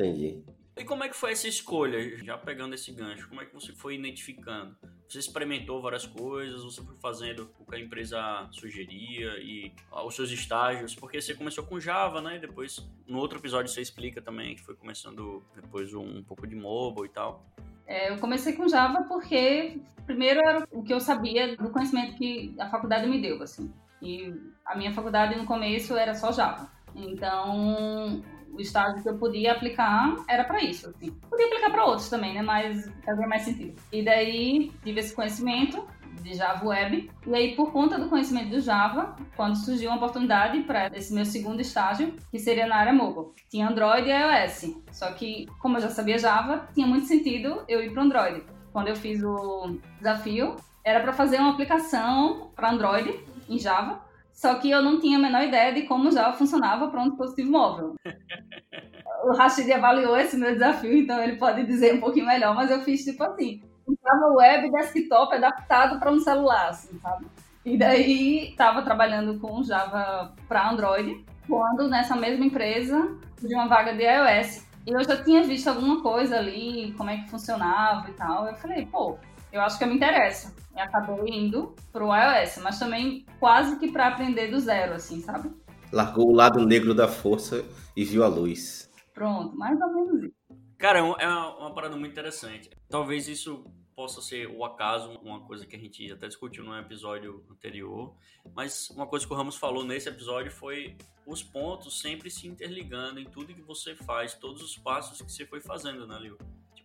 Entendi. 0.00 0.42
E 0.76 0.84
como 0.84 1.04
é 1.04 1.08
que 1.10 1.16
foi 1.16 1.32
essa 1.32 1.46
escolha, 1.46 2.16
já 2.24 2.38
pegando 2.38 2.74
esse 2.74 2.90
gancho? 2.90 3.28
Como 3.28 3.42
é 3.42 3.44
que 3.44 3.52
você 3.52 3.72
foi 3.72 3.96
identificando? 3.96 4.74
Você 5.06 5.18
experimentou 5.18 5.82
várias 5.82 6.06
coisas, 6.06 6.62
você 6.62 6.82
foi 6.82 6.94
fazendo 7.02 7.50
o 7.58 7.66
que 7.66 7.76
a 7.76 7.78
empresa 7.78 8.48
sugeria 8.50 9.36
e 9.40 9.72
os 9.92 10.14
seus 10.14 10.30
estágios, 10.30 10.94
porque 10.94 11.20
você 11.20 11.34
começou 11.34 11.64
com 11.64 11.78
Java, 11.78 12.22
né? 12.22 12.36
E 12.36 12.38
depois, 12.38 12.88
no 13.06 13.18
outro 13.18 13.38
episódio, 13.38 13.70
você 13.70 13.82
explica 13.82 14.22
também 14.22 14.54
que 14.54 14.62
foi 14.62 14.74
começando 14.74 15.44
depois 15.54 15.92
um, 15.92 16.18
um 16.18 16.22
pouco 16.22 16.46
de 16.46 16.56
mobile 16.56 17.06
e 17.06 17.10
tal. 17.10 17.44
É, 17.86 18.10
eu 18.10 18.18
comecei 18.18 18.54
com 18.54 18.68
Java 18.68 19.02
porque, 19.02 19.82
primeiro, 20.06 20.40
era 20.40 20.66
o 20.70 20.82
que 20.82 20.94
eu 20.94 21.00
sabia 21.00 21.56
do 21.56 21.70
conhecimento 21.70 22.16
que 22.16 22.54
a 22.58 22.70
faculdade 22.70 23.06
me 23.06 23.20
deu, 23.20 23.42
assim. 23.42 23.70
E 24.00 24.32
a 24.64 24.74
minha 24.76 24.94
faculdade, 24.94 25.36
no 25.36 25.44
começo, 25.44 25.94
era 25.94 26.14
só 26.14 26.32
Java. 26.32 26.70
Então, 26.94 28.22
o 28.52 28.60
estágio 28.60 29.02
que 29.02 29.08
eu 29.08 29.16
podia 29.16 29.52
aplicar 29.52 30.16
era 30.28 30.44
para 30.44 30.62
isso. 30.62 30.88
Assim. 30.88 31.10
Podia 31.28 31.46
aplicar 31.46 31.70
para 31.70 31.84
outros 31.84 32.08
também, 32.08 32.34
né? 32.34 32.42
Mas 32.42 32.90
fazia 33.04 33.26
mais 33.26 33.42
sentido. 33.42 33.80
E 33.92 34.02
daí 34.02 34.72
tive 34.82 35.00
esse 35.00 35.14
conhecimento 35.14 35.86
de 36.22 36.34
Java 36.34 36.66
Web. 36.66 37.10
E 37.26 37.34
aí, 37.34 37.54
por 37.54 37.72
conta 37.72 37.98
do 37.98 38.08
conhecimento 38.08 38.50
do 38.50 38.60
Java, 38.60 39.16
quando 39.36 39.56
surgiu 39.56 39.90
uma 39.90 39.96
oportunidade 39.96 40.60
para 40.60 40.88
esse 40.88 41.12
meu 41.14 41.24
segundo 41.24 41.60
estágio, 41.60 42.14
que 42.30 42.38
seria 42.38 42.66
na 42.66 42.76
área 42.76 42.92
mobile, 42.92 43.32
tinha 43.48 43.68
Android 43.68 44.08
e 44.08 44.12
iOS. 44.12 44.76
Só 44.92 45.10
que, 45.12 45.46
como 45.58 45.76
eu 45.76 45.82
já 45.82 45.88
sabia 45.88 46.18
Java, 46.18 46.68
tinha 46.74 46.86
muito 46.86 47.06
sentido 47.06 47.62
eu 47.68 47.82
ir 47.82 47.92
para 47.92 48.02
Android. 48.02 48.42
Quando 48.72 48.88
eu 48.88 48.96
fiz 48.96 49.22
o 49.22 49.78
desafio, 49.98 50.56
era 50.84 51.00
para 51.00 51.12
fazer 51.12 51.38
uma 51.38 51.50
aplicação 51.50 52.50
para 52.54 52.70
Android 52.70 53.18
em 53.48 53.58
Java 53.58 54.09
só 54.40 54.54
que 54.54 54.70
eu 54.70 54.80
não 54.80 54.98
tinha 54.98 55.18
a 55.18 55.20
menor 55.20 55.42
ideia 55.42 55.70
de 55.70 55.82
como 55.82 56.10
Java 56.10 56.32
funcionava 56.32 56.88
para 56.88 57.02
um 57.02 57.10
dispositivo 57.10 57.50
móvel. 57.52 57.94
o 59.22 59.34
Rashid 59.36 59.70
avaliou 59.70 60.16
esse 60.16 60.34
meu 60.34 60.54
desafio, 60.54 60.96
então 60.96 61.22
ele 61.22 61.36
pode 61.36 61.66
dizer 61.66 61.94
um 61.94 62.00
pouquinho 62.00 62.24
melhor, 62.24 62.54
mas 62.54 62.70
eu 62.70 62.80
fiz 62.80 63.04
tipo 63.04 63.22
assim, 63.22 63.62
um 63.86 63.94
Java 64.02 64.32
Web 64.32 64.70
desktop 64.70 65.34
adaptado 65.34 66.00
para 66.00 66.10
um 66.10 66.18
celular, 66.18 66.70
assim, 66.70 66.98
sabe? 67.00 67.26
E 67.66 67.76
daí 67.76 68.48
estava 68.48 68.80
trabalhando 68.80 69.38
com 69.38 69.62
Java 69.62 70.34
para 70.48 70.70
Android, 70.70 71.22
quando 71.46 71.86
nessa 71.86 72.16
mesma 72.16 72.46
empresa 72.46 73.14
de 73.42 73.54
uma 73.54 73.68
vaga 73.68 73.92
de 73.92 74.04
iOS. 74.04 74.66
E 74.86 74.92
eu 74.92 75.04
já 75.04 75.22
tinha 75.22 75.42
visto 75.42 75.68
alguma 75.68 76.02
coisa 76.02 76.38
ali, 76.38 76.94
como 76.96 77.10
é 77.10 77.18
que 77.18 77.28
funcionava 77.28 78.08
e 78.08 78.14
tal. 78.14 78.46
Eu 78.46 78.56
falei, 78.56 78.86
pô, 78.86 79.18
eu 79.52 79.60
acho 79.60 79.78
que 79.78 79.84
eu 79.84 79.88
me 79.88 79.96
interesso. 79.96 80.54
E 80.74 80.80
acabou 80.80 81.26
indo 81.26 81.74
pro 81.92 82.14
iOS, 82.14 82.58
mas 82.62 82.78
também 82.78 83.26
quase 83.38 83.78
que 83.78 83.90
para 83.90 84.08
aprender 84.08 84.48
do 84.48 84.60
zero, 84.60 84.94
assim, 84.94 85.20
sabe? 85.20 85.50
Largou 85.92 86.28
o 86.28 86.34
lado 86.34 86.64
negro 86.64 86.94
da 86.94 87.08
força 87.08 87.64
e 87.96 88.04
viu 88.04 88.22
a 88.22 88.28
luz. 88.28 88.88
Pronto, 89.12 89.56
mais 89.56 89.80
ou 89.80 89.92
menos 89.92 90.24
isso. 90.24 90.34
Cara, 90.78 91.00
é, 91.00 91.24
é 91.24 91.28
uma 91.28 91.74
parada 91.74 91.96
muito 91.96 92.12
interessante. 92.12 92.70
Talvez 92.88 93.28
isso 93.28 93.64
possa 93.94 94.22
ser 94.22 94.46
o 94.46 94.64
acaso, 94.64 95.10
uma 95.22 95.40
coisa 95.40 95.66
que 95.66 95.76
a 95.76 95.78
gente 95.78 96.10
até 96.10 96.26
discutiu 96.26 96.64
no 96.64 96.74
episódio 96.78 97.44
anterior, 97.50 98.14
mas 98.54 98.88
uma 98.88 99.06
coisa 99.06 99.26
que 99.26 99.32
o 99.32 99.36
Ramos 99.36 99.56
falou 99.56 99.84
nesse 99.84 100.08
episódio 100.08 100.50
foi 100.50 100.96
os 101.26 101.42
pontos 101.42 102.00
sempre 102.00 102.30
se 102.30 102.48
interligando 102.48 103.20
em 103.20 103.26
tudo 103.26 103.52
que 103.52 103.60
você 103.60 103.94
faz, 103.94 104.32
todos 104.32 104.62
os 104.62 104.78
passos 104.78 105.20
que 105.20 105.30
você 105.30 105.44
foi 105.44 105.60
fazendo, 105.60 106.06
né, 106.06 106.18
Lil? 106.18 106.38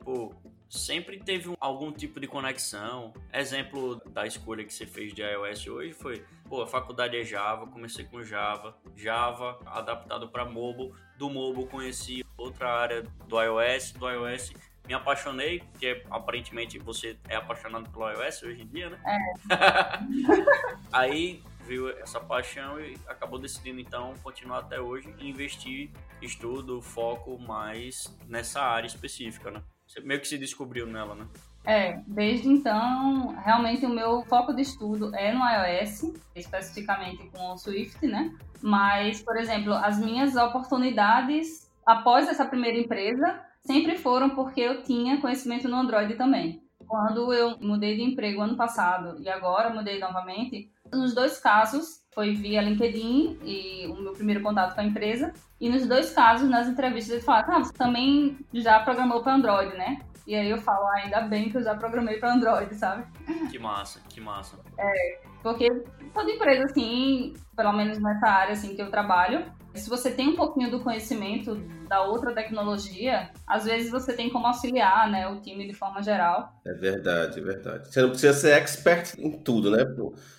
Tipo, 0.05 0.35
sempre 0.69 1.17
teve 1.17 1.51
algum 1.59 1.91
tipo 1.91 2.19
de 2.19 2.27
conexão. 2.27 3.11
Exemplo 3.33 3.99
da 4.11 4.27
escolha 4.27 4.63
que 4.63 4.71
você 4.71 4.85
fez 4.85 5.15
de 5.15 5.23
iOS 5.23 5.65
hoje 5.65 5.93
foi, 5.93 6.23
pô, 6.47 6.61
a 6.61 6.67
faculdade 6.67 7.17
é 7.17 7.23
Java, 7.23 7.65
comecei 7.65 8.05
com 8.05 8.23
Java, 8.23 8.77
Java 8.95 9.57
adaptado 9.65 10.29
para 10.29 10.45
mobile, 10.45 10.93
do 11.17 11.27
mobile 11.27 11.65
conheci 11.65 12.23
outra 12.37 12.71
área 12.71 13.01
do 13.27 13.41
iOS, 13.41 13.93
do 13.93 14.07
iOS 14.07 14.53
me 14.87 14.93
apaixonei, 14.93 15.61
porque 15.71 16.03
aparentemente 16.11 16.77
você 16.77 17.17
é 17.27 17.35
apaixonado 17.35 17.89
pelo 17.89 18.07
iOS 18.07 18.43
hoje 18.43 18.61
em 18.61 18.67
dia, 18.67 18.91
né? 18.91 18.99
É. 19.07 19.49
Aí 20.93 21.41
viu 21.61 21.89
essa 21.89 22.19
paixão 22.19 22.79
e 22.79 22.95
acabou 23.07 23.39
decidindo 23.39 23.79
então 23.79 24.13
continuar 24.21 24.59
até 24.59 24.79
hoje 24.79 25.11
e 25.17 25.27
investir 25.27 25.89
estudo, 26.21 26.79
foco 26.79 27.39
mais 27.39 28.15
nessa 28.27 28.61
área 28.61 28.85
específica, 28.85 29.49
né? 29.49 29.63
Você 29.87 30.01
meio 30.01 30.19
que 30.19 30.27
se 30.27 30.37
descobriu 30.37 30.85
nela, 30.87 31.15
né? 31.15 31.27
É, 31.65 31.99
desde 32.05 32.47
então, 32.47 33.35
realmente 33.43 33.85
o 33.85 33.89
meu 33.89 34.23
foco 34.25 34.53
de 34.53 34.61
estudo 34.61 35.13
é 35.15 35.33
no 35.33 35.43
iOS, 35.43 36.13
especificamente 36.35 37.27
com 37.31 37.53
o 37.53 37.57
Swift, 37.57 38.05
né? 38.05 38.31
Mas, 38.61 39.23
por 39.23 39.35
exemplo, 39.35 39.73
as 39.73 39.99
minhas 39.99 40.35
oportunidades 40.35 41.71
após 41.85 42.27
essa 42.27 42.45
primeira 42.45 42.77
empresa 42.77 43.41
sempre 43.63 43.97
foram 43.97 44.31
porque 44.31 44.61
eu 44.61 44.83
tinha 44.83 45.19
conhecimento 45.19 45.67
no 45.67 45.77
Android 45.77 46.15
também. 46.15 46.63
Quando 46.87 47.33
eu 47.33 47.57
mudei 47.59 47.95
de 47.95 48.03
emprego 48.03 48.41
ano 48.41 48.55
passado 48.55 49.19
e 49.19 49.27
agora 49.27 49.73
mudei 49.73 49.99
novamente, 49.99 50.71
nos 50.95 51.13
dois 51.13 51.39
casos 51.39 52.03
foi 52.11 52.33
via 52.33 52.61
LinkedIn 52.61 53.39
e 53.43 53.87
o 53.87 53.95
meu 53.95 54.13
primeiro 54.13 54.41
contato 54.41 54.73
com 54.73 54.81
a 54.81 54.85
empresa. 54.85 55.33
E 55.59 55.69
nos 55.69 55.85
dois 55.85 56.11
casos, 56.11 56.49
nas 56.49 56.67
entrevistas, 56.67 57.11
eles 57.11 57.25
falaram: 57.25 57.55
ah, 57.55 57.63
você 57.63 57.73
também 57.73 58.37
já 58.53 58.79
programou 58.79 59.21
para 59.21 59.35
Android, 59.35 59.75
né? 59.75 59.99
E 60.27 60.35
aí 60.35 60.49
eu 60.49 60.57
falo: 60.57 60.85
ah, 60.87 61.01
ainda 61.03 61.21
bem 61.21 61.49
que 61.49 61.57
eu 61.57 61.63
já 61.63 61.75
programei 61.75 62.17
para 62.17 62.33
Android, 62.33 62.73
sabe? 62.75 63.05
Que 63.49 63.59
massa, 63.59 63.99
que 64.09 64.19
massa. 64.19 64.57
É, 64.77 65.19
porque 65.43 65.69
toda 66.13 66.31
empresa, 66.31 66.65
assim, 66.65 67.33
pelo 67.55 67.73
menos 67.73 67.99
nessa 67.99 68.27
área 68.27 68.53
assim 68.53 68.75
que 68.75 68.81
eu 68.81 68.89
trabalho, 68.89 69.45
se 69.75 69.89
você 69.89 70.09
tem 70.09 70.29
um 70.29 70.35
pouquinho 70.35 70.71
do 70.71 70.79
conhecimento 70.79 71.55
da 71.87 72.01
outra 72.01 72.33
tecnologia, 72.33 73.29
às 73.45 73.65
vezes 73.65 73.91
você 73.91 74.13
tem 74.13 74.29
como 74.29 74.47
auxiliar, 74.47 75.09
né, 75.09 75.27
o 75.27 75.41
time 75.41 75.67
de 75.67 75.73
forma 75.73 76.01
geral. 76.01 76.53
É 76.65 76.73
verdade, 76.73 77.39
é 77.39 77.43
verdade. 77.43 77.91
Você 77.93 78.01
não 78.01 78.09
precisa 78.09 78.33
ser 78.33 78.53
expert 78.53 79.13
em 79.19 79.31
tudo, 79.31 79.69
né? 79.69 79.85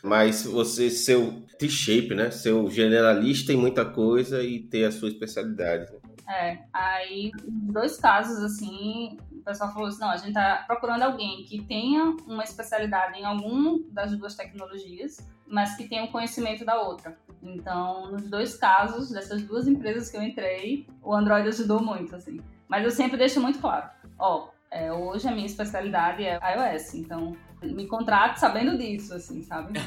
Mas 0.03 0.45
você 0.45 0.91
ser 0.91 1.17
o 1.17 1.43
T-shape, 1.59 2.15
né? 2.15 2.31
Ser 2.31 2.53
o 2.53 2.69
generalista 2.71 3.53
em 3.53 3.57
muita 3.57 3.85
coisa 3.85 4.43
e 4.43 4.61
ter 4.61 4.87
a 4.87 4.91
sua 4.91 5.09
especialidade. 5.09 5.93
Né? 5.93 5.99
É, 6.29 6.59
aí, 6.73 7.31
em 7.47 7.73
dois 7.73 7.99
casos, 7.99 8.43
assim, 8.43 9.19
pessoal 9.47 9.73
falou 9.73 9.89
assim, 9.89 10.01
não, 10.01 10.11
a 10.11 10.17
gente 10.17 10.33
tá 10.33 10.65
procurando 10.67 11.03
alguém 11.03 11.45
que 11.45 11.63
tenha 11.63 12.17
uma 12.27 12.43
especialidade 12.43 13.19
em 13.19 13.25
algum 13.25 13.81
das 13.91 14.17
duas 14.19 14.35
tecnologias, 14.35 15.19
mas 15.47 15.77
que 15.77 15.89
tenha 15.89 16.03
um 16.03 16.09
conhecimento 16.09 16.65
da 16.65 16.81
outra. 16.83 17.17
Então, 17.41 18.11
nos 18.11 18.29
dois 18.29 18.57
casos, 18.57 19.11
dessas 19.11 19.43
duas 19.43 19.69
empresas 19.69 20.11
que 20.11 20.17
eu 20.17 20.23
entrei, 20.23 20.87
o 21.01 21.15
Android 21.15 21.49
ajudou 21.49 21.81
muito, 21.81 22.17
assim. 22.17 22.41
Mas 22.67 22.85
eu 22.85 22.91
sempre 22.91 23.17
deixo 23.17 23.41
muito 23.41 23.61
claro, 23.61 23.89
ó, 24.19 24.49
é, 24.69 24.93
hoje 24.93 25.29
a 25.29 25.31
minha 25.31 25.47
especialidade 25.47 26.25
é 26.25 26.41
iOS, 26.75 26.95
então 26.95 27.37
me 27.63 27.87
contrate 27.87 28.41
sabendo 28.41 28.77
disso, 28.77 29.15
assim, 29.15 29.43
sabe? 29.43 29.79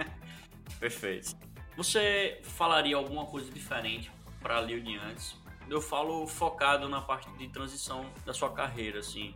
Perfeito. 0.80 1.36
Você 1.76 2.40
falaria 2.42 2.96
alguma 2.96 3.26
coisa 3.26 3.50
diferente 3.52 4.10
para 4.40 4.56
a 4.56 4.60
Lil 4.62 4.80
de 4.80 4.96
antes? 4.96 5.36
Eu 5.68 5.80
falo 5.80 6.26
focado 6.26 6.88
na 6.88 7.00
parte 7.00 7.30
de 7.38 7.48
transição 7.48 8.04
da 8.24 8.32
sua 8.32 8.50
carreira, 8.50 8.98
assim. 8.98 9.34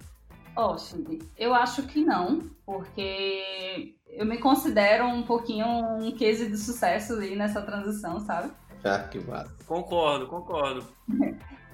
Ó, 0.57 0.75
oh, 0.75 1.19
eu 1.37 1.55
acho 1.55 1.85
que 1.85 2.05
não, 2.05 2.51
porque 2.67 3.95
eu 4.09 4.27
me 4.27 4.39
considero 4.39 5.07
um 5.07 5.23
pouquinho 5.23 5.67
um 5.67 6.11
case 6.13 6.51
de 6.51 6.57
sucesso 6.57 7.15
aí 7.15 7.37
nessa 7.37 7.63
transição, 7.63 8.19
sabe? 8.21 8.53
Ah, 8.85 9.01
que 9.01 9.19
massa. 9.21 9.55
Concordo, 9.67 10.27
concordo. 10.27 10.85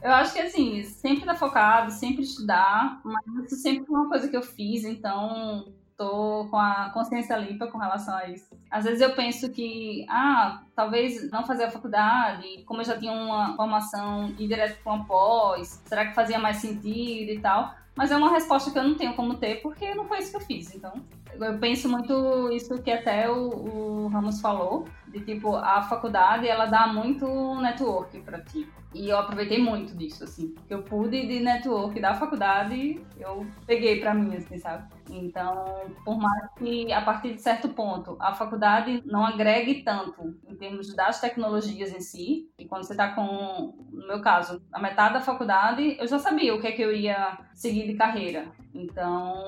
Eu 0.02 0.12
acho 0.12 0.34
que 0.34 0.38
assim, 0.38 0.82
sempre 0.84 1.24
tá 1.24 1.34
focado, 1.34 1.90
sempre 1.90 2.22
estudar, 2.24 3.00
mas 3.02 3.24
isso 3.46 3.56
sempre 3.56 3.86
foi 3.86 3.96
uma 3.96 4.08
coisa 4.08 4.28
que 4.28 4.36
eu 4.36 4.42
fiz, 4.42 4.84
então 4.84 5.72
tô 5.96 6.46
com 6.50 6.56
a 6.56 6.90
consciência 6.90 7.36
limpa 7.36 7.66
com 7.66 7.78
relação 7.78 8.16
a 8.16 8.28
isso. 8.28 8.48
Às 8.70 8.84
vezes 8.84 9.00
eu 9.00 9.14
penso 9.14 9.50
que, 9.50 10.04
ah, 10.08 10.62
talvez 10.74 11.30
não 11.30 11.44
fazer 11.44 11.64
a 11.64 11.70
faculdade, 11.70 12.62
como 12.64 12.80
eu 12.80 12.84
já 12.84 12.98
tinha 12.98 13.12
uma 13.12 13.54
formação 13.56 14.34
e 14.38 14.46
direto 14.46 14.82
para 14.82 14.92
uma 14.92 15.04
pós, 15.04 15.82
será 15.84 16.06
que 16.06 16.14
fazia 16.14 16.38
mais 16.38 16.56
sentido 16.56 17.30
e 17.30 17.38
tal? 17.40 17.74
Mas 17.96 18.10
é 18.10 18.16
uma 18.16 18.30
resposta 18.30 18.70
que 18.70 18.78
eu 18.78 18.82
não 18.82 18.96
tenho 18.96 19.14
como 19.14 19.36
ter, 19.36 19.62
porque 19.62 19.94
não 19.94 20.04
foi 20.06 20.18
isso 20.18 20.30
que 20.30 20.36
eu 20.36 20.40
fiz. 20.40 20.74
Então, 20.74 20.92
eu 21.40 21.58
penso 21.58 21.88
muito 21.88 22.50
isso 22.50 22.82
que 22.82 22.90
até 22.90 23.30
o, 23.30 24.04
o 24.04 24.08
Ramos 24.08 24.40
falou, 24.40 24.88
de 25.08 25.20
tipo, 25.20 25.54
a 25.54 25.82
faculdade, 25.82 26.48
ela 26.48 26.66
dá 26.66 26.88
muito 26.88 27.26
network 27.60 28.20
para 28.22 28.40
ti. 28.40 28.68
E 28.94 29.08
eu 29.08 29.18
aproveitei 29.18 29.58
muito 29.58 29.96
disso, 29.96 30.22
assim. 30.22 30.54
Eu 30.70 30.82
pude 30.82 31.26
de 31.26 31.40
network 31.40 32.00
da 32.00 32.14
faculdade, 32.14 33.04
eu 33.18 33.44
peguei 33.66 34.00
para 34.00 34.14
mim, 34.14 34.36
assim, 34.36 34.56
sabe? 34.56 34.88
Então, 35.10 35.82
por 36.04 36.16
mais 36.16 36.48
que 36.56 36.92
a 36.92 37.02
partir 37.02 37.34
de 37.34 37.42
certo 37.42 37.68
ponto 37.68 38.16
a 38.20 38.32
faculdade 38.32 39.02
não 39.04 39.26
agregue 39.26 39.82
tanto 39.82 40.34
em 40.48 40.54
termos 40.54 40.94
das 40.94 41.20
tecnologias 41.20 41.92
em 41.92 42.00
si, 42.00 42.48
e 42.58 42.66
quando 42.66 42.84
você 42.84 42.92
está 42.92 43.08
com, 43.12 43.74
no 43.90 44.06
meu 44.06 44.20
caso, 44.22 44.62
a 44.72 44.80
metade 44.80 45.14
da 45.14 45.20
faculdade, 45.20 45.96
eu 45.98 46.06
já 46.06 46.18
sabia 46.18 46.54
o 46.54 46.60
que 46.60 46.68
é 46.68 46.72
que 46.72 46.82
eu 46.82 46.94
ia 46.94 47.38
seguir 47.52 47.86
de 47.86 47.94
carreira. 47.94 48.46
Então, 48.72 49.44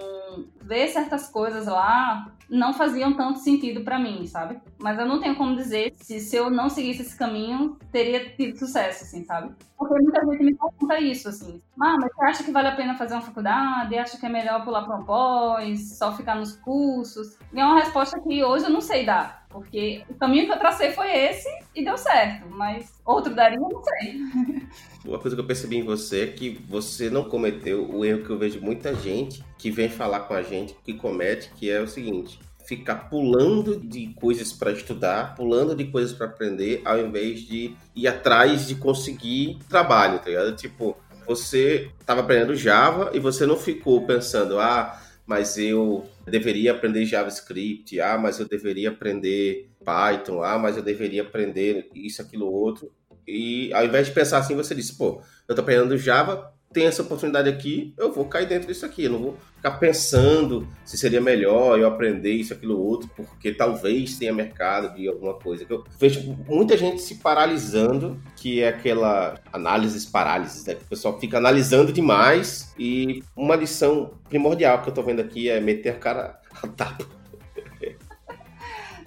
ver 0.62 0.88
certas 0.88 1.28
coisas 1.28 1.66
lá 1.66 2.32
não 2.49 2.72
faziam 2.72 3.14
tanto 3.14 3.38
sentido 3.38 3.82
para 3.82 3.99
mim, 3.99 4.26
sabe? 4.26 4.61
Mas 4.78 4.99
eu 4.99 5.07
não 5.07 5.20
tenho 5.20 5.36
como 5.36 5.57
dizer 5.57 5.92
se, 5.97 6.20
se 6.20 6.36
eu 6.36 6.51
não 6.51 6.68
seguisse 6.68 7.03
esse 7.03 7.16
caminho, 7.16 7.76
teria 7.90 8.30
tido 8.30 8.59
sucesso, 8.59 9.05
assim, 9.05 9.24
sabe? 9.24 9.55
Porque 9.76 9.94
muita 10.01 10.24
gente 10.24 10.42
me 10.42 10.55
pergunta 10.55 11.01
isso, 11.01 11.28
assim. 11.28 11.61
Ah, 11.80 11.97
mas 12.01 12.12
você 12.14 12.24
acha 12.24 12.44
que 12.44 12.51
vale 12.51 12.68
a 12.68 12.76
pena 12.76 12.94
fazer 12.94 13.14
uma 13.14 13.22
faculdade? 13.22 13.99
Acha 13.99 14.18
que 14.18 14.26
é 14.26 14.28
melhor 14.28 14.64
pular 14.64 14.82
para 14.82 14.97
um 14.97 15.05
pós? 15.05 15.99
Só 15.99 16.16
ficar 16.16 16.36
nos 16.36 16.57
cursos? 16.57 17.36
E 17.53 17.61
é 17.61 17.64
uma 17.64 17.80
resposta 17.80 18.20
que 18.20 18.42
hoje 18.42 18.64
eu 18.64 18.70
não 18.70 18.80
sei 18.80 19.05
dar. 19.05 19.45
Porque 19.49 20.03
o 20.09 20.14
caminho 20.14 20.47
que 20.47 20.53
eu 20.53 20.59
tracei 20.59 20.92
foi 20.92 21.11
esse 21.11 21.49
e 21.74 21.84
deu 21.84 21.97
certo. 21.97 22.49
Mas 22.51 22.92
outro 23.05 23.34
daria, 23.34 23.59
não 23.59 23.82
sei. 23.82 24.20
Uma 25.05 25.18
coisa 25.18 25.36
que 25.36 25.40
eu 25.40 25.47
percebi 25.47 25.76
em 25.76 25.84
você 25.84 26.24
é 26.24 26.26
que 26.26 26.51
você 26.68 27.09
não 27.09 27.24
cometeu 27.24 27.88
o 27.88 28.05
erro 28.05 28.24
que 28.24 28.30
eu 28.30 28.38
vejo 28.38 28.61
muita 28.61 28.94
gente 28.94 29.44
que 29.57 29.70
vem 29.70 29.88
falar 29.88 30.20
com 30.20 30.34
a 30.34 30.42
gente 30.42 30.76
que 30.84 30.94
comete, 30.94 31.51
que 31.55 31.70
é 31.70 31.80
o 31.80 31.86
seguinte: 31.86 32.40
ficar 32.66 33.09
pulando 33.09 33.78
de 33.78 34.09
coisas 34.14 34.53
para 34.53 34.72
estudar, 34.72 35.36
pulando 35.36 35.74
de 35.74 35.84
coisas 35.84 36.12
para 36.12 36.26
aprender, 36.26 36.82
ao 36.84 36.99
invés 36.99 37.40
de 37.40 37.74
ir 37.94 38.09
atrás 38.09 38.66
de 38.66 38.74
conseguir 38.74 39.59
trabalho, 39.68 40.18
tá 40.18 40.26
ligado? 40.26 40.57
Tipo, 40.57 40.97
você 41.26 41.90
estava 42.01 42.20
aprendendo 42.20 42.57
Java 42.57 43.11
e 43.14 43.20
você 43.20 43.47
não 43.47 43.57
ficou 43.57 44.05
pensando, 44.05 44.59
ah, 44.59 45.01
mas 45.24 45.57
eu 45.57 46.05
deveria 46.27 46.72
aprender 46.72 47.05
JavaScript, 47.05 48.01
ah, 48.01 48.18
mas 48.18 48.39
eu 48.39 48.49
deveria 48.49 48.91
aprender 48.91 49.70
Python, 49.85 50.43
ah, 50.43 50.59
mas 50.59 50.77
eu 50.77 50.83
deveria 50.83 51.22
aprender 51.22 51.89
isso, 51.95 52.20
aquilo, 52.20 52.53
outro. 52.53 52.93
E 53.27 53.72
ao 53.72 53.85
invés 53.85 54.07
de 54.07 54.12
pensar 54.12 54.39
assim, 54.39 54.55
você 54.55 54.74
disse, 54.74 54.97
pô, 54.97 55.22
eu 55.49 55.55
tô 55.55 55.61
aprendendo 55.61 55.97
Java, 55.97 56.53
tem 56.77 56.85
essa 56.85 57.01
oportunidade 57.01 57.49
aqui, 57.49 57.95
eu 57.97 58.12
vou 58.12 58.27
cair 58.27 58.47
dentro 58.47 58.68
disso 58.68 58.85
aqui. 58.85 59.05
Eu 59.05 59.12
não 59.12 59.18
vou 59.18 59.37
ficar 59.57 59.79
pensando 59.79 60.68
se 60.85 60.99
seria 60.99 61.22
melhor 61.22 61.79
eu 61.79 61.87
aprender 61.89 62.33
isso, 62.33 62.53
aquilo, 62.53 62.79
outro, 62.79 63.09
porque 63.16 63.51
talvez 63.51 64.18
tenha 64.18 64.31
mercado 64.31 64.95
de 64.95 65.09
alguma 65.09 65.33
coisa. 65.33 65.64
Eu 65.66 65.83
vejo 65.99 66.37
muita 66.47 66.77
gente 66.77 67.01
se 67.01 67.14
paralisando, 67.14 68.20
que 68.37 68.61
é 68.61 68.68
aquela 68.68 69.41
análise 69.51 70.07
parálises, 70.09 70.66
né? 70.66 70.74
Que 70.74 70.83
o 70.83 70.87
pessoal 70.87 71.18
fica 71.18 71.39
analisando 71.39 71.95
demais 71.95 72.74
e 72.79 73.22
uma 73.35 73.57
lição 73.57 74.11
primordial 74.29 74.83
que 74.83 74.91
eu 74.91 74.95
tô 74.95 75.03
vendo 75.03 75.20
aqui 75.20 75.49
é 75.49 75.59
meter 75.59 75.95
a 75.95 75.99
cara 75.99 76.39
a 76.62 76.68
tapa. 76.68 77.07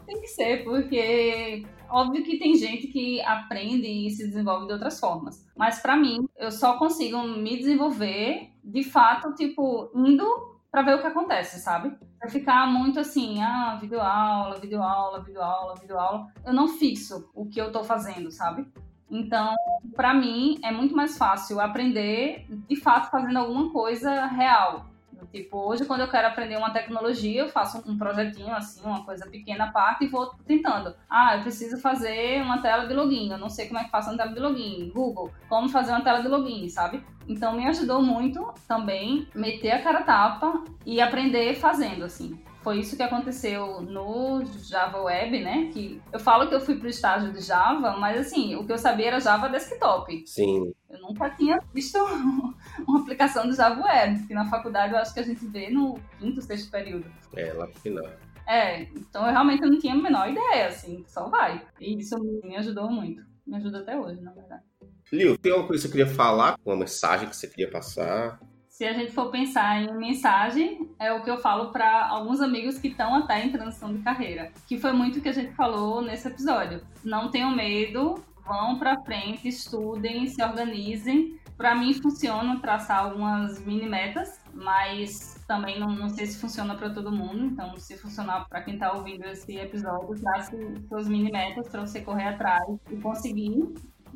Tem 0.08 0.22
que 0.22 0.28
ser, 0.28 0.64
porque 0.64 1.66
Óbvio 1.90 2.24
que 2.24 2.38
tem 2.38 2.56
gente 2.56 2.88
que 2.88 3.22
aprende 3.22 3.88
e 3.88 4.10
se 4.12 4.28
desenvolve 4.28 4.68
de 4.68 4.74
outras 4.74 5.00
formas. 5.00 5.46
Mas 5.58 5.80
para 5.82 5.98
mim, 5.98 6.28
eu 6.38 6.52
só 6.52 6.78
consigo 6.78 7.22
me 7.24 7.58
desenvolver 7.58 8.50
de 8.64 8.84
fato, 8.84 9.34
tipo, 9.34 9.92
indo 9.96 10.26
para 10.72 10.84
ver 10.84 10.96
o 10.96 11.02
que 11.02 11.08
acontece, 11.08 11.60
sabe? 11.60 11.98
Pra 12.20 12.30
ficar 12.30 12.68
muito 12.68 13.00
assim, 13.00 13.42
ah, 13.42 13.78
videoaula, 13.82 14.60
videoaula, 14.60 15.24
videoaula, 15.24 15.76
videoaula. 15.76 16.28
Eu 16.46 16.54
não 16.54 16.68
fixo 16.68 17.30
o 17.34 17.48
que 17.48 17.60
eu 17.60 17.72
tô 17.72 17.84
fazendo, 17.84 18.32
sabe? 18.32 18.68
Então, 19.10 19.56
para 19.96 20.14
mim, 20.14 20.60
é 20.64 20.72
muito 20.72 20.96
mais 20.96 21.18
fácil 21.18 21.60
aprender 21.60 22.46
de 22.68 22.76
fato 22.76 23.10
fazendo 23.10 23.38
alguma 23.38 23.72
coisa 23.72 24.26
real. 24.28 24.89
Tipo, 25.28 25.58
hoje 25.58 25.86
quando 25.86 26.02
eu 26.02 26.08
quero 26.08 26.28
aprender 26.28 26.58
uma 26.58 26.72
tecnologia, 26.72 27.42
eu 27.42 27.50
faço 27.50 27.84
um 27.90 27.98
projetinho 27.98 28.54
assim, 28.54 28.82
uma 28.84 29.04
coisa 29.04 29.28
pequena 29.28 29.66
à 29.66 29.72
parte 29.72 30.06
e 30.06 30.08
vou 30.08 30.28
tentando. 30.46 30.96
Ah, 31.10 31.36
eu 31.38 31.42
preciso 31.42 31.80
fazer 31.80 32.42
uma 32.42 32.62
tela 32.62 32.88
de 32.88 32.94
login, 32.94 33.32
eu 33.32 33.38
não 33.38 33.50
sei 33.50 33.68
como 33.68 33.80
é 33.80 33.84
que 33.84 33.92
faço 33.92 34.10
uma 34.10 34.18
tela 34.18 34.34
de 34.34 34.40
login. 34.40 34.92
Google, 34.94 35.32
como 35.48 35.70
fazer 35.70 35.92
uma 35.92 36.02
tela 36.02 36.22
de 36.22 36.28
login, 36.28 36.68
sabe? 36.70 37.04
Então 37.28 37.54
me 37.54 37.68
ajudou 37.68 38.02
muito 38.02 38.54
também 38.68 39.28
meter 39.36 39.72
a 39.72 39.82
cara 39.82 40.02
tapa 40.02 40.64
e 40.86 41.00
aprender 41.00 41.56
fazendo 41.56 42.04
assim. 42.04 42.42
Foi 42.62 42.80
isso 42.80 42.98
que 42.98 43.04
aconteceu 43.04 43.82
no 43.82 44.44
Java 44.46 45.02
Web, 45.02 45.40
né? 45.42 45.70
Que 45.72 46.02
eu 46.12 46.20
falo 46.20 46.48
que 46.48 46.56
eu 46.56 46.60
fui 46.60 46.76
para 46.76 46.88
o 46.88 46.90
estágio 46.90 47.32
de 47.32 47.42
Java, 47.42 47.98
mas 47.98 48.20
assim, 48.20 48.56
o 48.56 48.66
que 48.66 48.72
eu 48.72 48.78
sabia 48.78 49.08
era 49.08 49.20
Java 49.20 49.48
Desktop. 49.48 50.24
Sim. 50.28 50.74
Eu 50.90 51.00
nunca 51.02 51.30
tinha 51.30 51.60
visto 51.74 51.98
uma 52.86 53.02
aplicação 53.02 53.48
do 53.48 53.56
Java 53.56 53.82
Web, 53.82 54.28
que 54.28 54.34
na 54.34 54.50
faculdade 54.50 54.94
eu 54.94 55.00
acho 55.00 55.14
que 55.14 55.22
a 55.22 55.24
gente 55.24 55.46
vê 55.48 55.70
no 55.70 55.98
quinto, 56.20 56.42
sexto 56.42 56.70
período. 56.70 57.06
É, 57.36 57.54
lá 57.54 57.66
pro 57.66 57.80
final. 57.80 58.06
É, 58.46 58.82
então 58.82 59.26
eu 59.26 59.32
realmente 59.32 59.62
não 59.62 59.78
tinha 59.80 59.94
a 59.94 59.98
menor 59.98 60.30
ideia, 60.30 60.68
assim, 60.68 61.04
só 61.08 61.30
vai. 61.30 61.66
E 61.80 61.98
isso 61.98 62.18
me 62.44 62.58
ajudou 62.58 62.90
muito. 62.90 63.22
Me 63.46 63.58
ajuda 63.58 63.80
até 63.80 63.98
hoje, 63.98 64.20
na 64.22 64.32
verdade. 64.32 64.64
Lil, 65.12 65.38
tem 65.38 65.52
alguma 65.52 65.68
coisa 65.68 65.84
que 65.84 65.88
você 65.88 65.98
queria 65.98 66.14
falar? 66.14 66.56
Uma 66.66 66.76
mensagem 66.76 67.30
que 67.30 67.36
você 67.36 67.48
queria 67.48 67.70
passar? 67.70 68.40
Se 68.80 68.86
a 68.86 68.94
gente 68.94 69.12
for 69.12 69.30
pensar 69.30 69.82
em 69.82 69.94
mensagem, 69.98 70.90
é 70.98 71.12
o 71.12 71.22
que 71.22 71.30
eu 71.30 71.38
falo 71.38 71.70
para 71.70 72.08
alguns 72.08 72.40
amigos 72.40 72.80
que 72.80 72.88
estão 72.88 73.14
até 73.14 73.46
em 73.46 73.52
transição 73.52 73.94
de 73.94 74.02
carreira, 74.02 74.54
que 74.66 74.80
foi 74.80 74.94
muito 74.94 75.20
o 75.20 75.22
que 75.22 75.28
a 75.28 75.34
gente 75.34 75.54
falou 75.54 76.02
nesse 76.02 76.30
episódio. 76.30 76.82
Não 77.04 77.30
tenham 77.30 77.54
medo, 77.54 78.24
vão 78.48 78.80
para 78.80 79.04
frente, 79.04 79.50
estudem, 79.50 80.28
se 80.28 80.42
organizem. 80.42 81.38
Para 81.58 81.76
mim 81.76 81.94
funciona 81.94 82.58
traçar 82.62 83.04
algumas 83.04 83.60
mini 83.66 83.86
metas, 83.86 84.40
mas 84.54 85.44
também 85.46 85.78
não, 85.78 85.90
não 85.94 86.08
sei 86.08 86.28
se 86.28 86.40
funciona 86.40 86.74
para 86.74 86.90
todo 86.90 87.12
mundo. 87.12 87.48
Então, 87.48 87.76
se 87.76 87.98
funcionar 87.98 88.48
para 88.48 88.62
quem 88.62 88.76
está 88.76 88.94
ouvindo 88.94 89.26
esse 89.26 89.58
episódio, 89.58 90.16
trace 90.22 90.56
suas 90.88 91.10
mini 91.10 91.30
metas 91.30 91.68
para 91.68 91.82
você 91.82 92.00
correr 92.00 92.30
atrás 92.30 92.64
e 92.90 92.96
conseguir. 92.96 93.74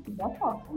E 0.07 0.11
dá 0.11 0.30
foto. 0.30 0.74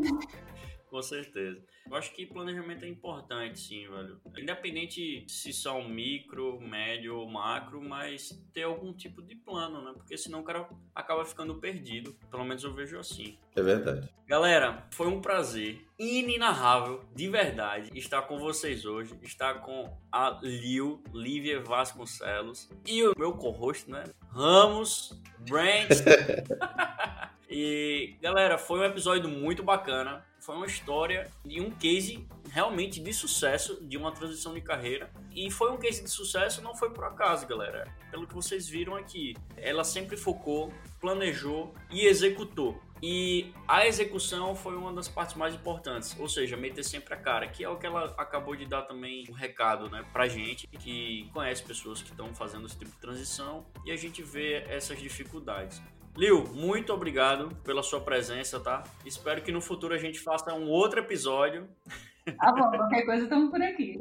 Com 0.90 1.02
certeza. 1.02 1.62
Eu 1.88 1.96
acho 1.96 2.12
que 2.12 2.26
planejamento 2.26 2.84
é 2.84 2.88
importante, 2.88 3.60
sim, 3.60 3.88
velho. 3.88 4.20
Independente 4.36 5.24
se 5.28 5.52
são 5.52 5.88
micro, 5.88 6.60
médio 6.60 7.16
ou 7.16 7.28
macro, 7.28 7.80
mas 7.80 8.30
ter 8.52 8.64
algum 8.64 8.92
tipo 8.92 9.22
de 9.22 9.36
plano, 9.36 9.82
né? 9.82 9.92
Porque 9.94 10.18
senão 10.18 10.40
o 10.40 10.44
cara 10.44 10.68
acaba 10.94 11.24
ficando 11.24 11.54
perdido. 11.56 12.16
Pelo 12.30 12.44
menos 12.44 12.64
eu 12.64 12.74
vejo 12.74 12.98
assim. 12.98 13.38
É 13.54 13.62
verdade. 13.62 14.08
Galera, 14.26 14.86
foi 14.90 15.06
um 15.06 15.20
prazer 15.20 15.80
inenarrável, 15.98 17.04
de 17.14 17.28
verdade, 17.28 17.96
estar 17.96 18.22
com 18.22 18.38
vocês 18.38 18.84
hoje. 18.84 19.14
Estar 19.22 19.60
com 19.60 19.96
a 20.10 20.38
Lil, 20.42 21.02
Lívia 21.14 21.60
Vasconcelos 21.60 22.68
e 22.84 23.04
o 23.04 23.12
meu 23.16 23.32
co-host, 23.32 23.88
né? 23.90 24.04
Ramos 24.28 25.22
Brent. 25.48 25.90
e, 27.48 28.16
galera, 28.20 28.58
foi 28.58 28.80
um 28.80 28.84
episódio 28.84 29.28
muito 29.28 29.62
bacana 29.62 30.24
foi 30.46 30.54
uma 30.54 30.66
história 30.66 31.28
de 31.44 31.60
um 31.60 31.72
case 31.72 32.24
realmente 32.52 33.00
de 33.00 33.12
sucesso 33.12 33.84
de 33.84 33.96
uma 33.96 34.12
transição 34.12 34.54
de 34.54 34.60
carreira. 34.60 35.10
E 35.34 35.50
foi 35.50 35.72
um 35.72 35.76
case 35.76 36.04
de 36.04 36.08
sucesso, 36.08 36.62
não 36.62 36.72
foi 36.72 36.88
por 36.90 37.02
acaso, 37.02 37.48
galera. 37.48 37.92
Pelo 38.12 38.28
que 38.28 38.34
vocês 38.34 38.68
viram 38.68 38.94
aqui, 38.94 39.34
ela 39.56 39.82
sempre 39.82 40.16
focou, 40.16 40.72
planejou 41.00 41.74
e 41.90 42.06
executou. 42.06 42.80
E 43.02 43.52
a 43.66 43.86
execução 43.88 44.54
foi 44.54 44.76
uma 44.76 44.92
das 44.92 45.08
partes 45.08 45.34
mais 45.34 45.52
importantes, 45.52 46.16
ou 46.18 46.28
seja, 46.28 46.56
meter 46.56 46.84
sempre 46.84 47.12
a 47.12 47.16
cara, 47.16 47.48
que 47.48 47.64
é 47.64 47.68
o 47.68 47.76
que 47.76 47.84
ela 47.84 48.14
acabou 48.16 48.54
de 48.54 48.64
dar 48.64 48.82
também 48.82 49.26
um 49.28 49.34
recado, 49.34 49.90
né, 49.90 50.06
pra 50.12 50.28
gente 50.28 50.66
que 50.66 51.28
conhece 51.34 51.62
pessoas 51.62 52.00
que 52.00 52.10
estão 52.10 52.32
fazendo 52.34 52.66
esse 52.66 52.78
tipo 52.78 52.92
de 52.92 52.98
transição 52.98 53.66
e 53.84 53.90
a 53.90 53.96
gente 53.96 54.22
vê 54.22 54.64
essas 54.68 54.98
dificuldades. 54.98 55.82
Lil, 56.16 56.44
muito 56.54 56.92
obrigado 56.92 57.54
pela 57.62 57.82
sua 57.82 58.00
presença, 58.00 58.58
tá? 58.58 58.82
Espero 59.04 59.42
que 59.42 59.52
no 59.52 59.60
futuro 59.60 59.94
a 59.94 59.98
gente 59.98 60.18
faça 60.18 60.54
um 60.54 60.68
outro 60.68 61.00
episódio. 61.00 61.68
Tá 62.38 62.52
bom, 62.52 62.70
qualquer 62.70 63.04
coisa 63.04 63.24
estamos 63.24 63.50
por 63.50 63.60
aqui. 63.62 63.98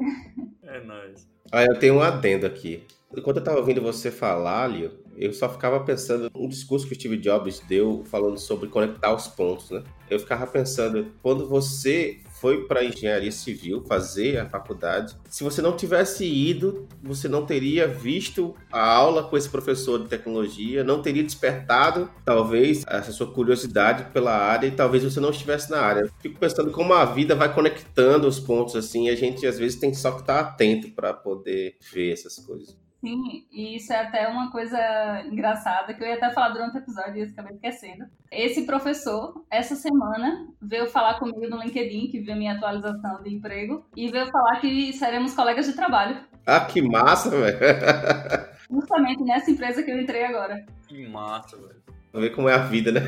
É 0.62 0.80
nóis. 0.80 1.28
Ah, 1.52 1.62
eu 1.62 1.78
tenho 1.78 1.94
um 1.94 2.00
adendo 2.00 2.46
aqui. 2.46 2.84
Enquanto 3.16 3.36
eu 3.36 3.40
estava 3.40 3.58
ouvindo 3.58 3.80
você 3.80 4.10
falar, 4.10 4.66
Lio, 4.66 4.98
eu 5.16 5.32
só 5.32 5.48
ficava 5.48 5.80
pensando 5.80 6.30
um 6.34 6.48
discurso 6.48 6.86
que 6.86 6.92
o 6.92 6.94
Steve 6.94 7.16
Jobs 7.16 7.60
deu 7.60 8.02
falando 8.06 8.38
sobre 8.38 8.68
conectar 8.68 9.14
os 9.14 9.26
pontos, 9.26 9.70
né? 9.70 9.82
Eu 10.08 10.18
ficava 10.18 10.46
pensando, 10.46 11.12
quando 11.22 11.48
você 11.48 12.20
foi 12.40 12.66
para 12.66 12.84
engenharia 12.84 13.32
civil 13.32 13.82
fazer 13.88 14.38
a 14.38 14.48
faculdade. 14.48 15.16
Se 15.28 15.42
você 15.42 15.62
não 15.62 15.76
tivesse 15.76 16.24
ido, 16.26 16.86
você 17.02 17.28
não 17.28 17.46
teria 17.46 17.88
visto 17.88 18.54
a 18.70 18.86
aula 18.86 19.24
com 19.24 19.36
esse 19.36 19.48
professor 19.48 20.02
de 20.02 20.08
tecnologia, 20.08 20.84
não 20.84 21.00
teria 21.00 21.24
despertado, 21.24 22.10
talvez, 22.24 22.84
essa 22.86 23.10
sua 23.10 23.32
curiosidade 23.32 24.12
pela 24.12 24.36
área 24.36 24.66
e 24.66 24.70
talvez 24.70 25.02
você 25.02 25.18
não 25.18 25.30
estivesse 25.30 25.70
na 25.70 25.80
área. 25.80 26.10
Fico 26.20 26.38
pensando 26.38 26.70
como 26.70 26.92
a 26.92 27.04
vida 27.04 27.34
vai 27.34 27.52
conectando 27.52 28.28
os 28.28 28.38
pontos 28.38 28.76
assim, 28.76 29.06
e 29.06 29.10
a 29.10 29.16
gente 29.16 29.46
às 29.46 29.58
vezes 29.58 29.78
tem 29.78 29.92
só 29.94 30.12
que 30.12 30.20
estar 30.20 30.38
atento 30.38 30.90
para 30.90 31.12
poder 31.14 31.76
ver 31.92 32.12
essas 32.12 32.36
coisas. 32.36 32.85
Sim, 33.06 33.46
e 33.52 33.76
isso 33.76 33.92
é 33.92 34.00
até 34.00 34.26
uma 34.26 34.50
coisa 34.50 34.76
engraçada 35.30 35.94
que 35.94 36.02
eu 36.02 36.08
ia 36.08 36.14
até 36.14 36.28
falar 36.32 36.48
durante 36.48 36.74
o 36.74 36.78
episódio 36.78 37.18
e 37.18 37.22
acabei 37.22 37.54
esquecendo. 37.54 38.04
Esse 38.32 38.66
professor, 38.66 39.44
essa 39.48 39.76
semana, 39.76 40.48
veio 40.60 40.88
falar 40.88 41.20
comigo 41.20 41.48
no 41.48 41.62
LinkedIn, 41.62 42.08
que 42.10 42.18
viu 42.18 42.34
a 42.34 42.36
minha 42.36 42.54
atualização 42.54 43.22
de 43.22 43.32
emprego, 43.32 43.86
e 43.94 44.10
veio 44.10 44.26
falar 44.32 44.56
que 44.56 44.92
seremos 44.92 45.34
colegas 45.34 45.66
de 45.66 45.74
trabalho. 45.74 46.18
Ah, 46.44 46.64
que 46.64 46.82
massa, 46.82 47.30
velho! 47.30 47.58
Justamente 48.68 49.22
nessa 49.22 49.52
empresa 49.52 49.84
que 49.84 49.90
eu 49.92 50.00
entrei 50.00 50.24
agora. 50.24 50.66
Que 50.88 51.06
massa, 51.06 51.56
velho. 51.56 51.80
Vamos 52.12 52.28
ver 52.28 52.34
como 52.34 52.48
é 52.48 52.54
a 52.54 52.58
vida, 52.58 52.90
né? 52.90 53.00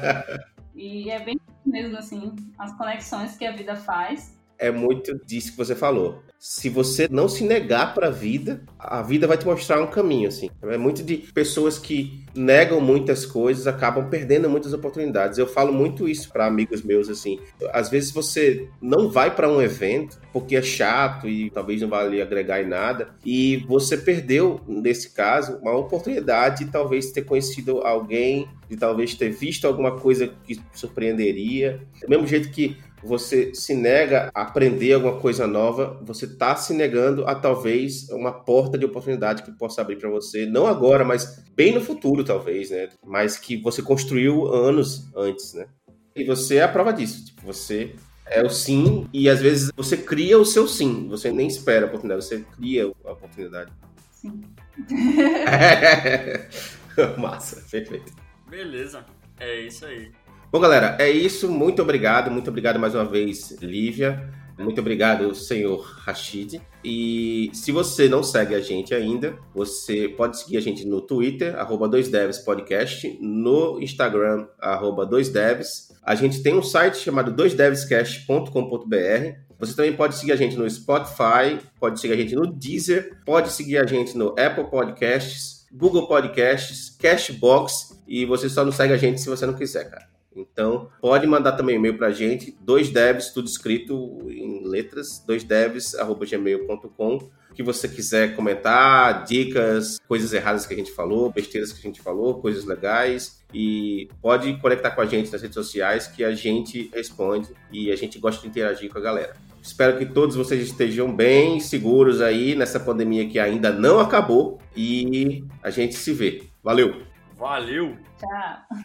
e 0.74 1.10
é 1.10 1.18
bem 1.20 1.38
mesmo 1.66 1.98
assim, 1.98 2.34
as 2.58 2.72
conexões 2.78 3.36
que 3.36 3.44
a 3.44 3.52
vida 3.52 3.76
faz 3.76 4.35
é 4.58 4.70
muito 4.70 5.18
disso 5.24 5.52
que 5.52 5.56
você 5.56 5.74
falou. 5.74 6.22
Se 6.38 6.68
você 6.68 7.08
não 7.10 7.28
se 7.28 7.42
negar 7.44 7.94
para 7.94 8.08
a 8.08 8.10
vida, 8.10 8.62
a 8.78 9.02
vida 9.02 9.26
vai 9.26 9.38
te 9.38 9.46
mostrar 9.46 9.80
um 9.82 9.86
caminho, 9.86 10.28
assim. 10.28 10.50
É 10.62 10.76
muito 10.76 11.02
de 11.02 11.16
pessoas 11.16 11.78
que 11.78 12.24
negam 12.34 12.80
muitas 12.80 13.24
coisas, 13.24 13.66
acabam 13.66 14.08
perdendo 14.10 14.48
muitas 14.48 14.72
oportunidades. 14.72 15.38
Eu 15.38 15.46
falo 15.46 15.72
muito 15.72 16.06
isso 16.08 16.30
para 16.30 16.46
amigos 16.46 16.82
meus, 16.82 17.08
assim. 17.08 17.38
Às 17.72 17.88
vezes 17.88 18.10
você 18.10 18.68
não 18.82 19.08
vai 19.08 19.34
para 19.34 19.48
um 19.48 19.62
evento 19.62 20.20
porque 20.32 20.56
é 20.56 20.62
chato 20.62 21.26
e 21.26 21.50
talvez 21.50 21.80
não 21.80 21.88
vá 21.88 22.04
lhe 22.04 22.20
agregar 22.20 22.62
em 22.62 22.68
nada, 22.68 23.08
e 23.24 23.64
você 23.66 23.96
perdeu, 23.96 24.60
nesse 24.68 25.10
caso, 25.10 25.58
uma 25.62 25.74
oportunidade 25.74 26.64
de 26.64 26.70
talvez 26.70 27.10
ter 27.10 27.22
conhecido 27.22 27.80
alguém, 27.80 28.46
de 28.68 28.76
talvez 28.76 29.14
ter 29.14 29.30
visto 29.30 29.66
alguma 29.66 29.98
coisa 29.98 30.28
que 30.44 30.60
surpreenderia. 30.74 31.80
Do 32.02 32.08
mesmo 32.10 32.26
jeito 32.26 32.50
que 32.50 32.76
você 33.06 33.54
se 33.54 33.74
nega 33.74 34.30
a 34.34 34.42
aprender 34.42 34.92
alguma 34.92 35.18
coisa 35.18 35.46
nova, 35.46 35.98
você 36.02 36.26
está 36.26 36.56
se 36.56 36.74
negando 36.74 37.26
a 37.26 37.34
talvez 37.34 38.08
uma 38.10 38.32
porta 38.32 38.76
de 38.76 38.84
oportunidade 38.84 39.42
que 39.42 39.52
possa 39.52 39.80
abrir 39.80 39.96
para 39.96 40.10
você, 40.10 40.44
não 40.44 40.66
agora, 40.66 41.04
mas 41.04 41.44
bem 41.54 41.72
no 41.72 41.80
futuro, 41.80 42.24
talvez, 42.24 42.70
né? 42.70 42.88
Mas 43.04 43.38
que 43.38 43.56
você 43.62 43.80
construiu 43.80 44.46
anos 44.52 45.08
antes, 45.14 45.54
né? 45.54 45.66
E 46.14 46.24
você 46.24 46.56
é 46.56 46.62
a 46.62 46.68
prova 46.68 46.92
disso. 46.92 47.24
Tipo, 47.26 47.42
você 47.42 47.94
é 48.26 48.42
o 48.42 48.50
sim 48.50 49.06
e 49.12 49.28
às 49.28 49.40
vezes 49.40 49.70
você 49.76 49.96
cria 49.96 50.38
o 50.38 50.44
seu 50.44 50.66
sim. 50.66 51.06
Você 51.08 51.30
nem 51.30 51.46
espera 51.46 51.86
a 51.86 51.88
oportunidade, 51.88 52.24
você 52.24 52.44
cria 52.56 52.84
a 53.04 53.12
oportunidade. 53.12 53.72
Sim. 54.10 54.42
É. 55.48 56.48
Massa, 57.18 57.62
perfeito. 57.70 58.12
Beleza, 58.48 59.04
é 59.38 59.60
isso 59.60 59.84
aí. 59.84 60.10
Bom, 60.50 60.60
galera, 60.60 60.96
é 60.98 61.10
isso. 61.10 61.48
Muito 61.48 61.82
obrigado. 61.82 62.30
Muito 62.30 62.48
obrigado 62.48 62.78
mais 62.78 62.94
uma 62.94 63.04
vez, 63.04 63.50
Lívia. 63.60 64.32
Muito 64.58 64.80
obrigado, 64.80 65.34
senhor 65.34 65.82
Rashid. 65.98 66.62
E 66.82 67.50
se 67.52 67.70
você 67.70 68.08
não 68.08 68.22
segue 68.22 68.54
a 68.54 68.60
gente 68.60 68.94
ainda, 68.94 69.36
você 69.54 70.08
pode 70.08 70.38
seguir 70.38 70.56
a 70.56 70.60
gente 70.60 70.86
no 70.86 71.02
Twitter, 71.02 71.54
arroba 71.56 71.86
2devs 71.88 72.42
podcast, 72.42 73.18
no 73.20 73.78
Instagram, 73.82 74.46
arroba 74.58 75.06
2devs. 75.06 75.94
A 76.02 76.14
gente 76.14 76.42
tem 76.42 76.54
um 76.54 76.62
site 76.62 76.96
chamado 76.96 77.34
2devscast.com.br. 77.34 79.38
Você 79.58 79.74
também 79.74 79.94
pode 79.94 80.16
seguir 80.16 80.32
a 80.32 80.36
gente 80.36 80.56
no 80.56 80.68
Spotify, 80.68 81.58
pode 81.78 82.00
seguir 82.00 82.14
a 82.14 82.16
gente 82.16 82.34
no 82.34 82.46
Deezer, 82.46 83.20
pode 83.26 83.52
seguir 83.52 83.78
a 83.78 83.86
gente 83.86 84.16
no 84.16 84.28
Apple 84.38 84.70
Podcasts, 84.70 85.66
Google 85.70 86.08
Podcasts, 86.08 86.96
Cashbox 86.98 88.00
e 88.06 88.24
você 88.24 88.48
só 88.48 88.64
não 88.64 88.72
segue 88.72 88.94
a 88.94 88.98
gente 88.98 89.20
se 89.20 89.28
você 89.28 89.44
não 89.44 89.54
quiser, 89.54 89.90
cara. 89.90 90.15
Então, 90.36 90.90
pode 91.00 91.26
mandar 91.26 91.52
também 91.52 91.76
e-mail 91.76 91.96
para 91.96 92.08
a 92.08 92.12
gente, 92.12 92.54
dois 92.60 92.90
devs, 92.90 93.30
tudo 93.30 93.48
escrito 93.48 94.18
em 94.28 94.66
letras, 94.66 95.24
doisdevs@gmail.com. 95.26 97.30
Que 97.54 97.62
você 97.62 97.88
quiser 97.88 98.36
comentar, 98.36 99.24
dicas, 99.24 99.98
coisas 100.06 100.34
erradas 100.34 100.66
que 100.66 100.74
a 100.74 100.76
gente 100.76 100.92
falou, 100.92 101.32
besteiras 101.32 101.72
que 101.72 101.78
a 101.78 101.82
gente 101.82 102.02
falou, 102.02 102.38
coisas 102.38 102.66
legais. 102.66 103.42
E 103.54 104.10
pode 104.20 104.60
conectar 104.60 104.90
com 104.90 105.00
a 105.00 105.06
gente 105.06 105.32
nas 105.32 105.40
redes 105.40 105.54
sociais 105.54 106.06
que 106.06 106.22
a 106.22 106.34
gente 106.34 106.90
responde 106.92 107.48
e 107.72 107.90
a 107.90 107.96
gente 107.96 108.18
gosta 108.18 108.42
de 108.42 108.48
interagir 108.48 108.92
com 108.92 108.98
a 108.98 109.00
galera. 109.00 109.34
Espero 109.62 109.96
que 109.98 110.04
todos 110.04 110.36
vocês 110.36 110.62
estejam 110.62 111.10
bem, 111.10 111.58
seguros 111.58 112.20
aí 112.20 112.54
nessa 112.54 112.78
pandemia 112.78 113.26
que 113.26 113.38
ainda 113.38 113.72
não 113.72 113.98
acabou. 113.98 114.60
E 114.76 115.42
a 115.62 115.70
gente 115.70 115.94
se 115.94 116.12
vê. 116.12 116.42
Valeu! 116.62 117.00
Valeu! 117.38 117.96
Tchau! 118.18 118.84